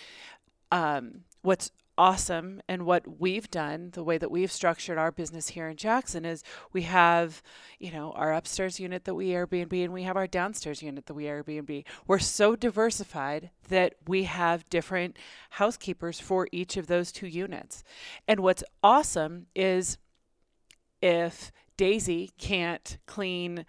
um, 0.71 1.23
what's 1.41 1.71
awesome. 1.97 2.61
And 2.67 2.85
what 2.85 3.19
we've 3.19 3.49
done 3.49 3.89
the 3.93 4.03
way 4.03 4.17
that 4.17 4.29
we've 4.29 4.51
structured 4.51 4.97
our 4.97 5.11
business 5.11 5.49
here 5.49 5.67
in 5.67 5.77
jackson 5.77 6.25
is 6.25 6.43
we 6.71 6.83
have 6.83 7.41
you 7.79 7.91
know 7.91 8.11
our 8.11 8.33
upstairs 8.33 8.79
unit 8.79 9.05
that 9.05 9.15
we 9.15 9.29
airbnb 9.29 9.83
and 9.83 9.93
we 9.93 10.03
have 10.03 10.15
our 10.15 10.27
downstairs 10.27 10.81
unit 10.81 11.05
that 11.07 11.13
we 11.13 11.25
airbnb. 11.25 11.83
We're 12.05 12.19
so 12.19 12.55
diversified 12.55 13.49
that 13.69 13.95
we 14.07 14.23
have 14.23 14.69
different 14.69 15.17
housekeepers 15.51 16.19
for 16.19 16.47
each 16.51 16.77
of 16.77 16.87
those 16.87 17.11
two 17.11 17.27
units. 17.27 17.83
And 18.27 18.41
what's 18.41 18.63
awesome 18.83 19.47
is 19.55 19.97
if 21.01 21.51
daisy 21.77 22.31
can't 22.37 22.97
clean 23.05 23.65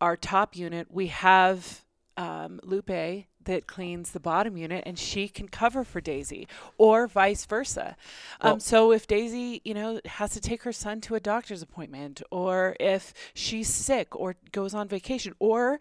our 0.00 0.16
top 0.16 0.56
unit 0.56 0.88
we 0.90 1.06
have 1.08 1.84
um, 2.16 2.60
lupe 2.62 3.26
that 3.44 3.66
cleans 3.66 4.10
the 4.10 4.20
bottom 4.20 4.56
unit 4.56 4.82
and 4.86 4.98
she 4.98 5.28
can 5.28 5.48
cover 5.48 5.84
for 5.84 6.00
Daisy 6.00 6.48
or 6.78 7.06
vice 7.06 7.44
versa. 7.44 7.96
Well, 8.42 8.54
um, 8.54 8.60
so 8.60 8.92
if 8.92 9.06
Daisy, 9.06 9.60
you 9.64 9.74
know, 9.74 10.00
has 10.04 10.32
to 10.32 10.40
take 10.40 10.62
her 10.62 10.72
son 10.72 11.00
to 11.02 11.14
a 11.14 11.20
doctor's 11.20 11.62
appointment 11.62 12.22
or 12.30 12.76
if 12.80 13.12
she's 13.34 13.68
sick 13.68 14.14
or 14.14 14.36
goes 14.52 14.74
on 14.74 14.88
vacation 14.88 15.34
or 15.38 15.80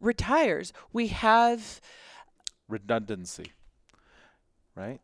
retires, 0.00 0.72
we 0.92 1.08
have 1.08 1.80
redundancy. 2.68 3.52
Right? 4.74 5.00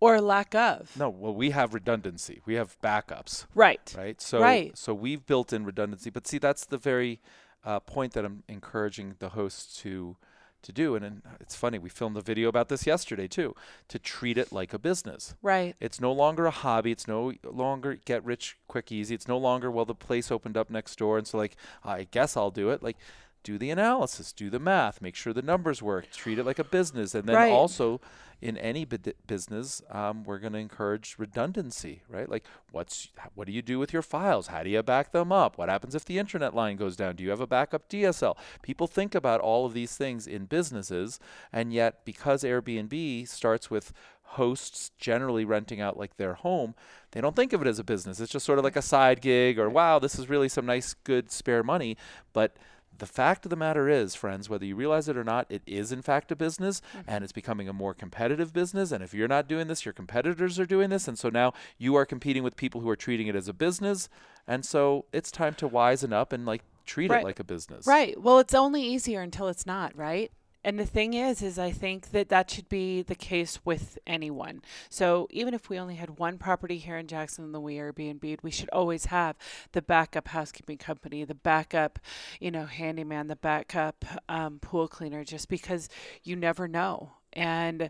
Or 0.00 0.20
lack 0.20 0.54
of. 0.54 0.96
No, 0.96 1.10
well 1.10 1.34
we 1.34 1.50
have 1.50 1.74
redundancy. 1.74 2.40
We 2.46 2.54
have 2.54 2.80
backups. 2.80 3.46
Right. 3.54 3.94
Right? 3.96 4.20
So 4.20 4.40
right. 4.40 4.76
so 4.76 4.94
we've 4.94 5.26
built 5.26 5.52
in 5.52 5.64
redundancy, 5.64 6.10
but 6.10 6.26
see 6.26 6.38
that's 6.38 6.64
the 6.64 6.78
very 6.78 7.20
uh, 7.64 7.80
point 7.80 8.14
that 8.14 8.24
I'm 8.24 8.42
encouraging 8.48 9.16
the 9.18 9.30
hosts 9.30 9.80
to 9.82 10.16
to 10.62 10.72
do. 10.72 10.94
And, 10.94 11.04
and 11.04 11.22
uh, 11.26 11.30
it's 11.40 11.54
funny, 11.54 11.78
we 11.78 11.88
filmed 11.88 12.16
a 12.16 12.20
video 12.20 12.48
about 12.48 12.68
this 12.68 12.86
yesterday 12.86 13.28
too, 13.28 13.54
to 13.88 13.98
treat 13.98 14.38
it 14.38 14.52
like 14.52 14.72
a 14.72 14.78
business. 14.78 15.34
Right. 15.42 15.74
It's 15.80 16.00
no 16.00 16.12
longer 16.12 16.46
a 16.46 16.50
hobby. 16.50 16.92
It's 16.92 17.08
no 17.08 17.32
longer 17.44 17.98
get 18.04 18.24
rich 18.24 18.56
quick 18.68 18.92
easy. 18.92 19.14
It's 19.14 19.28
no 19.28 19.38
longer, 19.38 19.70
well, 19.70 19.84
the 19.84 19.94
place 19.94 20.30
opened 20.30 20.56
up 20.56 20.70
next 20.70 20.96
door. 20.96 21.18
And 21.18 21.26
so, 21.26 21.38
like, 21.38 21.56
I 21.84 22.06
guess 22.10 22.36
I'll 22.36 22.50
do 22.50 22.70
it. 22.70 22.82
Like, 22.82 22.96
do 23.42 23.58
the 23.58 23.70
analysis, 23.70 24.32
do 24.32 24.50
the 24.50 24.58
math, 24.58 25.00
make 25.00 25.14
sure 25.14 25.32
the 25.32 25.42
numbers 25.42 25.82
work, 25.82 26.10
treat 26.10 26.38
it 26.38 26.44
like 26.44 26.58
a 26.58 26.64
business. 26.64 27.14
And 27.14 27.28
then 27.28 27.36
right. 27.36 27.50
also, 27.50 28.00
in 28.40 28.56
any 28.56 28.84
business, 28.84 29.82
um, 29.90 30.24
we're 30.24 30.38
going 30.38 30.54
to 30.54 30.58
encourage 30.58 31.16
redundancy, 31.18 32.02
right? 32.08 32.28
Like, 32.28 32.44
what's 32.72 33.08
what 33.34 33.46
do 33.46 33.52
you 33.52 33.62
do 33.62 33.78
with 33.78 33.92
your 33.92 34.02
files? 34.02 34.46
How 34.46 34.62
do 34.62 34.70
you 34.70 34.82
back 34.82 35.12
them 35.12 35.30
up? 35.30 35.58
What 35.58 35.68
happens 35.68 35.94
if 35.94 36.04
the 36.04 36.18
internet 36.18 36.54
line 36.54 36.76
goes 36.76 36.96
down? 36.96 37.16
Do 37.16 37.24
you 37.24 37.30
have 37.30 37.40
a 37.40 37.46
backup 37.46 37.88
DSL? 37.88 38.36
People 38.62 38.86
think 38.86 39.14
about 39.14 39.40
all 39.40 39.66
of 39.66 39.74
these 39.74 39.96
things 39.96 40.26
in 40.26 40.46
businesses, 40.46 41.20
and 41.52 41.72
yet 41.72 42.04
because 42.04 42.42
Airbnb 42.42 43.28
starts 43.28 43.70
with 43.70 43.92
hosts 44.34 44.92
generally 44.96 45.44
renting 45.44 45.80
out 45.80 45.98
like 45.98 46.16
their 46.16 46.34
home, 46.34 46.74
they 47.10 47.20
don't 47.20 47.34
think 47.34 47.52
of 47.52 47.60
it 47.60 47.66
as 47.66 47.78
a 47.80 47.84
business. 47.84 48.20
It's 48.20 48.32
just 48.32 48.46
sort 48.46 48.58
of 48.58 48.64
like 48.64 48.76
a 48.76 48.82
side 48.82 49.20
gig, 49.20 49.58
or 49.58 49.68
wow, 49.68 49.98
this 49.98 50.18
is 50.18 50.30
really 50.30 50.48
some 50.48 50.64
nice, 50.64 50.94
good 50.94 51.30
spare 51.30 51.62
money, 51.62 51.96
but 52.32 52.56
the 53.00 53.06
fact 53.06 53.44
of 53.44 53.50
the 53.50 53.56
matter 53.56 53.88
is, 53.88 54.14
friends, 54.14 54.48
whether 54.48 54.64
you 54.64 54.76
realize 54.76 55.08
it 55.08 55.16
or 55.16 55.24
not, 55.24 55.46
it 55.48 55.62
is 55.66 55.90
in 55.90 56.02
fact 56.02 56.30
a 56.30 56.36
business 56.36 56.80
mm-hmm. 56.96 57.00
and 57.08 57.24
it's 57.24 57.32
becoming 57.32 57.68
a 57.68 57.72
more 57.72 57.92
competitive 57.92 58.52
business. 58.52 58.92
And 58.92 59.02
if 59.02 59.12
you're 59.12 59.28
not 59.28 59.48
doing 59.48 59.66
this, 59.66 59.84
your 59.84 59.92
competitors 59.92 60.58
are 60.60 60.66
doing 60.66 60.90
this. 60.90 61.08
And 61.08 61.18
so 61.18 61.28
now 61.28 61.52
you 61.78 61.96
are 61.96 62.06
competing 62.06 62.42
with 62.42 62.56
people 62.56 62.80
who 62.80 62.88
are 62.88 62.96
treating 62.96 63.26
it 63.26 63.34
as 63.34 63.48
a 63.48 63.52
business. 63.52 64.08
And 64.46 64.64
so 64.64 65.06
it's 65.12 65.30
time 65.30 65.54
to 65.54 65.68
wisen 65.68 66.12
up 66.12 66.32
and 66.32 66.46
like 66.46 66.62
treat 66.86 67.10
right. 67.10 67.20
it 67.20 67.24
like 67.24 67.40
a 67.40 67.44
business. 67.44 67.86
Right. 67.86 68.20
Well, 68.20 68.38
it's 68.38 68.54
only 68.54 68.82
easier 68.82 69.20
until 69.20 69.48
it's 69.48 69.66
not, 69.66 69.96
right? 69.96 70.30
And 70.62 70.78
the 70.78 70.84
thing 70.86 71.14
is, 71.14 71.40
is 71.40 71.58
I 71.58 71.70
think 71.70 72.10
that 72.10 72.28
that 72.28 72.50
should 72.50 72.68
be 72.68 73.00
the 73.00 73.14
case 73.14 73.60
with 73.64 73.98
anyone. 74.06 74.60
So 74.90 75.26
even 75.30 75.54
if 75.54 75.70
we 75.70 75.78
only 75.78 75.94
had 75.94 76.18
one 76.18 76.36
property 76.36 76.76
here 76.76 76.98
in 76.98 77.06
Jackson 77.06 77.50
that 77.52 77.60
we 77.60 77.76
Airbnb, 77.76 78.38
we 78.42 78.50
should 78.50 78.68
always 78.70 79.06
have 79.06 79.36
the 79.72 79.80
backup 79.80 80.28
housekeeping 80.28 80.76
company, 80.76 81.24
the 81.24 81.34
backup, 81.34 81.98
you 82.40 82.50
know, 82.50 82.66
handyman, 82.66 83.28
the 83.28 83.36
backup 83.36 84.04
um, 84.28 84.58
pool 84.58 84.86
cleaner, 84.86 85.24
just 85.24 85.48
because 85.48 85.88
you 86.24 86.36
never 86.36 86.68
know. 86.68 87.12
And 87.32 87.88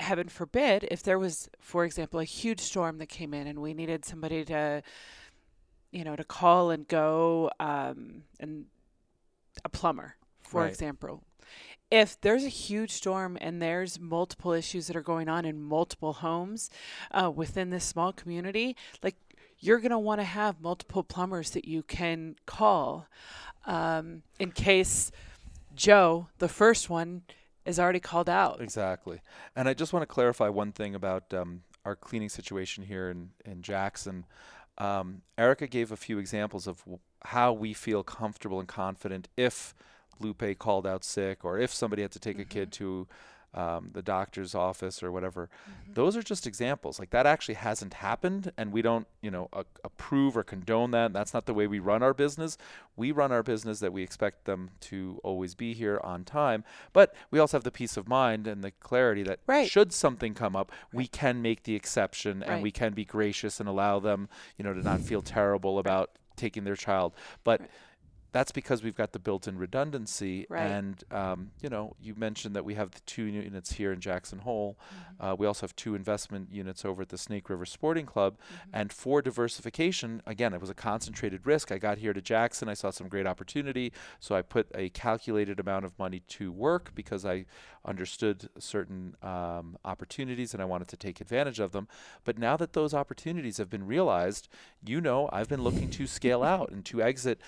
heaven 0.00 0.28
forbid, 0.28 0.88
if 0.90 1.04
there 1.04 1.20
was, 1.20 1.48
for 1.60 1.84
example, 1.84 2.18
a 2.18 2.24
huge 2.24 2.60
storm 2.60 2.98
that 2.98 3.08
came 3.08 3.32
in 3.32 3.46
and 3.46 3.60
we 3.60 3.74
needed 3.74 4.04
somebody 4.04 4.44
to, 4.46 4.82
you 5.92 6.02
know, 6.02 6.16
to 6.16 6.24
call 6.24 6.70
and 6.70 6.88
go 6.88 7.50
um, 7.60 8.24
and 8.40 8.64
a 9.64 9.68
plumber 9.68 10.16
for 10.42 10.62
Right. 10.62 10.70
example. 10.70 11.22
If 11.92 12.18
there's 12.22 12.42
a 12.42 12.48
huge 12.48 12.90
storm 12.90 13.36
and 13.38 13.60
there's 13.60 14.00
multiple 14.00 14.52
issues 14.52 14.86
that 14.86 14.96
are 14.96 15.02
going 15.02 15.28
on 15.28 15.44
in 15.44 15.60
multiple 15.60 16.14
homes 16.14 16.70
uh, 17.10 17.30
within 17.30 17.68
this 17.68 17.84
small 17.84 18.14
community, 18.14 18.76
like 19.02 19.14
you're 19.58 19.78
going 19.78 19.90
to 19.90 19.98
want 19.98 20.18
to 20.18 20.24
have 20.24 20.58
multiple 20.62 21.02
plumbers 21.02 21.50
that 21.50 21.66
you 21.66 21.82
can 21.82 22.36
call 22.46 23.08
um, 23.66 24.22
in 24.38 24.52
case 24.52 25.12
Joe, 25.74 26.28
the 26.38 26.48
first 26.48 26.88
one, 26.88 27.24
is 27.66 27.78
already 27.78 28.00
called 28.00 28.30
out. 28.30 28.62
Exactly. 28.62 29.20
And 29.54 29.68
I 29.68 29.74
just 29.74 29.92
want 29.92 30.02
to 30.02 30.06
clarify 30.06 30.48
one 30.48 30.72
thing 30.72 30.94
about 30.94 31.34
um, 31.34 31.60
our 31.84 31.94
cleaning 31.94 32.30
situation 32.30 32.84
here 32.84 33.10
in, 33.10 33.32
in 33.44 33.60
Jackson. 33.60 34.24
Um, 34.78 35.20
Erica 35.36 35.66
gave 35.66 35.92
a 35.92 35.96
few 35.96 36.18
examples 36.18 36.66
of 36.66 36.78
w- 36.80 37.00
how 37.24 37.52
we 37.52 37.74
feel 37.74 38.02
comfortable 38.02 38.60
and 38.60 38.66
confident 38.66 39.28
if 39.36 39.74
Lupe 40.20 40.58
called 40.58 40.86
out 40.86 41.04
sick 41.04 41.44
or 41.44 41.58
if 41.58 41.72
somebody 41.72 42.02
had 42.02 42.12
to 42.12 42.20
take 42.20 42.38
a 42.38 42.44
kid 42.44 42.72
to 42.72 43.06
um, 43.54 43.90
the 43.92 44.00
doctor's 44.00 44.54
office 44.54 45.02
or 45.02 45.12
whatever. 45.12 45.50
Those 45.92 46.16
are 46.16 46.22
just 46.22 46.46
examples. 46.46 46.98
Like 46.98 47.10
that 47.10 47.26
actually 47.26 47.56
hasn't 47.56 47.92
happened, 47.92 48.50
and 48.56 48.72
we 48.72 48.80
don't, 48.80 49.06
you 49.20 49.30
know, 49.30 49.50
a- 49.52 49.66
approve 49.84 50.38
or 50.38 50.42
condone 50.42 50.90
that. 50.92 51.12
That's 51.12 51.34
not 51.34 51.44
the 51.44 51.52
way 51.52 51.66
we 51.66 51.78
run 51.78 52.02
our 52.02 52.14
business. 52.14 52.56
We 52.96 53.12
run 53.12 53.30
our 53.30 53.42
business 53.42 53.78
that 53.80 53.92
we 53.92 54.02
expect 54.02 54.46
them 54.46 54.70
to 54.82 55.20
always 55.22 55.54
be 55.54 55.74
here 55.74 56.00
on 56.02 56.24
time, 56.24 56.64
but 56.94 57.14
we 57.30 57.38
also 57.38 57.58
have 57.58 57.64
the 57.64 57.70
peace 57.70 57.98
of 57.98 58.08
mind 58.08 58.46
and 58.46 58.64
the 58.64 58.70
clarity 58.70 59.22
that 59.24 59.40
Right. 59.46 59.68
should 59.70 59.92
something 59.92 60.32
come 60.32 60.56
up, 60.56 60.72
we 60.90 61.06
can 61.06 61.42
make 61.42 61.64
the 61.64 61.74
exception 61.74 62.42
and 62.42 62.62
we 62.62 62.70
can 62.70 62.94
be 62.94 63.04
gracious 63.04 63.60
and 63.60 63.68
allow 63.68 64.00
them, 64.00 64.30
you 64.56 64.64
know, 64.64 64.72
to 64.72 64.80
not 64.82 65.02
feel 65.02 65.20
terrible 65.20 65.78
about 65.78 66.12
taking 66.36 66.64
their 66.64 66.74
child. 66.76 67.12
But 67.44 67.60
Right. 67.60 67.70
That's 68.32 68.50
because 68.52 68.82
we've 68.82 68.96
got 68.96 69.12
the 69.12 69.18
built-in 69.18 69.58
redundancy 69.58 70.46
Right. 70.48 70.62
and 70.62 71.04
um, 71.10 71.50
you 71.60 71.68
know 71.68 71.94
you 72.00 72.14
mentioned 72.16 72.56
that 72.56 72.64
we 72.64 72.74
have 72.74 72.90
the 72.92 73.00
two 73.06 73.24
units 73.24 73.72
here 73.72 73.92
in 73.92 74.00
jackson 74.00 74.40
hole 74.40 74.78
Mm-hmm. 74.82 75.24
uh, 75.24 75.34
we 75.34 75.46
also 75.46 75.64
have 75.66 75.76
two 75.76 75.94
investment 75.94 76.48
units 76.52 76.84
over 76.84 77.02
at 77.02 77.08
the 77.10 77.18
snake 77.18 77.48
river 77.50 77.64
sporting 77.66 78.06
club 78.06 78.38
Mm-hmm. 78.38 78.70
and 78.72 78.92
for 78.92 79.22
diversification 79.22 80.22
again 80.26 80.52
it 80.54 80.60
was 80.60 80.70
a 80.70 80.74
concentrated 80.74 81.46
risk 81.46 81.70
i 81.70 81.78
got 81.78 81.98
here 81.98 82.12
to 82.12 82.20
jackson 82.22 82.68
i 82.68 82.74
saw 82.74 82.90
some 82.90 83.08
great 83.08 83.26
opportunity 83.26 83.92
so 84.20 84.34
i 84.34 84.42
put 84.42 84.66
a 84.74 84.88
calculated 84.90 85.60
amount 85.60 85.84
of 85.84 85.98
money 85.98 86.20
to 86.28 86.50
work 86.50 86.92
because 86.94 87.24
i 87.26 87.44
understood 87.84 88.48
certain 88.58 89.16
um, 89.22 89.76
opportunities 89.84 90.54
and 90.54 90.62
i 90.62 90.64
wanted 90.64 90.88
to 90.88 90.96
take 90.96 91.20
advantage 91.20 91.58
of 91.60 91.72
them 91.72 91.86
but 92.24 92.38
now 92.38 92.56
that 92.56 92.72
those 92.72 92.94
opportunities 92.94 93.58
have 93.58 93.68
been 93.68 93.86
realized 93.86 94.48
you 94.84 95.00
know 95.00 95.28
i've 95.32 95.48
been 95.48 95.62
looking 95.62 95.90
to 95.90 96.06
scale 96.06 96.42
out 96.54 96.70
and 96.70 96.84
to 96.84 97.02
exit 97.02 97.40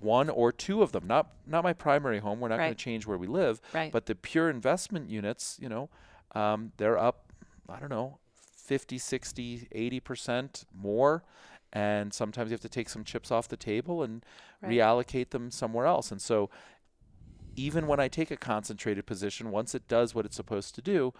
one 0.00 0.28
or 0.30 0.52
two 0.52 0.82
of 0.82 0.92
them. 0.92 1.06
Not 1.06 1.30
not 1.46 1.64
my 1.64 1.72
primary 1.72 2.18
home. 2.18 2.40
We're 2.40 2.48
not 2.48 2.58
going 2.58 2.74
to 2.74 2.84
change 2.84 3.06
where 3.06 3.18
we 3.18 3.26
live 3.26 3.60
Right. 3.74 3.90
but 3.92 4.06
the 4.06 4.14
pure 4.14 4.48
investment 4.50 5.10
units 5.10 5.58
you 5.60 5.68
know 5.68 5.88
um, 6.34 6.72
they're 6.76 6.98
up 6.98 7.32
i 7.68 7.78
don't 7.80 7.90
know 7.90 8.18
50 8.56 8.98
60 8.98 9.68
80% 9.74 10.64
more. 10.74 11.24
And 11.72 12.12
sometimes 12.12 12.50
you 12.50 12.54
have 12.54 12.60
to 12.62 12.68
take 12.68 12.88
some 12.88 13.04
chips 13.04 13.30
off 13.30 13.46
the 13.48 13.56
table 13.56 14.02
and 14.02 14.24
Right. 14.62 14.72
reallocate 14.72 15.30
them 15.30 15.50
somewhere 15.50 15.86
else. 15.86 16.10
And 16.12 16.20
so 16.20 16.50
even 17.56 17.86
when 17.88 17.98
i 17.98 18.06
take 18.08 18.30
a 18.30 18.36
concentrated 18.36 19.04
position 19.06 19.50
once 19.50 19.74
it 19.74 19.86
does 19.88 20.14
what 20.14 20.24
it's 20.24 20.36
supposed 20.36 20.72
to 20.76 20.80
do 20.80 21.12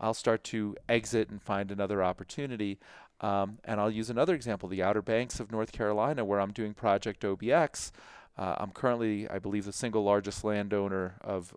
i'll 0.00 0.12
start 0.14 0.42
to 0.42 0.76
exit 0.88 1.30
and 1.30 1.40
find 1.40 1.70
another 1.70 2.02
opportunity 2.02 2.78
um, 3.20 3.58
and 3.64 3.80
i'll 3.80 3.90
use 3.90 4.10
another 4.10 4.34
example 4.34 4.68
the 4.68 4.82
outer 4.82 5.02
banks 5.02 5.40
of 5.40 5.50
north 5.50 5.72
carolina 5.72 6.24
where 6.24 6.40
i'm 6.40 6.52
doing 6.52 6.74
project 6.74 7.22
obx 7.22 7.90
uh, 8.38 8.56
i'm 8.58 8.70
currently 8.70 9.28
i 9.30 9.38
believe 9.38 9.64
the 9.64 9.72
single 9.72 10.04
largest 10.04 10.44
landowner 10.44 11.14
of 11.20 11.54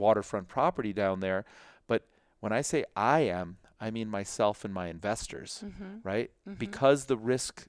waterfront 0.00 0.48
property 0.48 0.92
down 0.92 1.20
there. 1.20 1.44
But 1.86 2.02
when 2.40 2.52
i 2.52 2.62
say 2.62 2.84
i 2.96 3.20
am 3.20 3.58
i 3.80 3.90
mean 3.90 4.08
myself 4.08 4.64
and 4.64 4.72
my 4.74 4.88
investors 4.88 5.64
Mm-hmm. 5.66 5.96
right 6.02 6.30
because 6.58 7.06
the 7.06 7.16
risk 7.16 7.66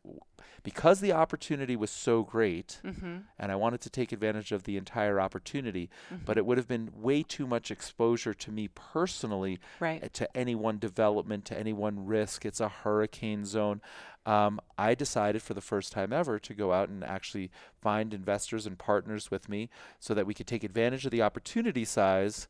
because 0.63 0.99
the 0.99 1.11
opportunity 1.11 1.75
was 1.75 1.89
so 1.89 2.23
great 2.23 2.79
Mm-hmm. 2.83 3.17
and 3.39 3.51
I 3.51 3.55
wanted 3.55 3.81
to 3.81 3.89
take 3.89 4.11
advantage 4.11 4.51
of 4.51 4.63
the 4.63 4.77
entire 4.77 5.19
opportunity, 5.19 5.89
but 6.25 6.37
it 6.37 6.45
would 6.45 6.57
have 6.57 6.67
been 6.67 6.89
way 6.95 7.23
too 7.23 7.47
much 7.47 7.71
exposure 7.71 8.33
to 8.35 8.51
me 8.51 8.67
personally 8.67 9.59
Right. 9.79 10.03
uh, 10.03 10.07
to 10.13 10.37
any 10.37 10.53
one 10.55 10.77
development, 10.77 11.45
to 11.45 11.57
any 11.57 11.73
one 11.73 12.05
risk. 12.05 12.45
It's 12.45 12.59
a 12.59 12.69
hurricane 12.69 13.43
zone. 13.45 13.81
Um, 14.25 14.59
I 14.77 14.93
decided 14.93 15.41
for 15.41 15.55
the 15.55 15.61
first 15.61 15.91
time 15.91 16.13
ever 16.13 16.37
to 16.39 16.53
go 16.53 16.73
out 16.73 16.89
and 16.89 17.03
actually 17.03 17.49
find 17.81 18.13
investors 18.13 18.67
and 18.67 18.77
partners 18.77 19.31
with 19.31 19.49
me 19.49 19.69
so 19.99 20.13
that 20.13 20.27
we 20.27 20.35
could 20.35 20.47
take 20.47 20.63
advantage 20.63 21.05
of 21.05 21.11
the 21.11 21.23
opportunity 21.23 21.85
size 21.85 22.47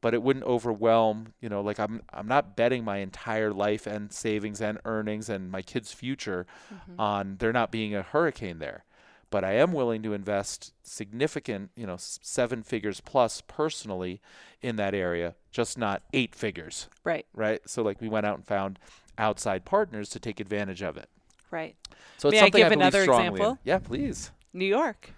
but 0.00 0.14
it 0.14 0.22
wouldn't 0.22 0.44
overwhelm 0.44 1.32
you 1.40 1.48
know 1.48 1.60
like 1.60 1.78
i'm 1.80 2.02
i'm 2.12 2.26
not 2.28 2.56
betting 2.56 2.84
my 2.84 2.98
entire 2.98 3.52
life 3.52 3.86
and 3.86 4.12
savings 4.12 4.60
and 4.60 4.78
earnings 4.84 5.28
and 5.28 5.50
my 5.50 5.62
kids 5.62 5.92
future 5.92 6.46
Mm-hmm. 6.72 7.00
on 7.00 7.36
there 7.38 7.52
not 7.52 7.70
being 7.70 7.94
a 7.94 8.02
hurricane 8.02 8.58
there 8.58 8.84
but 9.30 9.44
i 9.44 9.52
am 9.52 9.72
willing 9.72 10.02
to 10.02 10.12
invest 10.12 10.72
significant 10.82 11.70
you 11.76 11.86
know 11.86 11.96
seven 11.98 12.62
figures 12.62 13.00
plus 13.00 13.42
personally 13.46 14.20
in 14.62 14.76
that 14.76 14.94
area 14.94 15.34
just 15.50 15.76
not 15.78 16.02
eight 16.12 16.34
figures 16.34 16.88
Right. 17.04 17.26
right 17.34 17.60
so 17.66 17.82
like 17.82 18.00
we 18.00 18.08
went 18.08 18.26
out 18.26 18.36
and 18.36 18.46
found 18.46 18.78
outside 19.18 19.64
partners 19.64 20.08
to 20.10 20.20
take 20.20 20.38
advantage 20.40 20.82
of 20.82 20.96
it 20.96 21.08
Right. 21.50 21.76
so 22.18 22.28
it's 22.28 22.34
May 22.34 22.38
I 22.38 22.42
something 22.42 22.60
give 22.60 22.68
believe 22.68 22.80
another 22.82 23.02
strongly 23.02 23.26
in. 23.26 23.32
example? 23.34 23.58
yeah 23.64 23.78
please 23.78 24.30
New 24.52 24.64
York. 24.64 25.10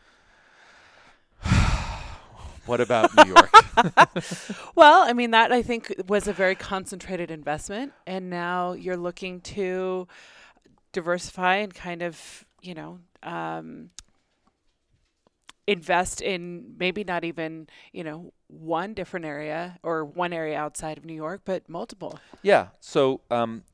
what 2.70 2.80
about 2.80 3.14
new 3.16 3.34
york 3.34 3.50
Well, 4.74 5.02
I 5.02 5.12
mean 5.12 5.30
that 5.32 5.52
I 5.52 5.62
think 5.62 5.94
was 6.06 6.28
a 6.28 6.32
very 6.32 6.54
concentrated 6.54 7.30
investment, 7.30 7.92
and 8.06 8.30
now 8.30 8.72
you're 8.72 8.96
looking 8.96 9.40
to 9.42 10.08
diversify 10.92 11.56
and 11.56 11.74
kind 11.74 12.02
of 12.02 12.44
you 12.62 12.74
know 12.74 12.98
um, 13.22 13.90
invest 15.66 16.20
in 16.20 16.74
maybe 16.78 17.04
not 17.04 17.24
even 17.24 17.68
you 17.92 18.04
know 18.04 18.32
one 18.48 18.94
different 18.94 19.26
area 19.26 19.78
or 19.82 20.04
one 20.04 20.32
area 20.32 20.58
outside 20.58 20.98
of 20.98 21.04
New 21.04 21.14
York, 21.14 21.42
but 21.44 21.68
multiple. 21.68 22.18
Yeah. 22.42 22.68
So 22.80 23.20
um, 23.30 23.64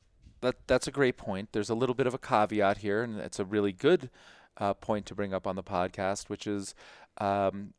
that 0.41 0.55
that's 0.67 0.87
a 0.87 0.91
great 0.91 1.17
point. 1.17 1.49
There's 1.51 1.69
a 1.69 1.75
little 1.75 1.95
bit 1.95 2.07
of 2.07 2.13
a 2.13 2.19
caveat 2.19 2.79
here, 2.79 3.03
and 3.03 3.19
it's 3.19 3.39
a 3.39 3.45
really 3.45 3.71
good 3.71 4.09
uh, 4.57 4.73
point 4.73 5.05
to 5.07 5.15
bring 5.15 5.33
up 5.33 5.47
on 5.47 5.55
the 5.55 5.63
podcast, 5.63 6.29
which 6.29 6.47
is 6.47 6.75
um, 7.19 7.73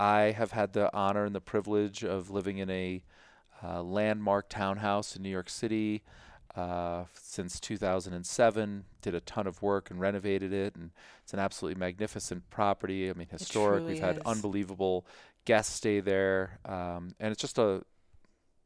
I 0.00 0.32
have 0.32 0.52
had 0.52 0.72
the 0.72 0.90
honor 0.96 1.26
and 1.26 1.34
the 1.34 1.42
privilege 1.42 2.02
of 2.02 2.30
living 2.30 2.56
in 2.56 2.70
a 2.70 3.02
uh, 3.62 3.82
landmark 3.82 4.48
townhouse 4.48 5.14
in 5.14 5.22
New 5.22 5.28
York 5.28 5.50
City 5.50 6.02
uh, 6.56 7.04
since 7.12 7.60
2007. 7.60 8.84
Did 9.02 9.14
a 9.14 9.20
ton 9.20 9.46
of 9.46 9.60
work 9.60 9.90
and 9.90 10.00
renovated 10.00 10.54
it, 10.54 10.74
and 10.74 10.90
it's 11.22 11.34
an 11.34 11.38
absolutely 11.38 11.78
magnificent 11.78 12.48
property. 12.48 13.10
I 13.10 13.12
mean, 13.12 13.28
historic. 13.30 13.86
We've 13.86 14.00
had 14.00 14.16
is. 14.16 14.22
unbelievable 14.24 15.06
guests 15.44 15.74
stay 15.74 16.00
there, 16.00 16.58
um, 16.64 17.14
and 17.20 17.30
it's 17.30 17.40
just 17.42 17.58
a 17.58 17.82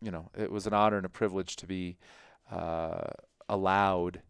you 0.01 0.13
know, 0.13 0.31
it 0.39 0.53
was 0.53 0.69
an 0.69 0.75
honor 0.75 0.99
and 0.99 1.07
a 1.07 1.11
privilege 1.11 1.57
to 1.57 1.67
be 1.67 1.97
uh, 2.53 3.09
allowed 3.49 4.21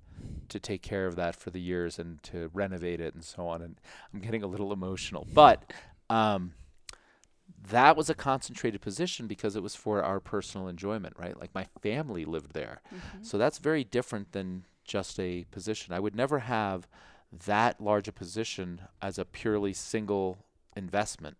to 0.48 0.58
take 0.58 0.80
care 0.80 1.06
of 1.06 1.16
that 1.16 1.36
for 1.36 1.50
the 1.50 1.60
years 1.60 1.98
and 1.98 2.22
to 2.22 2.48
renovate 2.54 3.00
it 3.00 3.12
and 3.12 3.24
so 3.24 3.46
on. 3.46 3.60
And 3.60 3.78
I'm 4.12 4.20
getting 4.20 4.42
a 4.42 4.46
little 4.46 4.72
emotional, 4.72 5.26
but 5.34 5.70
um, 6.08 6.52
that 7.70 7.96
was 7.96 8.10
a 8.10 8.14
concentrated 8.14 8.80
position 8.80 9.26
because 9.26 9.56
it 9.56 9.62
was 9.62 9.74
for 9.74 10.02
our 10.02 10.20
personal 10.20 10.68
enjoyment, 10.68 11.14
right? 11.18 11.38
Like 11.38 11.54
my 11.54 11.66
family 11.80 12.24
lived 12.24 12.52
there. 12.52 12.82
So 13.22 13.38
that's 13.38 13.58
very 13.58 13.84
different 13.84 14.32
than 14.32 14.64
just 14.84 15.18
a 15.18 15.44
position. 15.50 15.94
I 15.94 16.00
would 16.00 16.14
never 16.14 16.40
have 16.40 16.86
that 17.46 17.80
large 17.80 18.06
a 18.06 18.12
position 18.12 18.82
as 19.00 19.18
a 19.18 19.24
purely 19.24 19.72
single 19.72 20.38
investment. 20.76 21.36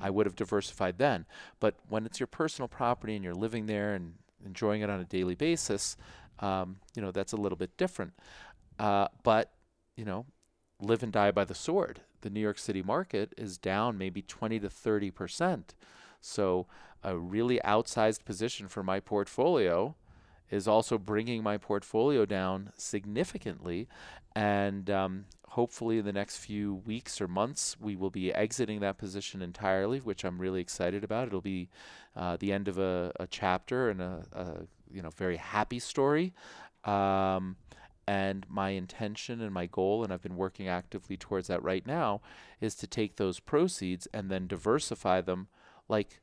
I 0.00 0.10
would 0.10 0.26
have 0.26 0.34
diversified 0.34 0.98
then. 0.98 1.24
But 1.60 1.76
when 1.88 2.04
it's 2.04 2.18
your 2.18 2.26
personal 2.26 2.66
property 2.66 3.14
and 3.14 3.24
you're 3.24 3.34
living 3.34 3.66
there 3.66 3.94
and 3.94 4.14
enjoying 4.44 4.82
it 4.82 4.90
on 4.90 4.98
a 4.98 5.04
daily 5.04 5.36
basis, 5.36 5.96
um, 6.40 6.80
you 6.96 7.02
know, 7.02 7.12
that's 7.12 7.32
a 7.32 7.36
little 7.36 7.56
bit 7.56 7.76
different. 7.76 8.14
Uh, 8.80 9.06
but, 9.22 9.52
you 9.96 10.04
know, 10.04 10.26
live 10.80 11.04
and 11.04 11.12
die 11.12 11.30
by 11.30 11.44
the 11.44 11.54
sword. 11.54 12.00
The 12.20 12.30
New 12.30 12.40
York 12.40 12.58
City 12.58 12.82
market 12.82 13.32
is 13.36 13.58
down 13.58 13.98
maybe 13.98 14.22
20 14.22 14.60
to 14.60 14.70
30 14.70 15.10
percent. 15.10 15.74
So 16.20 16.66
a 17.02 17.16
really 17.16 17.60
outsized 17.64 18.24
position 18.24 18.68
for 18.68 18.82
my 18.82 19.00
portfolio 19.00 19.94
is 20.50 20.66
also 20.66 20.98
bringing 20.98 21.42
my 21.42 21.58
portfolio 21.58 22.24
down 22.24 22.72
significantly. 22.76 23.86
And 24.34 24.88
um, 24.88 25.24
hopefully, 25.48 25.98
in 25.98 26.04
the 26.04 26.12
next 26.12 26.38
few 26.38 26.74
weeks 26.74 27.20
or 27.20 27.28
months, 27.28 27.76
we 27.80 27.96
will 27.96 28.10
be 28.10 28.32
exiting 28.32 28.80
that 28.80 28.98
position 28.98 29.42
entirely, 29.42 29.98
which 29.98 30.24
I'm 30.24 30.40
really 30.40 30.60
excited 30.60 31.04
about. 31.04 31.28
It'll 31.28 31.40
be 31.40 31.68
uh, 32.16 32.36
the 32.38 32.52
end 32.52 32.68
of 32.68 32.78
a, 32.78 33.12
a 33.20 33.26
chapter 33.26 33.90
and 33.90 34.00
a, 34.00 34.24
a 34.32 34.46
you 34.90 35.02
know 35.02 35.10
very 35.10 35.36
happy 35.36 35.78
story. 35.78 36.32
Um, 36.84 37.56
and 38.08 38.46
my 38.48 38.70
intention 38.70 39.42
and 39.42 39.52
my 39.52 39.66
goal, 39.66 40.02
and 40.02 40.10
I've 40.10 40.22
been 40.22 40.38
working 40.38 40.66
actively 40.66 41.18
towards 41.18 41.48
that 41.48 41.62
right 41.62 41.86
now, 41.86 42.22
is 42.58 42.74
to 42.76 42.86
take 42.86 43.16
those 43.16 43.38
proceeds 43.38 44.08
and 44.14 44.30
then 44.30 44.46
diversify 44.46 45.20
them 45.20 45.48
like 45.90 46.22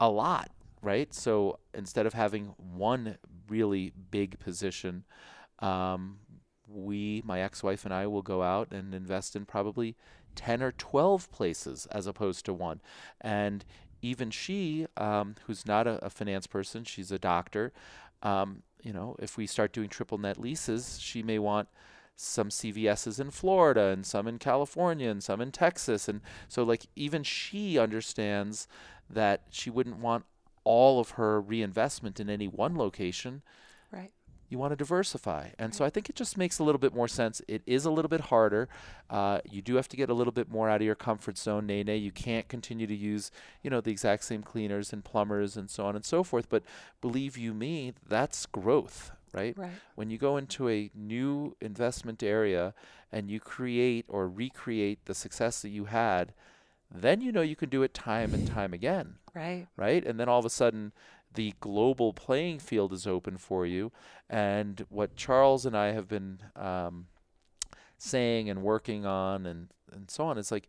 a 0.00 0.10
lot, 0.10 0.50
right? 0.82 1.14
So 1.14 1.60
instead 1.72 2.04
of 2.04 2.14
having 2.14 2.46
one 2.56 3.16
really 3.48 3.92
big 4.10 4.40
position, 4.40 5.04
um, 5.60 6.18
we, 6.66 7.22
my 7.24 7.40
ex-wife 7.42 7.84
and 7.84 7.94
I, 7.94 8.08
will 8.08 8.22
go 8.22 8.42
out 8.42 8.72
and 8.72 8.92
invest 8.92 9.36
in 9.36 9.46
probably 9.46 9.96
10 10.34 10.64
or 10.64 10.72
12 10.72 11.30
places 11.30 11.86
as 11.92 12.08
opposed 12.08 12.44
to 12.46 12.52
one. 12.52 12.80
And 13.20 13.64
even 14.02 14.32
she, 14.32 14.88
um, 14.96 15.36
who's 15.46 15.64
not 15.64 15.86
a, 15.86 16.04
a, 16.04 16.10
finance 16.10 16.48
person, 16.48 16.82
she's 16.82 17.12
a 17.12 17.20
doctor. 17.20 17.72
Um, 18.20 18.64
you 18.82 18.92
know, 18.92 19.16
if 19.18 19.36
we 19.36 19.46
start 19.46 19.72
doing 19.72 19.88
triple 19.88 20.18
net 20.18 20.38
leases, 20.38 20.98
she 21.00 21.22
may 21.22 21.38
want 21.38 21.68
some 22.16 22.50
CVS's 22.50 23.18
in 23.18 23.30
Florida 23.30 23.86
and 23.86 24.04
some 24.04 24.28
in 24.28 24.38
California 24.38 25.08
and 25.08 25.22
some 25.22 25.40
in 25.40 25.50
Texas. 25.50 26.08
And 26.08 26.20
so, 26.48 26.62
like, 26.62 26.86
even 26.94 27.22
she 27.22 27.78
understands 27.78 28.68
that 29.08 29.42
she 29.50 29.70
wouldn't 29.70 29.98
want 29.98 30.24
all 30.62 31.00
of 31.00 31.10
her 31.10 31.40
reinvestment 31.40 32.20
in 32.20 32.28
any 32.28 32.46
one 32.46 32.76
location. 32.76 33.42
You 34.50 34.58
want 34.58 34.72
to 34.72 34.76
diversify. 34.76 35.50
And 35.58 35.74
so 35.74 35.84
I 35.84 35.90
think 35.90 36.10
it 36.10 36.16
just 36.16 36.36
makes 36.36 36.58
a 36.58 36.64
little 36.64 36.80
bit 36.80 36.92
more 36.92 37.08
sense. 37.08 37.40
It 37.46 37.62
is 37.66 37.84
a 37.84 37.90
little 37.90 38.08
bit 38.08 38.20
harder. 38.20 38.68
Uh, 39.08 39.38
you 39.48 39.62
do 39.62 39.76
have 39.76 39.88
to 39.88 39.96
get 39.96 40.10
a 40.10 40.14
little 40.14 40.32
bit 40.32 40.50
more 40.50 40.68
out 40.68 40.80
of 40.80 40.86
your 40.86 40.96
comfort 40.96 41.38
zone, 41.38 41.66
Nene, 41.66 42.02
You 42.02 42.10
can't 42.10 42.48
continue 42.48 42.86
to 42.88 42.94
use, 42.94 43.30
you 43.62 43.70
know, 43.70 43.80
the 43.80 43.92
exact 43.92 44.24
same 44.24 44.42
cleaners 44.42 44.92
and 44.92 45.04
plumbers 45.04 45.56
and 45.56 45.70
so 45.70 45.86
on 45.86 45.94
and 45.94 46.04
so 46.04 46.24
forth. 46.24 46.48
But 46.50 46.64
believe 47.00 47.38
you 47.38 47.54
me, 47.54 47.94
that's 48.08 48.44
growth, 48.44 49.12
right? 49.32 49.56
Right. 49.56 49.70
When 49.94 50.10
you 50.10 50.18
go 50.18 50.36
into 50.36 50.68
a 50.68 50.90
new 50.94 51.56
investment 51.60 52.22
area 52.22 52.74
and 53.12 53.30
you 53.30 53.38
create 53.38 54.04
or 54.08 54.28
recreate 54.28 55.04
the 55.04 55.14
success 55.14 55.62
that 55.62 55.70
you 55.70 55.84
had, 55.84 56.34
then 56.92 57.20
you 57.20 57.30
know 57.30 57.42
you 57.42 57.56
can 57.56 57.68
do 57.68 57.84
it 57.84 57.94
time 57.94 58.34
and 58.34 58.48
time 58.48 58.72
again. 58.72 59.14
Right. 59.32 59.68
Right? 59.76 60.04
And 60.04 60.18
then 60.18 60.28
all 60.28 60.40
of 60.40 60.44
a 60.44 60.50
sudden 60.50 60.92
the 61.34 61.54
global 61.60 62.12
playing 62.12 62.58
field 62.58 62.92
is 62.92 63.06
open 63.06 63.36
for 63.36 63.66
you. 63.66 63.92
And 64.28 64.84
what 64.88 65.16
Charles 65.16 65.64
and 65.66 65.76
I 65.76 65.92
have 65.92 66.08
been 66.08 66.40
um, 66.56 67.06
saying 67.98 68.50
and 68.50 68.62
working 68.62 69.06
on 69.06 69.46
and, 69.46 69.68
and 69.92 70.10
so 70.10 70.24
on 70.24 70.38
is 70.38 70.50
like, 70.50 70.68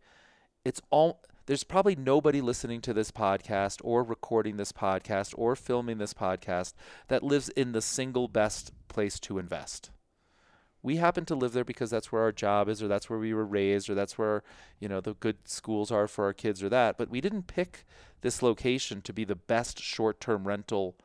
it's 0.64 0.80
all, 0.90 1.22
there's 1.46 1.64
probably 1.64 1.96
nobody 1.96 2.40
listening 2.40 2.80
to 2.82 2.92
this 2.92 3.10
podcast 3.10 3.80
or 3.82 4.04
recording 4.04 4.56
this 4.56 4.72
podcast 4.72 5.34
or 5.36 5.56
filming 5.56 5.98
this 5.98 6.14
podcast 6.14 6.74
that 7.08 7.22
lives 7.22 7.48
in 7.50 7.72
the 7.72 7.82
single 7.82 8.28
best 8.28 8.72
place 8.88 9.18
to 9.20 9.38
invest 9.38 9.90
we 10.82 10.96
happen 10.96 11.24
to 11.24 11.34
live 11.34 11.52
there 11.52 11.64
because 11.64 11.90
that's 11.90 12.10
where 12.10 12.22
our 12.22 12.32
job 12.32 12.68
is 12.68 12.82
or 12.82 12.88
that's 12.88 13.08
where 13.08 13.18
we 13.18 13.32
were 13.32 13.46
raised 13.46 13.88
or 13.88 13.94
that's 13.94 14.18
where 14.18 14.42
you 14.80 14.88
know 14.88 15.00
the 15.00 15.14
good 15.14 15.36
schools 15.44 15.90
are 15.90 16.08
for 16.08 16.24
our 16.24 16.32
kids 16.32 16.62
or 16.62 16.68
that 16.68 16.98
but 16.98 17.08
we 17.08 17.20
didn't 17.20 17.46
pick 17.46 17.84
this 18.20 18.42
location 18.42 19.00
to 19.02 19.12
be 19.12 19.24
the 19.24 19.34
best 19.34 19.80
short-term 19.80 20.46
rental 20.46 20.96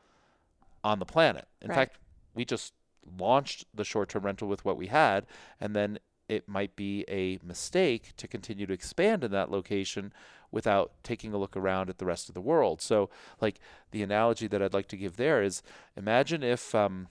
on 0.82 0.98
the 0.98 1.06
planet 1.06 1.46
in 1.62 1.68
right. 1.68 1.76
fact 1.76 1.98
we 2.34 2.44
just 2.44 2.74
launched 3.18 3.64
the 3.74 3.84
short-term 3.84 4.24
rental 4.24 4.48
with 4.48 4.64
what 4.64 4.76
we 4.76 4.88
had 4.88 5.26
and 5.60 5.74
then 5.74 5.98
it 6.28 6.46
might 6.46 6.76
be 6.76 7.06
a 7.08 7.38
mistake 7.42 8.12
to 8.18 8.28
continue 8.28 8.66
to 8.66 8.74
expand 8.74 9.24
in 9.24 9.30
that 9.30 9.50
location 9.50 10.12
without 10.50 10.92
taking 11.02 11.32
a 11.32 11.38
look 11.38 11.56
around 11.56 11.88
at 11.88 11.96
the 11.96 12.04
rest 12.04 12.28
of 12.28 12.34
the 12.34 12.40
world 12.40 12.82
so 12.82 13.08
like 13.40 13.58
the 13.92 14.02
analogy 14.02 14.46
that 14.46 14.62
i'd 14.62 14.74
like 14.74 14.88
to 14.88 14.96
give 14.96 15.16
there 15.16 15.42
is 15.42 15.62
imagine 15.96 16.42
if 16.42 16.74
um, 16.74 17.08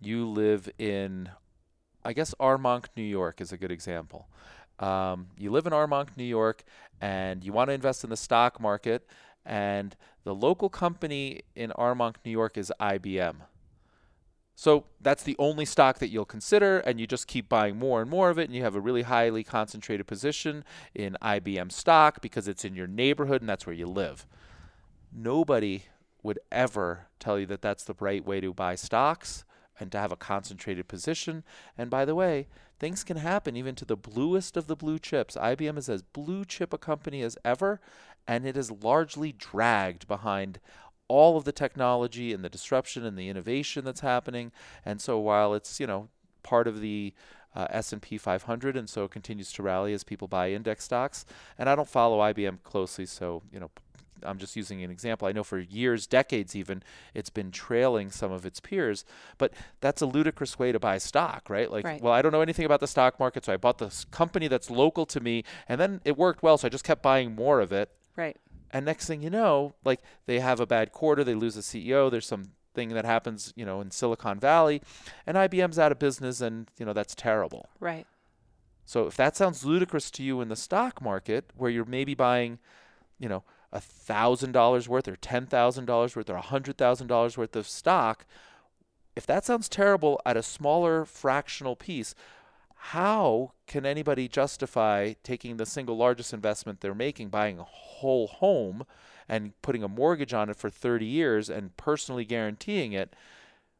you 0.00 0.26
live 0.26 0.68
in 0.78 1.28
I 2.08 2.14
guess 2.14 2.34
Armonk, 2.40 2.86
New 2.96 3.02
York 3.02 3.38
is 3.42 3.52
a 3.52 3.58
good 3.58 3.70
example. 3.70 4.28
Um, 4.78 5.26
you 5.36 5.50
live 5.50 5.66
in 5.66 5.74
Armonk, 5.74 6.16
New 6.16 6.24
York, 6.24 6.64
and 7.02 7.44
you 7.44 7.52
want 7.52 7.68
to 7.68 7.74
invest 7.74 8.02
in 8.02 8.08
the 8.08 8.16
stock 8.16 8.58
market, 8.58 9.06
and 9.44 9.94
the 10.24 10.34
local 10.34 10.70
company 10.70 11.42
in 11.54 11.68
Armonk, 11.72 12.14
New 12.24 12.30
York 12.30 12.56
is 12.56 12.72
IBM. 12.80 13.34
So 14.54 14.84
that's 15.02 15.22
the 15.22 15.36
only 15.38 15.66
stock 15.66 15.98
that 15.98 16.08
you'll 16.08 16.24
consider, 16.24 16.78
and 16.78 16.98
you 16.98 17.06
just 17.06 17.26
keep 17.26 17.46
buying 17.46 17.78
more 17.78 18.00
and 18.00 18.08
more 18.08 18.30
of 18.30 18.38
it, 18.38 18.44
and 18.44 18.54
you 18.54 18.62
have 18.62 18.74
a 18.74 18.80
really 18.80 19.02
highly 19.02 19.44
concentrated 19.44 20.06
position 20.06 20.64
in 20.94 21.14
IBM 21.20 21.70
stock 21.70 22.22
because 22.22 22.48
it's 22.48 22.64
in 22.64 22.74
your 22.74 22.86
neighborhood 22.86 23.42
and 23.42 23.48
that's 23.50 23.66
where 23.66 23.76
you 23.76 23.86
live. 23.86 24.26
Nobody 25.12 25.82
would 26.22 26.38
ever 26.50 27.08
tell 27.20 27.38
you 27.38 27.44
that 27.44 27.60
that's 27.60 27.84
the 27.84 27.96
right 28.00 28.24
way 28.24 28.40
to 28.40 28.54
buy 28.54 28.76
stocks 28.76 29.44
and 29.80 29.90
to 29.92 29.98
have 29.98 30.12
a 30.12 30.16
concentrated 30.16 30.88
position. 30.88 31.44
And 31.76 31.90
by 31.90 32.04
the 32.04 32.14
way, 32.14 32.48
things 32.78 33.04
can 33.04 33.16
happen 33.16 33.56
even 33.56 33.74
to 33.76 33.84
the 33.84 33.96
bluest 33.96 34.56
of 34.56 34.66
the 34.66 34.76
blue 34.76 34.98
chips. 34.98 35.36
IBM 35.36 35.78
is 35.78 35.88
as 35.88 36.02
blue 36.02 36.44
chip 36.44 36.72
a 36.72 36.78
company 36.78 37.22
as 37.22 37.38
ever, 37.44 37.80
and 38.26 38.46
it 38.46 38.56
is 38.56 38.70
largely 38.70 39.32
dragged 39.32 40.06
behind 40.06 40.60
all 41.08 41.36
of 41.36 41.44
the 41.44 41.52
technology 41.52 42.32
and 42.32 42.44
the 42.44 42.50
disruption 42.50 43.04
and 43.04 43.18
the 43.18 43.28
innovation 43.28 43.84
that's 43.84 44.00
happening. 44.00 44.52
And 44.84 45.00
so 45.00 45.18
while 45.18 45.54
it's, 45.54 45.80
you 45.80 45.86
know, 45.86 46.08
part 46.42 46.66
of 46.66 46.80
the 46.80 47.14
uh, 47.54 47.66
S&P 47.70 48.18
500 48.18 48.76
and 48.76 48.88
so 48.88 49.04
it 49.04 49.10
continues 49.10 49.52
to 49.52 49.62
rally 49.62 49.94
as 49.94 50.04
people 50.04 50.28
buy 50.28 50.52
index 50.52 50.84
stocks. 50.84 51.24
And 51.56 51.68
I 51.68 51.74
don't 51.74 51.88
follow 51.88 52.18
IBM 52.18 52.62
closely, 52.62 53.06
so, 53.06 53.42
you 53.50 53.58
know, 53.58 53.70
I'm 54.22 54.38
just 54.38 54.56
using 54.56 54.82
an 54.82 54.90
example. 54.90 55.28
I 55.28 55.32
know 55.32 55.44
for 55.44 55.58
years, 55.58 56.06
decades 56.06 56.54
even, 56.56 56.82
it's 57.14 57.30
been 57.30 57.50
trailing 57.50 58.10
some 58.10 58.32
of 58.32 58.46
its 58.46 58.60
peers, 58.60 59.04
but 59.36 59.52
that's 59.80 60.02
a 60.02 60.06
ludicrous 60.06 60.58
way 60.58 60.72
to 60.72 60.78
buy 60.78 60.98
stock, 60.98 61.48
right? 61.48 61.70
Like, 61.70 61.84
right. 61.84 62.02
well, 62.02 62.12
I 62.12 62.22
don't 62.22 62.32
know 62.32 62.40
anything 62.40 62.64
about 62.64 62.80
the 62.80 62.86
stock 62.86 63.18
market, 63.18 63.44
so 63.44 63.52
I 63.52 63.56
bought 63.56 63.78
this 63.78 64.04
company 64.06 64.48
that's 64.48 64.70
local 64.70 65.06
to 65.06 65.20
me, 65.20 65.44
and 65.68 65.80
then 65.80 66.00
it 66.04 66.16
worked 66.16 66.42
well, 66.42 66.58
so 66.58 66.66
I 66.66 66.70
just 66.70 66.84
kept 66.84 67.02
buying 67.02 67.34
more 67.34 67.60
of 67.60 67.72
it. 67.72 67.90
Right. 68.16 68.36
And 68.70 68.84
next 68.84 69.06
thing 69.06 69.22
you 69.22 69.30
know, 69.30 69.74
like 69.84 70.00
they 70.26 70.40
have 70.40 70.60
a 70.60 70.66
bad 70.66 70.92
quarter, 70.92 71.24
they 71.24 71.34
lose 71.34 71.56
a 71.56 71.60
CEO, 71.60 72.10
there's 72.10 72.26
some 72.26 72.50
thing 72.74 72.90
that 72.90 73.04
happens, 73.04 73.52
you 73.56 73.64
know, 73.64 73.80
in 73.80 73.90
Silicon 73.90 74.38
Valley, 74.38 74.80
and 75.26 75.36
IBM's 75.36 75.78
out 75.78 75.90
of 75.90 75.98
business, 75.98 76.40
and 76.40 76.68
you 76.78 76.86
know 76.86 76.92
that's 76.92 77.14
terrible. 77.14 77.68
Right. 77.80 78.06
So 78.84 79.06
if 79.06 79.16
that 79.16 79.36
sounds 79.36 79.64
ludicrous 79.64 80.10
to 80.12 80.22
you 80.22 80.40
in 80.40 80.48
the 80.48 80.56
stock 80.56 81.02
market, 81.02 81.50
where 81.56 81.70
you're 81.70 81.84
maybe 81.84 82.14
buying, 82.14 82.58
you 83.18 83.28
know, 83.28 83.42
a 83.72 83.80
thousand 83.80 84.52
dollars 84.52 84.88
worth 84.88 85.08
or 85.08 85.16
ten 85.16 85.46
thousand 85.46 85.86
dollars 85.86 86.16
worth 86.16 86.30
or 86.30 86.36
a 86.36 86.40
hundred 86.40 86.78
thousand 86.78 87.06
dollars 87.06 87.36
worth 87.36 87.54
of 87.56 87.68
stock, 87.68 88.24
if 89.16 89.26
that 89.26 89.44
sounds 89.44 89.68
terrible 89.68 90.20
at 90.24 90.36
a 90.36 90.42
smaller 90.42 91.04
fractional 91.04 91.76
piece, 91.76 92.14
how 92.76 93.52
can 93.66 93.84
anybody 93.84 94.28
justify 94.28 95.14
taking 95.24 95.56
the 95.56 95.66
single 95.66 95.96
largest 95.96 96.32
investment 96.32 96.80
they're 96.80 96.94
making, 96.94 97.28
buying 97.28 97.58
a 97.58 97.64
whole 97.64 98.28
home 98.28 98.84
and 99.28 99.60
putting 99.60 99.82
a 99.82 99.88
mortgage 99.88 100.32
on 100.32 100.48
it 100.48 100.56
for 100.56 100.70
30 100.70 101.04
years 101.04 101.50
and 101.50 101.76
personally 101.76 102.24
guaranteeing 102.24 102.92
it? 102.92 103.14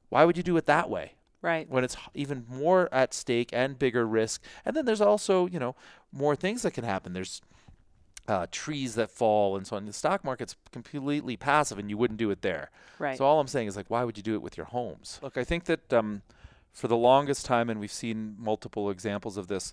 Why 0.08 0.24
would 0.24 0.36
you 0.36 0.42
do 0.42 0.56
it 0.56 0.66
that 0.66 0.90
way? 0.90 1.12
Right. 1.40 1.70
When 1.70 1.84
it's 1.84 1.96
even 2.14 2.44
more 2.48 2.88
at 2.92 3.14
stake 3.14 3.50
and 3.52 3.78
bigger 3.78 4.04
risk. 4.04 4.42
And 4.64 4.74
then 4.74 4.86
there's 4.86 5.00
also, 5.00 5.46
you 5.46 5.60
know, 5.60 5.76
more 6.10 6.34
things 6.34 6.62
that 6.62 6.72
can 6.72 6.82
happen. 6.82 7.12
There's 7.12 7.40
uh, 8.28 8.46
trees 8.50 8.94
that 8.94 9.10
fall 9.10 9.56
and 9.56 9.66
so 9.66 9.76
on. 9.76 9.86
The 9.86 9.92
stock 9.92 10.22
market's 10.22 10.54
completely 10.70 11.36
passive, 11.36 11.78
and 11.78 11.88
you 11.88 11.96
wouldn't 11.96 12.18
do 12.18 12.30
it 12.30 12.42
there. 12.42 12.70
Right. 12.98 13.16
So 13.16 13.24
all 13.24 13.40
I'm 13.40 13.48
saying 13.48 13.68
is 13.68 13.76
like, 13.76 13.88
why 13.88 14.04
would 14.04 14.16
you 14.16 14.22
do 14.22 14.34
it 14.34 14.42
with 14.42 14.56
your 14.56 14.66
homes? 14.66 15.18
Look, 15.22 15.38
I 15.38 15.44
think 15.44 15.64
that 15.64 15.92
um, 15.92 16.22
for 16.72 16.88
the 16.88 16.96
longest 16.96 17.46
time, 17.46 17.70
and 17.70 17.80
we've 17.80 17.90
seen 17.90 18.36
multiple 18.38 18.90
examples 18.90 19.36
of 19.38 19.48
this, 19.48 19.72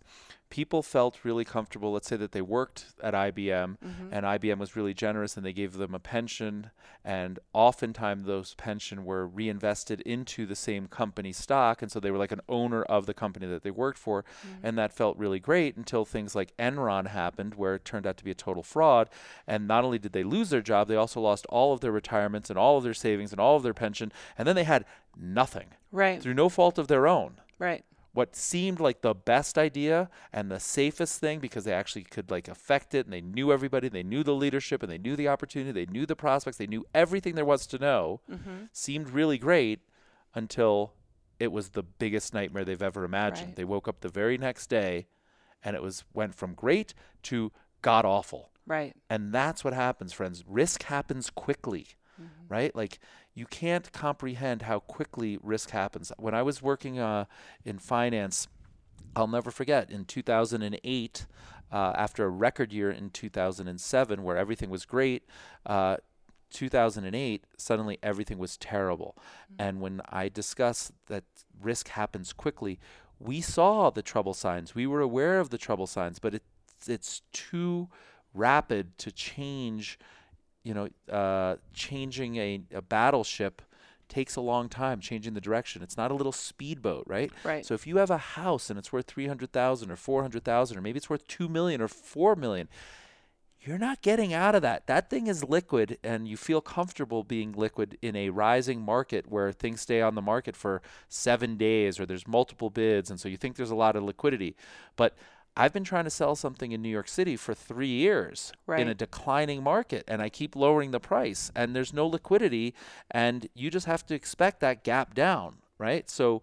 people 0.56 0.82
felt 0.82 1.26
really 1.26 1.44
comfortable. 1.44 1.92
Let's 1.92 2.08
say 2.08 2.16
that 2.16 2.32
they 2.32 2.42
worked 2.42 2.86
at 3.04 3.14
IBM 3.14 3.76
mm-hmm. 3.78 4.08
and 4.10 4.26
IBM 4.26 4.58
was 4.58 4.74
really 4.74 4.94
generous 4.94 5.36
and 5.36 5.46
they 5.46 5.52
gave 5.52 5.74
them 5.74 5.94
a 5.94 6.00
pension, 6.00 6.72
and 7.04 7.40
oftentimes 7.52 8.26
those 8.26 8.54
pension 8.54 9.04
were 9.04 9.28
reinvested 9.28 10.00
into 10.02 10.46
the 10.46 10.56
same 10.56 10.88
company 10.88 11.34
stock, 11.34 11.82
and 11.82 11.92
so 11.92 12.00
they 12.00 12.10
were 12.10 12.18
like 12.18 12.32
an 12.32 12.40
owner 12.48 12.84
of 12.84 13.06
the 13.06 13.14
company 13.14 13.46
that 13.48 13.64
they 13.64 13.70
worked 13.70 13.98
for, 13.98 14.24
mm-hmm. 14.24 14.66
and 14.66 14.78
that 14.78 14.94
felt 14.94 15.18
really 15.18 15.40
great 15.40 15.76
until 15.76 16.06
things 16.06 16.36
like 16.36 16.56
Enron 16.56 17.08
happened, 17.08 17.56
where 17.56 17.76
it 17.76 17.84
turned 17.84 18.08
out 18.08 18.16
to 18.16 18.24
be 18.24 18.32
a 18.32 18.36
total 18.36 18.64
fraud. 18.64 19.10
And 19.46 19.68
not 19.68 19.84
only 19.84 20.00
did 20.00 20.14
they 20.14 20.24
lose 20.24 20.52
their 20.52 20.62
job, 20.62 20.88
they 20.88 20.96
also 20.96 21.20
lost 21.20 21.46
all 21.48 21.74
of 21.74 21.82
their 21.82 21.92
retirements 21.92 22.50
and 22.50 22.58
all 22.58 22.78
of 22.78 22.86
their 22.86 22.94
savings 22.94 23.34
and 23.34 23.42
all 23.42 23.58
of 23.58 23.64
their 23.64 23.74
pension, 23.74 24.14
and 24.38 24.48
then 24.48 24.56
they 24.56 24.64
had 24.64 24.86
nothing 25.18 25.68
right 25.92 26.22
through 26.22 26.34
no 26.34 26.48
fault 26.48 26.78
of 26.78 26.88
their 26.88 27.08
own 27.08 27.42
right 27.60 27.84
what 28.16 28.36
seemed 28.36 28.80
like 28.80 29.02
the 29.02 29.14
best 29.14 29.58
idea 29.58 30.10
and 30.34 30.50
the 30.50 30.60
safest 30.60 31.20
thing 31.20 31.40
because 31.40 31.66
they 31.66 31.74
actually 31.74 32.04
could 32.04 32.32
like 32.32 32.48
affect 32.48 32.96
it 32.96 33.06
and 33.06 33.14
they 33.14 33.22
knew 33.22 33.52
everybody 33.52 33.90
they 33.90 34.04
knew 34.04 34.24
the 34.24 34.34
leadership 34.34 34.82
and 34.82 34.92
they 34.92 34.98
knew 34.98 35.16
the 35.16 35.28
opportunity 35.28 35.72
they 35.72 35.92
knew 35.92 36.06
the 36.06 36.16
prospects 36.16 36.58
they 36.58 36.66
knew 36.66 36.86
everything 36.94 37.36
there 37.36 37.46
was 37.46 37.68
to 37.68 37.78
know 37.78 38.22
mm-hmm. 38.32 38.66
seemed 38.72 39.10
really 39.10 39.38
great 39.38 39.82
until 40.34 40.94
it 41.40 41.52
was 41.52 41.70
the 41.70 41.84
biggest 41.84 42.34
nightmare 42.34 42.64
they've 42.64 42.82
ever 42.82 43.04
imagined. 43.04 43.50
Right. 43.50 43.56
they 43.56 43.64
woke 43.66 43.88
up 43.88 44.02
the 44.02 44.10
very 44.10 44.38
next 44.38 44.68
day 44.68 45.08
and 45.64 45.76
it 45.76 45.82
was 45.82 46.04
went 46.14 46.36
from 46.36 46.54
great 46.54 46.94
to 47.24 47.52
god 47.82 48.06
awful. 48.06 48.52
Right. 48.66 48.96
And 49.10 49.34
that's 49.34 49.64
what 49.64 49.74
happens 49.74 50.14
friends. 50.14 50.44
Risk 50.48 50.84
happens 50.84 51.30
quickly 51.30 51.88
mm-hmm. 52.22 52.54
right 52.54 52.76
like 52.76 53.00
you 53.34 53.46
can't 53.46 53.92
comprehend 53.92 54.64
how 54.64 54.80
quickly 54.80 55.38
risk 55.44 55.72
happens. 55.72 56.12
When 56.18 56.34
I 56.34 56.42
was 56.42 56.62
working 56.62 57.00
uh, 57.00 57.26
in 57.66 57.80
finance, 57.80 58.48
I'll 59.16 59.28
never 59.28 59.52
forget 59.52 59.92
in 59.92 60.06
2008, 60.06 61.26
uh, 61.72 61.94
after 61.96 62.26
a 62.26 62.30
record 62.30 62.72
year 62.72 62.90
in 62.90 63.10
2007 63.10 64.24
where 64.24 64.38
everything 64.38 64.70
was 64.70 64.86
great. 64.86 65.24
Uh, 65.66 65.98
2008, 66.52 67.44
suddenly 67.58 68.00
everything 68.02 68.38
was 68.38 68.56
terrible. 68.58 69.18
Mm-hmm. 69.18 69.62
And 69.62 69.82
when 69.82 70.02
I 70.08 70.30
discuss 70.30 70.92
that 71.08 71.26
risk 71.62 71.90
happens 71.90 72.32
quickly, 72.32 72.80
we 73.20 73.42
saw 73.42 73.90
the 73.90 74.02
trouble 74.02 74.34
signs. 74.34 74.76
We 74.76 74.88
were 74.88 75.02
aware 75.02 75.40
of 75.40 75.50
the 75.50 75.58
trouble 75.58 75.88
signs, 75.88 76.20
but 76.20 76.34
it's 76.36 76.46
it's 76.88 77.22
too 77.32 77.90
rapid 78.34 78.98
to 79.00 79.12
change. 79.12 79.98
You 80.66 80.74
know, 80.74 80.90
uh, 81.10 81.56
changing 81.74 82.36
a, 82.36 82.62
a 82.74 82.82
battleship 82.82 83.62
takes 84.08 84.36
a 84.36 84.42
long 84.42 84.70
time 84.70 85.00
changing 85.00 85.34
the 85.34 85.42
direction. 85.42 85.82
It's 85.82 85.98
not 85.98 86.12
a 86.12 86.14
little 86.14 86.32
speedboat, 86.32 87.06
right? 87.08 87.32
Right. 87.44 87.66
So 87.66 87.74
if 87.74 87.88
you 87.88 87.98
have 87.98 88.12
a 88.12 88.18
house 88.18 88.70
and 88.70 88.78
it's 88.78 88.92
worth 88.94 89.08
300,000 89.08 89.92
or 89.92 89.96
400,000 89.96 90.78
or 90.78 90.82
maybe 90.82 90.98
it's 90.98 91.10
worth 91.10 91.28
2 91.28 91.48
million 91.50 91.82
or 91.82 91.88
4 91.88 92.36
million, 92.36 92.68
you're 93.62 93.80
not 93.80 94.02
getting 94.02 94.32
out 94.32 94.54
of 94.54 94.62
that. 94.62 94.86
That 94.86 95.10
thing 95.10 95.26
is 95.26 95.44
liquid 95.44 95.98
and 96.04 96.28
you 96.28 96.38
feel 96.38 96.62
comfortable 96.62 97.24
being 97.24 97.52
liquid 97.54 97.98
in 98.02 98.16
a 98.16 98.30
rising 98.30 98.80
market 98.82 99.26
where 99.28 99.52
things 99.52 99.82
stay 99.82 100.02
on 100.02 100.14
the 100.14 100.22
market 100.22 100.56
for 100.56 100.84
7 101.10 101.58
days 101.58 102.00
or 102.00 102.06
there's 102.06 102.28
multiple 102.28 102.70
bids 102.70 103.10
and 103.10 103.20
so 103.20 103.28
you 103.28 103.38
think 103.38 103.56
there's 103.56 103.72
a 103.72 103.76
lot 103.76 103.96
of 103.96 104.04
liquidity. 104.04 104.56
But 104.96 105.16
I've 105.58 105.72
been 105.72 105.84
trying 105.84 106.04
to 106.04 106.10
sell 106.10 106.36
something 106.36 106.72
in 106.72 106.82
New 106.82 106.90
York 106.90 107.08
City 107.08 107.38
for 107.38 107.54
three 107.54 107.88
years 107.88 108.52
right. 108.68 108.80
in 108.80 108.90
a 108.90 108.94
declining 108.94 109.64
market, 109.64 110.04
and 110.08 110.22
I 110.22 110.30
keep 110.30 110.56
lowering 110.56 110.92
the 110.92 111.00
price, 111.00 111.52
and 111.56 111.76
there's 111.76 111.94
no 111.94 112.08
liquidity, 112.08 112.74
and 113.10 113.48
you 113.54 113.70
just 113.70 113.86
have 113.86 114.06
to 114.08 114.16
expect 114.16 114.60
that 114.60 114.84
gap 114.84 115.14
down, 115.14 115.58
right? 115.78 116.10
So 116.10 116.42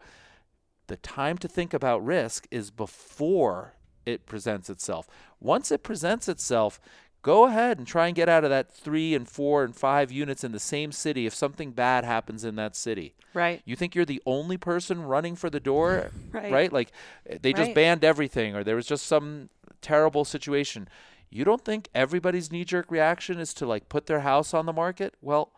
the 0.87 0.97
time 0.97 1.37
to 1.39 1.49
think 1.49 1.75
about 1.75 2.05
risk 2.05 2.47
is 2.51 2.71
before 2.71 3.75
it 4.07 4.27
presents 4.27 4.71
itself. 4.71 5.07
Once 5.41 5.71
it 5.71 5.83
presents 5.83 6.29
itself, 6.29 6.81
go 7.23 7.45
ahead 7.45 7.79
and 7.79 7.87
try 7.87 8.09
and 8.09 8.17
get 8.17 8.29
out 8.29 8.45
of 8.45 8.51
that 8.51 8.71
three 8.71 9.15
and 9.15 9.29
four 9.29 9.65
and 9.65 9.75
five 9.75 10.11
units 10.11 10.43
in 10.45 10.53
the 10.53 10.59
same 10.59 10.93
city 10.93 11.25
if 11.25 11.35
something 11.35 11.71
bad 11.71 12.05
happens 12.05 12.45
in 12.45 12.57
that 12.57 12.77
city. 12.77 13.15
Right. 13.33 13.63
You 13.65 13.77
think 13.77 13.95
you're 13.95 14.05
the 14.05 14.23
only 14.27 14.57
person 14.57 15.03
running 15.03 15.37
for 15.37 15.49
the 15.49 15.61
door, 15.61 16.11
right? 16.33 16.53
right? 16.53 16.73
Like 16.73 16.93
they 17.41 17.53
just 17.53 17.69
right. 17.69 17.75
banned 17.75 18.05
everything 18.05 18.55
or 18.55 18.65
there 18.65 18.77
was 18.77 18.87
just 18.87 19.07
some 19.07 19.49
terrible 19.81 20.25
situation. 20.25 20.89
You 21.31 21.45
don't 21.45 21.65
think 21.65 21.89
everybody's 21.95 22.53
knee 22.53 22.65
jerk 22.65 22.91
reaction 22.91 23.39
is 23.39 23.55
to 23.55 23.67
like 23.67 23.89
put 23.89 24.07
their 24.07 24.21
house 24.21 24.53
on 24.53 24.67
the 24.67 24.73
market? 24.73 25.15
Well, 25.23 25.53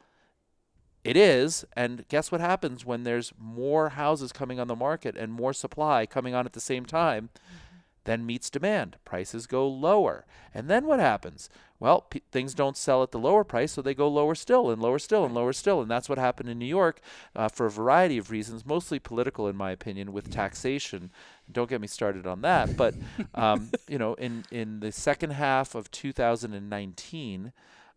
it 1.02 1.16
is. 1.16 1.64
And 1.74 2.06
guess 2.08 2.30
what 2.30 2.40
happens 2.40 2.84
when 2.84 3.04
there's 3.04 3.32
more 3.38 3.90
houses 3.90 4.32
coming 4.32 4.60
on 4.60 4.68
the 4.68 4.76
market 4.76 5.16
and 5.16 5.32
more 5.32 5.52
supply 5.52 6.06
coming 6.06 6.34
on 6.34 6.46
at 6.46 6.52
the 6.52 6.60
same 6.60 6.84
time? 6.84 7.30
Mm-hmm 7.34 7.63
then 8.04 8.26
meets 8.26 8.50
demand. 8.50 8.96
Prices 9.04 9.46
go 9.46 9.66
lower. 9.66 10.24
And 10.52 10.68
then 10.68 10.86
what 10.86 11.00
happens? 11.00 11.48
Well, 11.80 12.02
p- 12.02 12.22
things 12.30 12.54
don't 12.54 12.76
sell 12.76 13.02
at 13.02 13.10
the 13.10 13.18
lower 13.18 13.44
price, 13.44 13.72
so 13.72 13.82
they 13.82 13.94
go 13.94 14.08
lower 14.08 14.34
still 14.34 14.70
and 14.70 14.80
lower 14.80 14.98
still 14.98 15.24
and 15.24 15.34
lower 15.34 15.52
still. 15.52 15.82
And 15.82 15.90
that's 15.90 16.08
what 16.08 16.18
happened 16.18 16.48
in 16.48 16.58
New 16.58 16.66
York 16.66 17.00
uh, 17.34 17.48
for 17.48 17.66
a 17.66 17.70
variety 17.70 18.16
of 18.16 18.30
reasons, 18.30 18.64
mostly 18.64 18.98
political, 18.98 19.48
in 19.48 19.56
my 19.56 19.70
opinion, 19.70 20.12
with 20.12 20.30
taxation. 20.30 21.10
Don't 21.50 21.68
get 21.68 21.80
me 21.80 21.86
started 21.86 22.26
on 22.26 22.42
that. 22.42 22.76
But, 22.76 22.94
um, 23.34 23.70
you 23.88 23.98
know, 23.98 24.14
in, 24.14 24.44
in 24.50 24.80
the 24.80 24.92
second 24.92 25.30
half 25.30 25.74
of 25.74 25.90
2019, 25.90 27.52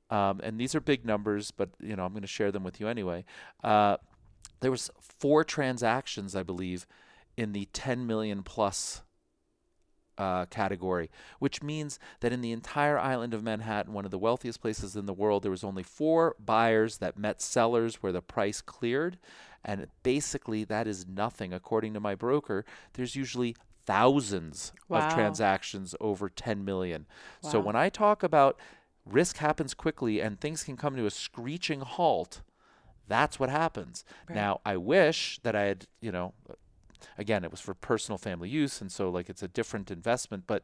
um, 0.09 0.39
and 0.41 0.59
these 0.59 0.73
are 0.73 0.81
big 0.81 1.05
numbers, 1.05 1.51
but, 1.51 1.69
you 1.79 1.95
know, 1.95 2.05
I'm 2.05 2.13
going 2.13 2.21
to 2.21 2.27
share 2.27 2.51
them 2.51 2.63
with 2.63 2.79
you 2.79 2.87
anyway. 2.87 3.25
Uh, 3.63 3.97
there 4.61 4.71
was 4.71 4.89
four 4.99 5.43
transactions, 5.43 6.35
I 6.35 6.43
believe, 6.43 6.87
in 7.35 7.51
the 7.51 7.67
10 7.73 8.07
million 8.07 8.41
plus 8.41 9.01
uh, 10.17 10.45
category, 10.45 11.09
which 11.39 11.61
means 11.61 11.99
that 12.21 12.33
in 12.33 12.41
the 12.41 12.51
entire 12.51 12.97
island 12.97 13.33
of 13.33 13.43
Manhattan, 13.43 13.93
one 13.93 14.05
of 14.05 14.11
the 14.11 14.17
wealthiest 14.17 14.61
places 14.61 14.95
in 14.95 15.05
the 15.05 15.13
world, 15.13 15.43
there 15.43 15.51
was 15.51 15.63
only 15.63 15.83
four 15.83 16.35
buyers 16.43 16.97
that 16.97 17.17
met 17.17 17.41
sellers 17.41 18.01
where 18.01 18.11
the 18.11 18.21
price 18.21 18.61
cleared. 18.61 19.17
And 19.63 19.87
basically, 20.03 20.63
that 20.65 20.87
is 20.87 21.07
nothing. 21.07 21.53
According 21.53 21.93
to 21.93 21.99
my 21.99 22.15
broker, 22.15 22.65
there's 22.93 23.15
usually 23.15 23.55
thousands 23.85 24.73
wow. 24.87 24.99
of 24.99 25.13
transactions 25.13 25.95
over 25.99 26.29
10 26.29 26.63
million. 26.63 27.05
Wow. 27.41 27.51
So 27.51 27.59
when 27.59 27.75
I 27.75 27.89
talk 27.89 28.21
about 28.23 28.59
risk 29.05 29.37
happens 29.37 29.73
quickly 29.73 30.19
and 30.19 30.39
things 30.39 30.63
can 30.63 30.75
come 30.77 30.95
to 30.95 31.05
a 31.05 31.11
screeching 31.11 31.81
halt, 31.81 32.41
that's 33.07 33.39
what 33.39 33.49
happens. 33.49 34.03
Right. 34.29 34.35
Now, 34.35 34.59
I 34.65 34.77
wish 34.77 35.39
that 35.43 35.55
I 35.55 35.63
had, 35.63 35.85
you 36.01 36.11
know, 36.11 36.33
again, 37.17 37.43
it 37.43 37.51
was 37.51 37.59
for 37.59 37.73
personal 37.73 38.17
family 38.17 38.49
use, 38.49 38.81
and 38.81 38.91
so 38.91 39.09
like 39.09 39.29
it's 39.29 39.43
a 39.43 39.47
different 39.47 39.91
investment. 39.91 40.43
But 40.47 40.63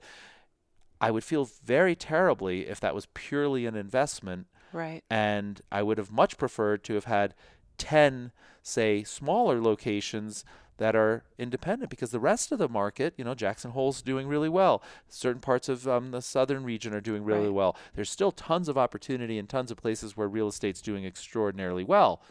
I 1.02 1.12
would 1.12 1.24
feel 1.24 1.50
very 1.64 1.96
terribly 1.96 2.68
if 2.68 2.80
that 2.80 2.96
was 2.96 3.08
purely 3.14 3.66
an 3.66 3.76
investment. 3.76 4.48
Right. 4.72 5.04
And 5.10 5.62
I 5.72 5.84
would 5.84 5.98
have 5.98 6.12
much 6.12 6.38
preferred 6.38 6.84
to 6.86 6.94
have 6.96 7.06
had 7.06 7.36
10, 7.78 8.32
say, 8.62 9.04
smaller 9.04 9.62
locations 9.62 10.46
that 10.78 10.96
are 10.96 11.24
independent 11.38 11.90
because 11.90 12.12
the 12.12 12.20
rest 12.20 12.52
of 12.52 12.58
the 12.58 12.70
market, 12.70 13.14
you 13.18 13.24
know, 13.24 13.36
Jackson 13.36 13.72
Hole's 13.72 14.02
doing 14.02 14.28
really 14.28 14.50
well. 14.50 14.82
Certain 15.08 15.42
parts 15.42 15.70
of 15.70 15.88
um, 15.88 16.12
the 16.12 16.22
southern 16.22 16.64
region 16.64 16.94
are 16.94 17.02
doing 17.02 17.24
really 17.24 17.48
right. 17.48 17.54
well. 17.54 17.78
There's 17.94 18.10
still 18.10 18.32
tons 18.32 18.68
of 18.68 18.78
opportunity 18.78 19.38
and 19.38 19.48
tons 19.48 19.72
of 19.72 19.78
places 19.78 20.18
where 20.18 20.28
real 20.28 20.48
estate's 20.48 20.82
doing 20.82 21.06
extraordinarily 21.06 21.84
well. 21.84 22.22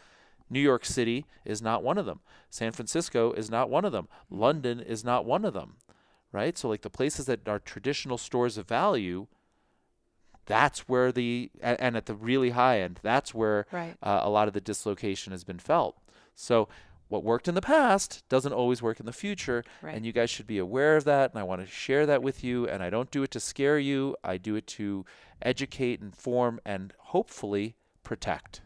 New 0.49 0.59
York 0.59 0.85
City 0.85 1.25
is 1.45 1.61
not 1.61 1.83
one 1.83 1.97
of 1.97 2.05
them. 2.05 2.19
San 2.49 2.71
Francisco 2.71 3.31
is 3.33 3.49
not 3.49 3.69
one 3.69 3.85
of 3.85 3.91
them. 3.91 4.07
London 4.29 4.79
is 4.79 5.03
not 5.03 5.25
one 5.25 5.45
of 5.45 5.53
them. 5.53 5.77
Right? 6.31 6.57
So 6.57 6.69
like 6.69 6.81
the 6.81 6.89
places 6.89 7.27
that 7.27 7.47
are 7.47 7.59
traditional 7.59 8.17
stores 8.17 8.57
of 8.57 8.67
value, 8.67 9.27
that's 10.45 10.89
where 10.89 11.11
the 11.11 11.51
and 11.61 11.95
at 11.95 12.07
the 12.07 12.15
really 12.15 12.51
high 12.51 12.81
end, 12.81 12.99
that's 13.03 13.33
where 13.33 13.67
right. 13.71 13.95
uh, 14.01 14.21
a 14.23 14.29
lot 14.29 14.47
of 14.47 14.53
the 14.53 14.61
dislocation 14.61 15.31
has 15.31 15.43
been 15.43 15.59
felt. 15.59 15.97
So 16.35 16.67
what 17.13 17.23
worked 17.23 17.47
in 17.47 17.53
the 17.53 17.61
past 17.61 18.27
doesn't 18.27 18.53
always 18.53 18.81
work 18.81 18.99
in 18.99 19.05
the 19.05 19.13
future 19.13 19.63
right. 19.83 19.95
and 19.95 20.03
you 20.05 20.11
guys 20.11 20.31
should 20.31 20.47
be 20.47 20.57
aware 20.57 20.97
of 20.97 21.03
that 21.03 21.31
and 21.31 21.39
I 21.39 21.43
want 21.43 21.61
to 21.61 21.67
share 21.67 22.07
that 22.07 22.23
with 22.23 22.43
you 22.43 22.67
and 22.67 22.81
I 22.81 22.89
don't 22.89 23.11
do 23.11 23.21
it 23.21 23.29
to 23.31 23.39
scare 23.39 23.77
you. 23.77 24.15
I 24.23 24.37
do 24.37 24.55
it 24.55 24.65
to 24.67 25.05
educate, 25.41 26.01
inform 26.01 26.59
and 26.65 26.91
hopefully 26.97 27.75
protect. 28.03 28.61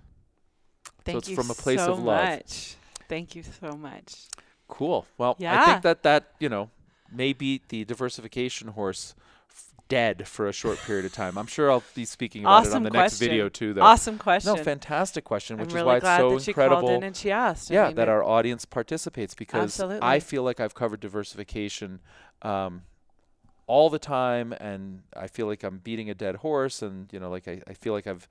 Thank 1.08 1.16
so 1.16 1.18
it's 1.20 1.30
you 1.30 1.36
from 1.36 1.49
a 1.49 1.53
place 1.53 1.80
so 1.80 1.93
of 1.93 1.99
love. 1.99 2.26
Much. 2.26 2.76
Thank 3.08 3.36
you 3.36 3.43
so 3.43 3.78
much. 3.78 4.28
Cool. 4.68 5.08
Well, 5.18 5.36
yeah. 5.39 5.62
I 5.62 5.66
think 5.66 5.82
that 5.84 6.03
that 6.03 6.34
you 6.39 6.49
know 6.49 6.70
may 7.12 7.34
beat 7.34 7.70
the 7.70 7.86
diversification 7.86 8.70
horse 8.70 9.16
f- 9.49 9.72
dead 9.88 10.28
for 10.28 10.47
a 10.47 10.51
short 10.51 10.78
period 10.80 11.05
of 11.05 11.14
time. 11.14 11.38
I'm 11.38 11.47
sure 11.47 11.72
I'll 11.72 11.84
be 11.95 12.03
speaking 12.03 12.41
about 12.43 12.66
awesome 12.66 12.74
it 12.74 12.76
on 12.76 12.84
the 12.84 12.89
question. 12.89 13.03
next 13.03 13.20
video 13.20 13.49
too. 13.49 13.74
Though. 13.74 13.82
Awesome 13.82 14.18
question. 14.18 14.53
No, 14.53 14.62
fantastic 14.62 15.24
question, 15.24 15.58
which 15.58 15.66
I'm 15.66 15.70
is 15.70 15.74
really 15.76 15.86
why 15.86 15.97
it's 15.97 16.45
so 16.45 16.51
incredible. 16.51 16.89
in 16.89 17.03
and 17.03 17.16
she 17.16 17.32
asked. 17.32 17.72
I 17.72 17.76
yeah, 17.76 17.88
mean, 17.88 17.95
that 17.95 18.10
our 18.10 18.24
audience 18.24 18.66
participates 18.66 19.34
because 19.34 19.64
Absolutely. 19.64 20.01
I 20.01 20.20
feel 20.20 20.43
like 20.43 20.60
I've 20.60 20.76
covered 20.76 20.99
diversification. 20.99 22.01
Um, 22.41 22.84
all 23.68 23.89
the 23.89 23.99
time, 23.99 24.53
and 24.53 25.01
I 25.14 25.28
feel 25.28 25.45
like 25.45 25.62
I'm 25.62 25.80
beating 25.80 26.10
a 26.10 26.16
dead 26.16 26.38
horse, 26.38 26.82
and 26.82 27.12
you 27.12 27.20
know, 27.20 27.30
like 27.30 27.47
I, 27.49 27.62
I 27.68 27.74
feel 27.74 27.91
like 27.91 28.08
I've 28.08 28.28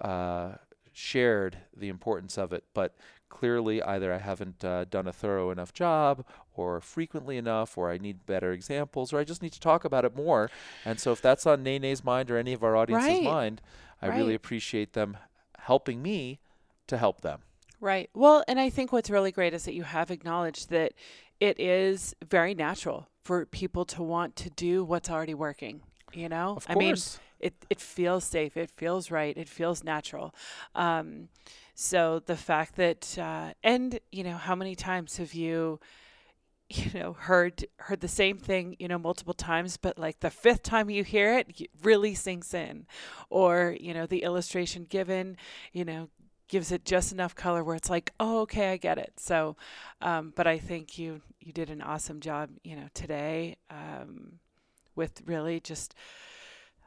uh, 0.00 0.52
shared 0.94 1.58
the 1.76 1.88
importance 1.88 2.38
of 2.38 2.52
it, 2.52 2.64
but 2.72 2.96
clearly 3.28 3.82
either 3.82 4.12
I 4.12 4.18
haven't 4.18 4.64
uh, 4.64 4.84
done 4.84 5.06
a 5.08 5.12
thorough 5.12 5.50
enough 5.50 5.72
job 5.74 6.24
or 6.54 6.80
frequently 6.80 7.36
enough 7.36 7.76
or 7.76 7.90
I 7.90 7.98
need 7.98 8.24
better 8.26 8.52
examples 8.52 9.12
or 9.12 9.18
I 9.18 9.24
just 9.24 9.42
need 9.42 9.52
to 9.52 9.60
talk 9.60 9.84
about 9.84 10.04
it 10.04 10.16
more. 10.16 10.50
And 10.84 11.00
so 11.00 11.12
if 11.12 11.20
that's 11.20 11.44
on 11.46 11.62
Nene's 11.64 12.04
mind 12.04 12.30
or 12.30 12.38
any 12.38 12.52
of 12.52 12.62
our 12.62 12.76
audience's 12.76 13.08
Right. 13.08 13.24
mind, 13.24 13.60
I 14.00 14.06
really 14.06 14.34
appreciate 14.34 14.92
them 14.92 15.16
helping 15.58 16.00
me 16.00 16.38
to 16.86 16.96
help 16.96 17.22
them. 17.22 17.40
Right. 17.80 18.08
Well, 18.14 18.44
and 18.48 18.60
I 18.60 18.70
think 18.70 18.92
what's 18.92 19.10
really 19.10 19.32
great 19.32 19.52
is 19.52 19.64
that 19.64 19.74
you 19.74 19.82
have 19.82 20.10
acknowledged 20.10 20.70
that 20.70 20.92
it 21.40 21.58
is 21.60 22.14
very 22.24 22.54
natural 22.54 23.08
for 23.24 23.44
people 23.46 23.84
to 23.86 24.02
want 24.02 24.36
to 24.36 24.50
do 24.50 24.84
what's 24.84 25.10
already 25.10 25.34
working. 25.34 25.80
You 26.12 26.28
know, 26.28 26.54
Of 26.56 26.66
I 26.68 26.76
mean, 26.76 26.90
course. 26.90 27.18
It 27.44 27.54
it 27.68 27.80
feels 27.80 28.24
safe, 28.24 28.56
it 28.56 28.70
feels 28.70 29.10
right, 29.10 29.36
it 29.36 29.48
feels 29.48 29.84
natural. 29.84 30.34
Um, 30.74 31.28
so 31.74 32.20
the 32.24 32.36
fact 32.36 32.76
that 32.76 33.18
uh, 33.18 33.52
and 33.62 34.00
you 34.10 34.24
know, 34.24 34.36
how 34.36 34.54
many 34.54 34.74
times 34.74 35.18
have 35.18 35.34
you 35.34 35.78
you 36.70 36.98
know 36.98 37.12
heard 37.12 37.66
heard 37.76 38.00
the 38.00 38.08
same 38.08 38.38
thing 38.38 38.74
you 38.78 38.88
know 38.88 38.98
multiple 38.98 39.34
times 39.34 39.76
but 39.76 39.98
like 39.98 40.20
the 40.20 40.30
fifth 40.30 40.62
time 40.62 40.88
you 40.88 41.04
hear 41.04 41.36
it 41.36 41.60
it 41.60 41.70
really 41.82 42.14
sinks 42.14 42.54
in 42.54 42.86
or 43.28 43.76
you 43.78 43.92
know 43.92 44.06
the 44.06 44.22
illustration 44.22 44.86
given 44.88 45.36
you 45.74 45.84
know 45.84 46.08
gives 46.48 46.72
it 46.72 46.86
just 46.86 47.12
enough 47.12 47.34
color 47.34 47.62
where 47.62 47.76
it's 47.76 47.90
like 47.90 48.12
oh 48.18 48.40
okay 48.40 48.72
i 48.72 48.76
get 48.78 48.96
it 48.96 49.12
so 49.18 49.56
um, 50.00 50.32
but 50.36 50.46
i 50.46 50.56
think 50.56 50.98
you 50.98 51.20
you 51.38 51.52
did 51.52 51.68
an 51.68 51.82
awesome 51.82 52.18
job 52.18 52.48
you 52.62 52.74
know 52.74 52.88
today 52.94 53.56
um, 53.70 54.38
with 54.96 55.20
really 55.26 55.60
just 55.60 55.94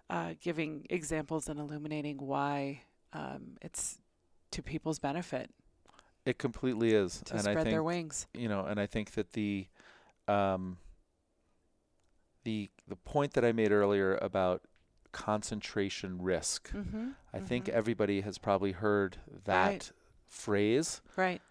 uh, 0.10 0.34
giving 0.42 0.86
examples 0.90 1.50
and 1.50 1.60
illuminating 1.60 2.18
why 2.18 2.82
um, 3.14 3.58
it's 3.62 4.00
to 4.52 4.62
people's 4.64 5.00
benefit 5.00 5.50
It 6.26 6.38
completely 6.38 6.94
is. 6.94 7.22
to 7.26 7.34
and 7.34 7.42
spread 7.42 7.58
I 7.58 7.64
think 7.64 7.72
their 7.74 7.84
wings 7.84 8.28
you 8.34 8.48
know, 8.48 8.66
and 8.66 8.80
I 8.80 8.86
think 8.86 9.12
that 9.12 9.34
the 9.34 9.68
um, 10.28 10.78
the 12.44 12.70
the 12.88 12.96
point 12.96 13.34
that 13.34 13.44
I 13.44 13.52
made 13.52 13.72
earlier 13.72 14.16
about 14.22 14.62
concentration 15.12 16.22
risk. 16.22 16.72
Mm-hmm. 16.72 17.10
I 17.34 17.40
think 17.40 17.68
everybody 17.70 18.22
has 18.22 18.38
probably 18.38 18.74
heard 18.74 19.18
that 19.46 19.68
Right. 19.68 19.92
phrase. 20.28 21.02
Right. 21.16 21.42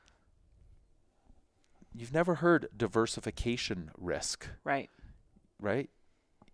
You've 1.95 2.13
never 2.13 2.37
heard 2.37 2.69
diversification 2.77 3.91
risk, 3.97 4.49
Right. 4.65 4.91
right? 5.61 5.89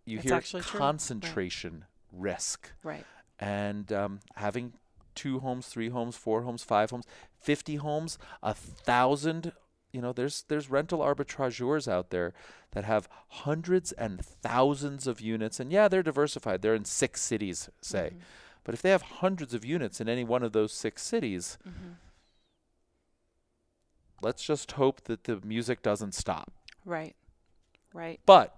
You 0.06 0.18
That's 0.18 0.28
hear 0.28 0.34
actually 0.36 0.62
true. 0.62 0.78
Right. 0.80 0.86
concentration 0.86 1.84
risk. 2.12 2.70
Right. 2.82 3.04
and 3.38 3.92
um, 3.92 4.20
having 4.36 4.74
two 5.14 5.40
homes, 5.40 5.66
three 5.66 5.88
homes, 5.88 6.16
four 6.16 6.42
homes, 6.42 6.62
five 6.62 6.90
homes, 6.90 7.04
fifty 7.40 7.76
homes, 7.76 8.18
a 8.42 8.54
thousand. 8.54 9.52
You 9.92 10.00
know, 10.00 10.12
there's 10.12 10.44
there's 10.48 10.70
rental 10.70 11.00
arbitrageurs 11.00 11.86
out 11.90 12.10
there 12.10 12.32
that 12.70 12.84
have 12.84 13.08
hundreds 13.28 13.92
and 13.92 14.24
thousands 14.24 15.06
of 15.06 15.20
units, 15.20 15.60
and 15.60 15.70
yeah, 15.72 15.88
they're 15.88 16.02
diversified. 16.02 16.62
They're 16.62 16.74
in 16.74 16.84
six 16.86 17.20
cities, 17.20 17.68
say, 17.82 18.12
Mhm. 18.14 18.20
but 18.64 18.74
if 18.74 18.80
they 18.80 18.88
have 18.90 19.02
hundreds 19.02 19.52
of 19.52 19.64
units 19.66 20.00
in 20.00 20.08
any 20.08 20.24
one 20.24 20.42
of 20.42 20.52
those 20.52 20.72
six 20.72 21.02
cities, 21.02 21.58
Mhm. 21.66 21.96
let's 24.22 24.42
just 24.42 24.72
hope 24.72 25.02
that 25.04 25.24
the 25.24 25.40
music 25.44 25.82
doesn't 25.82 26.14
stop. 26.14 26.52
Right. 26.84 27.16
Right. 27.92 28.20
But 28.24 28.56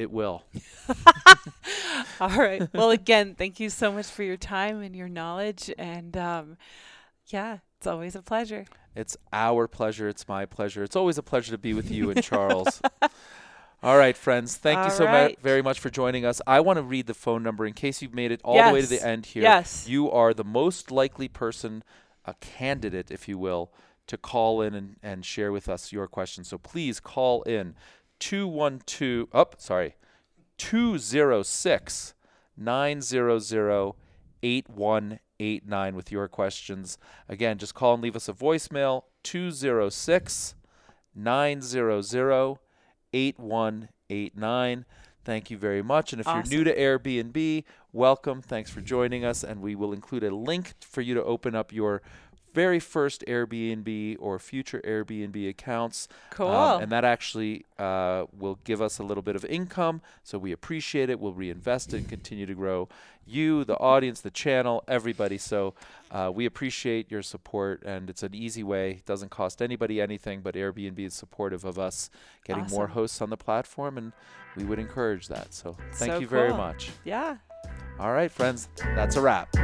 it 0.00 0.10
will. 0.10 0.44
All 2.20 2.30
right. 2.30 2.66
Well, 2.72 2.90
again, 2.90 3.34
thank 3.34 3.60
you 3.60 3.68
so 3.68 3.92
much 3.92 4.06
for 4.06 4.22
your 4.22 4.38
time 4.38 4.80
and 4.80 4.96
your 4.96 5.10
knowledge. 5.10 5.70
And 5.78 6.16
um, 6.16 6.56
yeah, 7.26 7.58
it's 7.76 7.86
always 7.86 8.16
a 8.16 8.22
pleasure. 8.22 8.64
It's 8.96 9.18
our 9.30 9.68
pleasure. 9.68 10.08
It's 10.08 10.26
my 10.26 10.46
pleasure. 10.46 10.82
It's 10.82 10.96
always 10.96 11.18
a 11.18 11.22
pleasure 11.22 11.52
to 11.52 11.58
be 11.58 11.74
with 11.74 11.90
you 11.90 12.10
and 12.10 12.22
Charles. 12.24 12.80
All 13.82 13.98
right, 13.98 14.16
friends. 14.16 14.56
Thank 14.56 14.84
you 14.84 14.90
so 14.90 15.04
right. 15.04 15.38
very 15.40 15.62
much 15.62 15.78
for 15.78 15.90
joining 15.90 16.24
us. 16.24 16.40
I 16.46 16.60
want 16.60 16.78
to 16.78 16.82
read 16.82 17.06
the 17.06 17.14
phone 17.14 17.42
number 17.42 17.66
in 17.66 17.74
case 17.74 18.00
you've 18.00 18.14
made 18.14 18.30
it 18.30 18.40
all 18.44 18.62
the 18.62 18.74
way 18.74 18.82
to 18.82 18.86
the 18.86 19.06
end 19.06 19.24
here. 19.24 19.42
Yes. 19.42 19.88
You 19.88 20.10
are 20.10 20.34
the 20.34 20.44
most 20.44 20.90
likely 20.90 21.28
person, 21.28 21.82
a 22.26 22.34
candidate, 22.40 23.10
if 23.10 23.26
you 23.26 23.38
will, 23.38 23.72
to 24.06 24.18
call 24.18 24.60
in 24.60 24.74
and, 24.74 24.96
and 25.02 25.24
share 25.24 25.50
with 25.50 25.66
us 25.66 25.92
your 25.92 26.06
questions. 26.06 26.48
So 26.48 26.58
please 26.58 27.00
call 27.00 27.40
in 27.44 27.74
212, 28.20 29.28
oh, 29.32 29.46
sorry, 29.58 29.96
206 30.58 32.14
900 32.56 33.92
8189 34.42 35.94
with 35.94 36.12
your 36.12 36.28
questions. 36.28 36.98
Again, 37.28 37.58
just 37.58 37.74
call 37.74 37.94
and 37.94 38.02
leave 38.02 38.16
us 38.16 38.28
a 38.28 38.32
voicemail 38.32 39.04
206 39.22 40.54
900 41.14 42.58
8189. 43.12 44.84
Thank 45.22 45.50
you 45.50 45.58
very 45.58 45.82
much. 45.82 46.12
And 46.12 46.20
if 46.20 46.26
you're 46.26 46.42
new 46.44 46.64
to 46.64 46.74
Airbnb, 46.74 47.64
welcome. 47.92 48.40
Thanks 48.40 48.70
for 48.70 48.80
joining 48.80 49.24
us. 49.24 49.44
And 49.44 49.60
we 49.60 49.74
will 49.74 49.92
include 49.92 50.24
a 50.24 50.34
link 50.34 50.72
for 50.80 51.02
you 51.02 51.14
to 51.14 51.22
open 51.22 51.54
up 51.54 51.72
your 51.72 52.00
very 52.52 52.80
first 52.80 53.24
Airbnb 53.26 54.16
or 54.18 54.38
future 54.38 54.80
Airbnb 54.84 55.48
accounts. 55.48 56.08
Cool. 56.30 56.48
Um, 56.48 56.82
and 56.82 56.92
that 56.92 57.04
actually 57.04 57.64
uh, 57.78 58.26
will 58.36 58.58
give 58.64 58.82
us 58.82 58.98
a 58.98 59.02
little 59.02 59.22
bit 59.22 59.36
of 59.36 59.44
income. 59.44 60.02
So 60.24 60.38
we 60.38 60.52
appreciate 60.52 61.10
it. 61.10 61.20
We'll 61.20 61.32
reinvest 61.32 61.94
it 61.94 61.98
and 61.98 62.08
continue 62.08 62.46
to 62.46 62.54
grow 62.54 62.88
you, 63.26 63.64
the 63.64 63.76
audience, 63.76 64.20
the 64.20 64.30
channel, 64.30 64.82
everybody. 64.88 65.38
So 65.38 65.74
uh, 66.10 66.32
we 66.34 66.46
appreciate 66.46 67.10
your 67.10 67.22
support. 67.22 67.82
And 67.84 68.10
it's 68.10 68.22
an 68.22 68.34
easy 68.34 68.62
way. 68.64 68.92
It 68.92 69.06
doesn't 69.06 69.30
cost 69.30 69.62
anybody 69.62 70.00
anything, 70.00 70.40
but 70.40 70.54
Airbnb 70.54 70.98
is 70.98 71.14
supportive 71.14 71.64
of 71.64 71.78
us 71.78 72.10
getting 72.44 72.66
more 72.66 72.88
hosts 72.88 73.20
on 73.22 73.30
the 73.30 73.36
platform. 73.36 73.96
And 73.98 74.12
we 74.56 74.64
would 74.64 74.78
encourage 74.80 75.28
that. 75.28 75.54
So 75.54 75.76
thank 75.92 76.12
So 76.12 76.18
you 76.18 76.26
very 76.26 76.50
much. 76.50 76.90
yeah. 77.04 77.36
All 78.00 78.12
right, 78.12 78.30
friends. 78.30 78.68
That's 78.94 79.16
a 79.16 79.20
wrap. 79.20 79.54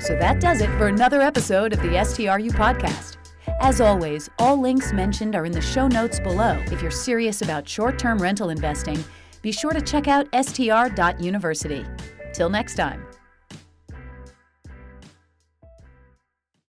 So 0.00 0.16
that 0.16 0.40
does 0.40 0.62
it 0.62 0.70
for 0.78 0.86
another 0.86 1.20
episode 1.20 1.74
of 1.74 1.82
the 1.82 1.88
STRU 1.88 2.50
podcast. 2.52 3.18
As 3.60 3.82
always, 3.82 4.30
all 4.38 4.58
links 4.58 4.94
mentioned 4.94 5.36
are 5.36 5.44
in 5.44 5.52
the 5.52 5.60
show 5.60 5.88
notes 5.88 6.18
below. 6.18 6.58
If 6.68 6.80
you're 6.80 6.90
serious 6.90 7.42
about 7.42 7.68
short 7.68 7.98
term 7.98 8.16
rental 8.16 8.48
investing, 8.48 9.04
be 9.42 9.52
sure 9.52 9.72
to 9.72 9.82
check 9.82 10.08
out 10.08 10.26
str.university. 10.32 11.84
Till 12.32 12.48
next 12.48 12.76
time. 12.76 13.04